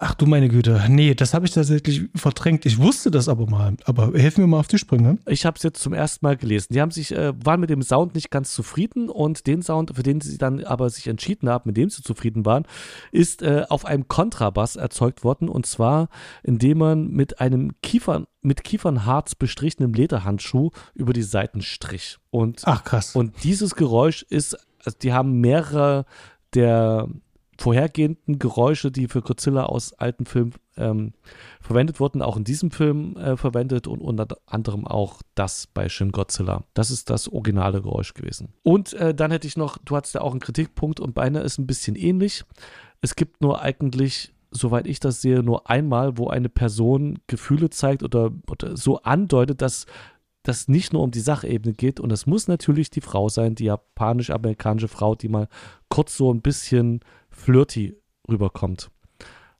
[0.05, 2.65] Ach du meine Güte, nee, das habe ich tatsächlich verdrängt.
[2.65, 3.77] Ich wusste das aber mal.
[3.85, 5.17] Aber helfen wir mal auf die Sprünge.
[5.25, 6.73] Ich habe es jetzt zum ersten Mal gelesen.
[6.73, 10.03] Die haben sich, äh, waren mit dem Sound nicht ganz zufrieden und den Sound, für
[10.03, 12.65] den sie dann aber sich entschieden haben, mit dem sie zufrieden waren,
[13.13, 16.09] ist äh, auf einem Kontrabass erzeugt worden und zwar,
[16.43, 22.17] indem man mit einem Kiefern, mit Kiefernharz bestrichenem Lederhandschuh über die Seiten strich.
[22.29, 23.15] Und, Ach krass.
[23.15, 26.03] Und dieses Geräusch ist, also die haben mehrere
[26.53, 27.07] der
[27.57, 31.13] vorhergehenden Geräusche, die für Godzilla aus alten Filmen ähm,
[31.61, 36.11] verwendet wurden, auch in diesem Film äh, verwendet und unter anderem auch das bei Shin
[36.11, 36.63] Godzilla.
[36.73, 38.53] Das ist das originale Geräusch gewesen.
[38.63, 41.59] Und äh, dann hätte ich noch, du hattest ja auch einen Kritikpunkt und beinahe ist
[41.59, 42.43] ein bisschen ähnlich.
[43.01, 48.03] Es gibt nur eigentlich, soweit ich das sehe, nur einmal, wo eine Person Gefühle zeigt
[48.03, 49.85] oder, oder so andeutet, dass
[50.43, 53.65] das nicht nur um die Sachebene geht und es muss natürlich die Frau sein, die
[53.65, 55.47] japanisch-amerikanische Frau, die mal
[55.89, 56.99] kurz so ein bisschen
[57.29, 57.97] flirty
[58.29, 58.91] rüberkommt.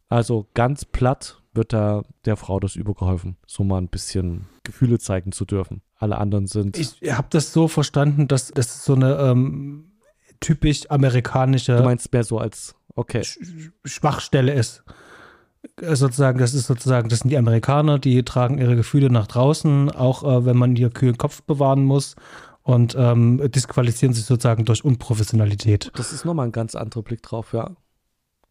[0.09, 5.31] Also ganz platt wird da der Frau das übergeholfen, so mal ein bisschen Gefühle zeigen
[5.31, 5.81] zu dürfen.
[5.95, 6.77] Alle anderen sind.
[6.77, 9.91] Ich habe das so verstanden, dass das so eine ähm,
[10.39, 11.77] typisch amerikanische.
[11.77, 13.23] Du meinst mehr so als, okay.
[13.85, 14.83] Schwachstelle ist.
[15.81, 19.91] Äh, sozusagen, das ist sozusagen, das sind die Amerikaner, die tragen ihre Gefühle nach draußen,
[19.91, 22.15] auch äh, wenn man ihr kühlen Kopf bewahren muss
[22.61, 25.91] und ähm, disqualifizieren sich sozusagen durch Unprofessionalität.
[25.95, 27.71] Das ist nochmal ein ganz anderer Blick drauf, ja.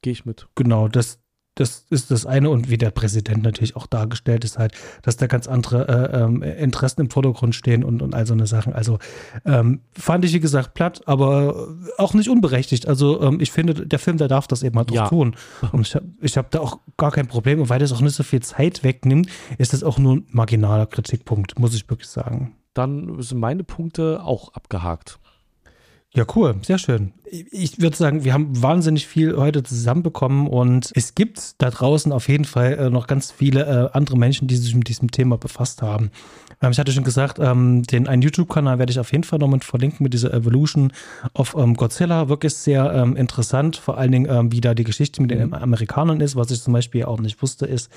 [0.03, 0.49] Gehe ich mit.
[0.55, 1.19] Genau, das,
[1.55, 4.73] das ist das eine und wie der Präsident natürlich auch dargestellt ist halt,
[5.03, 8.47] dass da ganz andere äh, ähm, Interessen im Vordergrund stehen und, und all so eine
[8.47, 8.73] Sachen.
[8.73, 8.99] Also
[9.45, 11.69] ähm, fand ich, wie gesagt, platt, aber
[11.99, 12.89] auch nicht unberechtigt.
[12.89, 15.09] Also ähm, ich finde, der Film, der darf das eben halt auch Ja.
[15.09, 15.37] tun.
[15.73, 17.61] Und ich habe ich hab da auch gar kein Problem.
[17.61, 20.87] Und weil das auch nicht so viel Zeit wegnimmt, ist das auch nur ein marginaler
[20.87, 22.57] Kritikpunkt, muss ich wirklich sagen.
[22.73, 25.19] Dann sind meine Punkte auch abgehakt.
[26.15, 27.13] Ja, cool, sehr schön.
[27.51, 32.29] Ich würde sagen, wir haben wahnsinnig viel heute zusammenbekommen und es gibt da draußen auf
[32.29, 35.81] jeden Fall äh, noch ganz viele äh, andere Menschen, die sich mit diesem Thema befasst
[35.81, 36.11] haben.
[36.61, 39.49] Ähm, ich hatte schon gesagt, ähm, den einen YouTube-Kanal werde ich auf jeden Fall noch
[39.49, 40.93] mit verlinken mit dieser Evolution
[41.33, 42.29] of ähm, Godzilla.
[42.29, 46.37] Wirklich sehr interessant, vor allen Dingen, wie da die Geschichte mit den Amerikanern ist.
[46.37, 47.91] Was ich zum Beispiel auch nicht wusste, ist,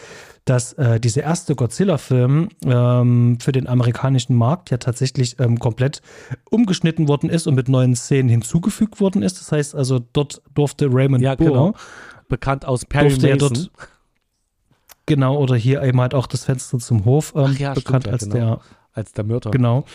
[0.46, 6.02] dass äh, dieser erste Godzilla-Film für den amerikanischen Markt ja tatsächlich komplett
[6.50, 9.40] umgeschnitten worden ist und mit neuen Szenen hinzugefügt worden ist.
[9.40, 11.74] Das heißt also, dort durfte Raymond Ja, Burr, genau.
[12.28, 13.54] Bekannt aus Perry durfte er Mason.
[13.54, 13.72] dort,
[15.06, 18.12] genau, oder hier eben halt auch das Fenster zum Hof ähm, ja, bekannt stimmt, ja,
[18.12, 18.36] als genau.
[18.36, 18.60] der
[18.96, 19.52] als der Mörder.
[19.52, 19.86] Genau.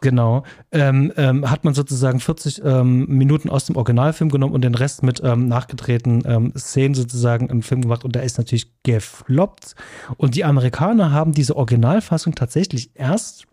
[0.00, 0.44] Genau.
[0.70, 5.02] Ähm, ähm, hat man sozusagen 40 ähm, Minuten aus dem Originalfilm genommen und den Rest
[5.02, 9.74] mit ähm, nachgedrehten ähm, Szenen sozusagen im Film gemacht und der ist natürlich gefloppt.
[10.16, 13.46] Und die Amerikaner haben diese Originalfassung tatsächlich erst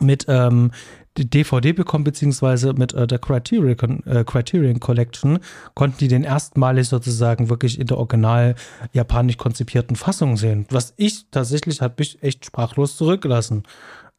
[0.00, 0.72] mit ähm,
[1.20, 5.38] die DVD bekommen, beziehungsweise mit äh, der Criterion, äh, Criterion Collection,
[5.74, 8.54] konnten die den erstmalig sozusagen wirklich in der original
[8.92, 10.66] japanisch konzipierten Fassung sehen.
[10.70, 13.64] Was ich tatsächlich hat mich echt sprachlos zurückgelassen.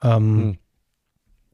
[0.03, 0.57] Ähm, Hm.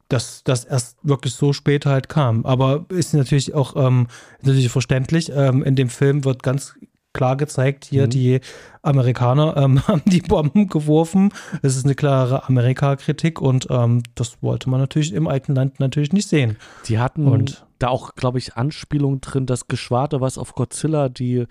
[0.09, 2.45] dass das erst wirklich so spät halt kam.
[2.45, 4.07] Aber ist natürlich auch ähm,
[4.41, 5.29] natürlich verständlich.
[5.35, 6.75] Ähm, in dem Film wird ganz
[7.13, 8.09] klar gezeigt, hier Mhm.
[8.09, 8.39] die
[8.81, 11.33] Amerikaner ähm, haben die Bomben geworfen.
[11.61, 16.13] Es ist eine klare Amerika-Kritik und ähm, das wollte man natürlich im alten Land natürlich
[16.13, 16.57] nicht sehen.
[16.87, 19.45] Die hatten Und- da auch, glaube ich, Anspielungen drin.
[19.45, 21.45] Das Geschwader, was auf Godzilla die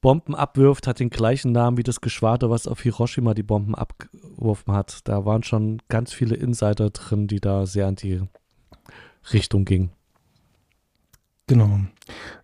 [0.00, 4.72] Bomben abwirft, hat den gleichen Namen wie das Geschwader, was auf Hiroshima die Bomben abgeworfen
[4.72, 5.00] hat.
[5.08, 8.22] Da waren schon ganz viele Insider drin, die da sehr in die
[9.32, 9.90] Richtung gingen.
[11.46, 11.80] Genau.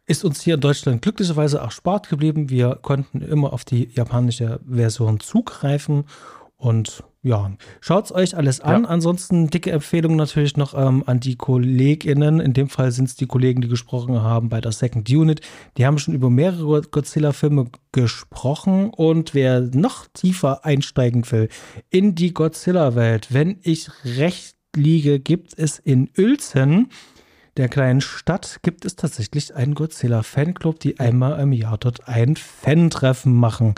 [0.06, 2.50] Ist uns hier in Deutschland glücklicherweise erspart geblieben.
[2.50, 6.04] Wir konnten immer auf die japanische Version zugreifen.
[6.56, 7.50] Und ja,
[7.80, 8.84] schaut es euch alles an.
[8.84, 8.88] Ja.
[8.88, 12.38] Ansonsten dicke Empfehlung natürlich noch ähm, an die KollegInnen.
[12.38, 15.40] In dem Fall sind es die Kollegen, die gesprochen haben bei der Second Unit.
[15.76, 18.90] Die haben schon über mehrere Godzilla-Filme gesprochen.
[18.90, 21.48] Und wer noch tiefer einsteigen will
[21.90, 26.90] in die Godzilla-Welt, wenn ich recht liege, gibt es in Uelzen
[27.58, 33.34] der kleinen Stadt gibt es tatsächlich einen Godzilla-Fanclub, die einmal im Jahr dort ein Fan-Treffen
[33.34, 33.74] machen.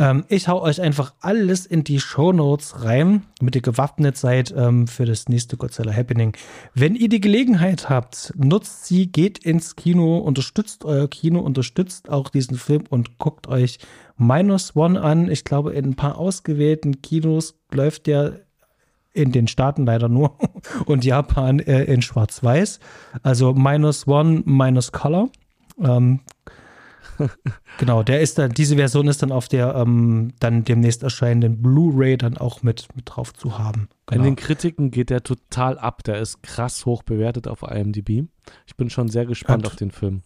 [0.00, 4.86] Ähm, ich hau euch einfach alles in die Shownotes rein, damit ihr gewappnet seid ähm,
[4.86, 6.34] für das nächste Godzilla Happening.
[6.74, 12.30] Wenn ihr die Gelegenheit habt, nutzt sie, geht ins Kino, unterstützt euer Kino, unterstützt auch
[12.30, 13.78] diesen Film und guckt euch
[14.16, 15.30] Minus One an.
[15.30, 18.40] Ich glaube, in ein paar ausgewählten Kinos läuft der
[19.12, 20.36] in den Staaten leider nur
[20.86, 22.78] und Japan äh, in Schwarz-Weiß.
[23.22, 25.28] Also Minus One, Minus Color.
[25.82, 26.20] Ähm,
[27.78, 32.16] genau, der ist dann, diese Version ist dann auf der ähm, dann demnächst erscheinenden Blu-ray
[32.16, 33.88] dann auch mit, mit drauf zu haben.
[34.10, 34.24] In Genau.
[34.24, 36.02] den Kritiken geht der total ab.
[36.04, 38.24] Der ist krass hoch bewertet auf IMDb.
[38.66, 40.22] Ich bin schon sehr gespannt Hat- auf den Film.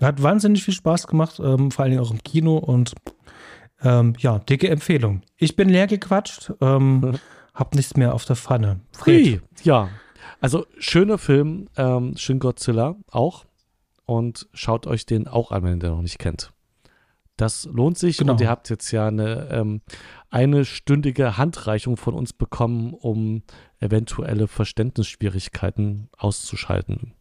[0.00, 2.94] Hat wahnsinnig viel Spaß gemacht, ähm, vor allen Dingen auch im Kino und
[3.82, 5.22] ähm, ja, dicke Empfehlung.
[5.36, 7.18] Ich bin leer gequatscht, ähm,
[7.58, 8.80] hab nichts mehr auf der Pfanne.
[8.92, 9.88] Fred, Hui, ja.
[10.40, 13.44] Also schöner Film, ähm, Shin Godzilla auch.
[14.06, 16.52] Und schaut euch den auch an, wenn ihr den noch nicht kennt.
[17.36, 18.32] Das lohnt sich Genau.
[18.32, 19.80] und ihr habt jetzt ja eine ähm,
[20.30, 23.42] eine stündige Handreichung von uns bekommen, um
[23.80, 27.12] eventuelle Verständnisschwierigkeiten auszuschalten.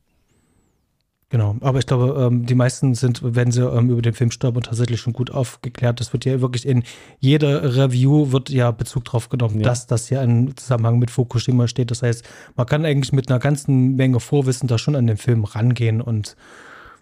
[1.29, 4.63] Genau, aber ich glaube, ähm, die meisten sind, wenn sie ähm, über den Film stolpern,
[4.63, 5.99] tatsächlich schon gut aufgeklärt.
[5.99, 6.83] Das wird ja wirklich in
[7.19, 9.65] jeder Review wird ja Bezug drauf genommen, Ja.
[9.65, 11.91] dass das ja im Zusammenhang mit Fukushima steht.
[11.91, 12.23] Das heißt,
[12.55, 16.37] man kann eigentlich mit einer ganzen Menge Vorwissen da schon an den Film rangehen und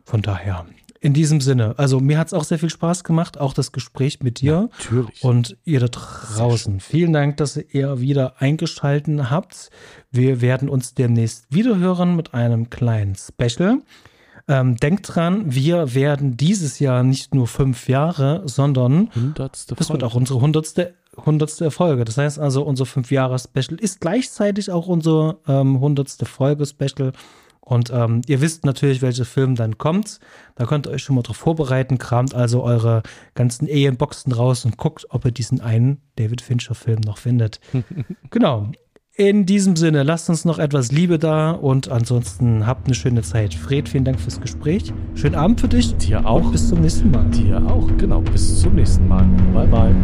[0.04, 0.66] von daher.
[1.02, 4.22] In diesem Sinne, also mir hat es auch sehr viel Spaß gemacht, auch das Gespräch
[4.24, 4.70] mit dir.
[4.80, 5.24] Natürlich.
[5.24, 9.70] Und ihr da draußen, vielen Dank, dass ihr wieder eingeschalten habt.
[10.10, 13.84] Wir werden uns demnächst wieder hören mit einem kleinen Special.
[14.48, 20.04] Ähm, denkt dran, wir werden dieses Jahr nicht nur fünf Jahre, sondern Hundertste das wird
[20.04, 22.06] auch unsere hundertste, hundertste Folge.
[22.06, 27.12] Das heißt also, unser fünf Jahre Special ist gleichzeitig auch unser ähm, hundertste Folge Special.
[27.66, 30.20] Und ähm, ihr wisst natürlich, welcher Film dann kommt.
[30.54, 31.98] Da könnt ihr euch schon mal drauf vorbereiten.
[31.98, 33.02] Kramt also eure
[33.34, 37.60] ganzen Alien-Boxen raus und guckt, ob ihr diesen einen David Fincher-Film noch findet.
[38.30, 38.70] genau.
[39.18, 43.54] In diesem Sinne, lasst uns noch etwas Liebe da und ansonsten habt eine schöne Zeit.
[43.54, 44.92] Fred, vielen Dank fürs Gespräch.
[45.14, 45.96] Schönen Abend für dich.
[45.96, 46.44] Dir auch.
[46.44, 47.24] Und bis zum nächsten Mal.
[47.30, 48.20] Dir auch, genau.
[48.20, 49.24] Bis zum nächsten Mal.
[49.54, 49.96] Bye, bye.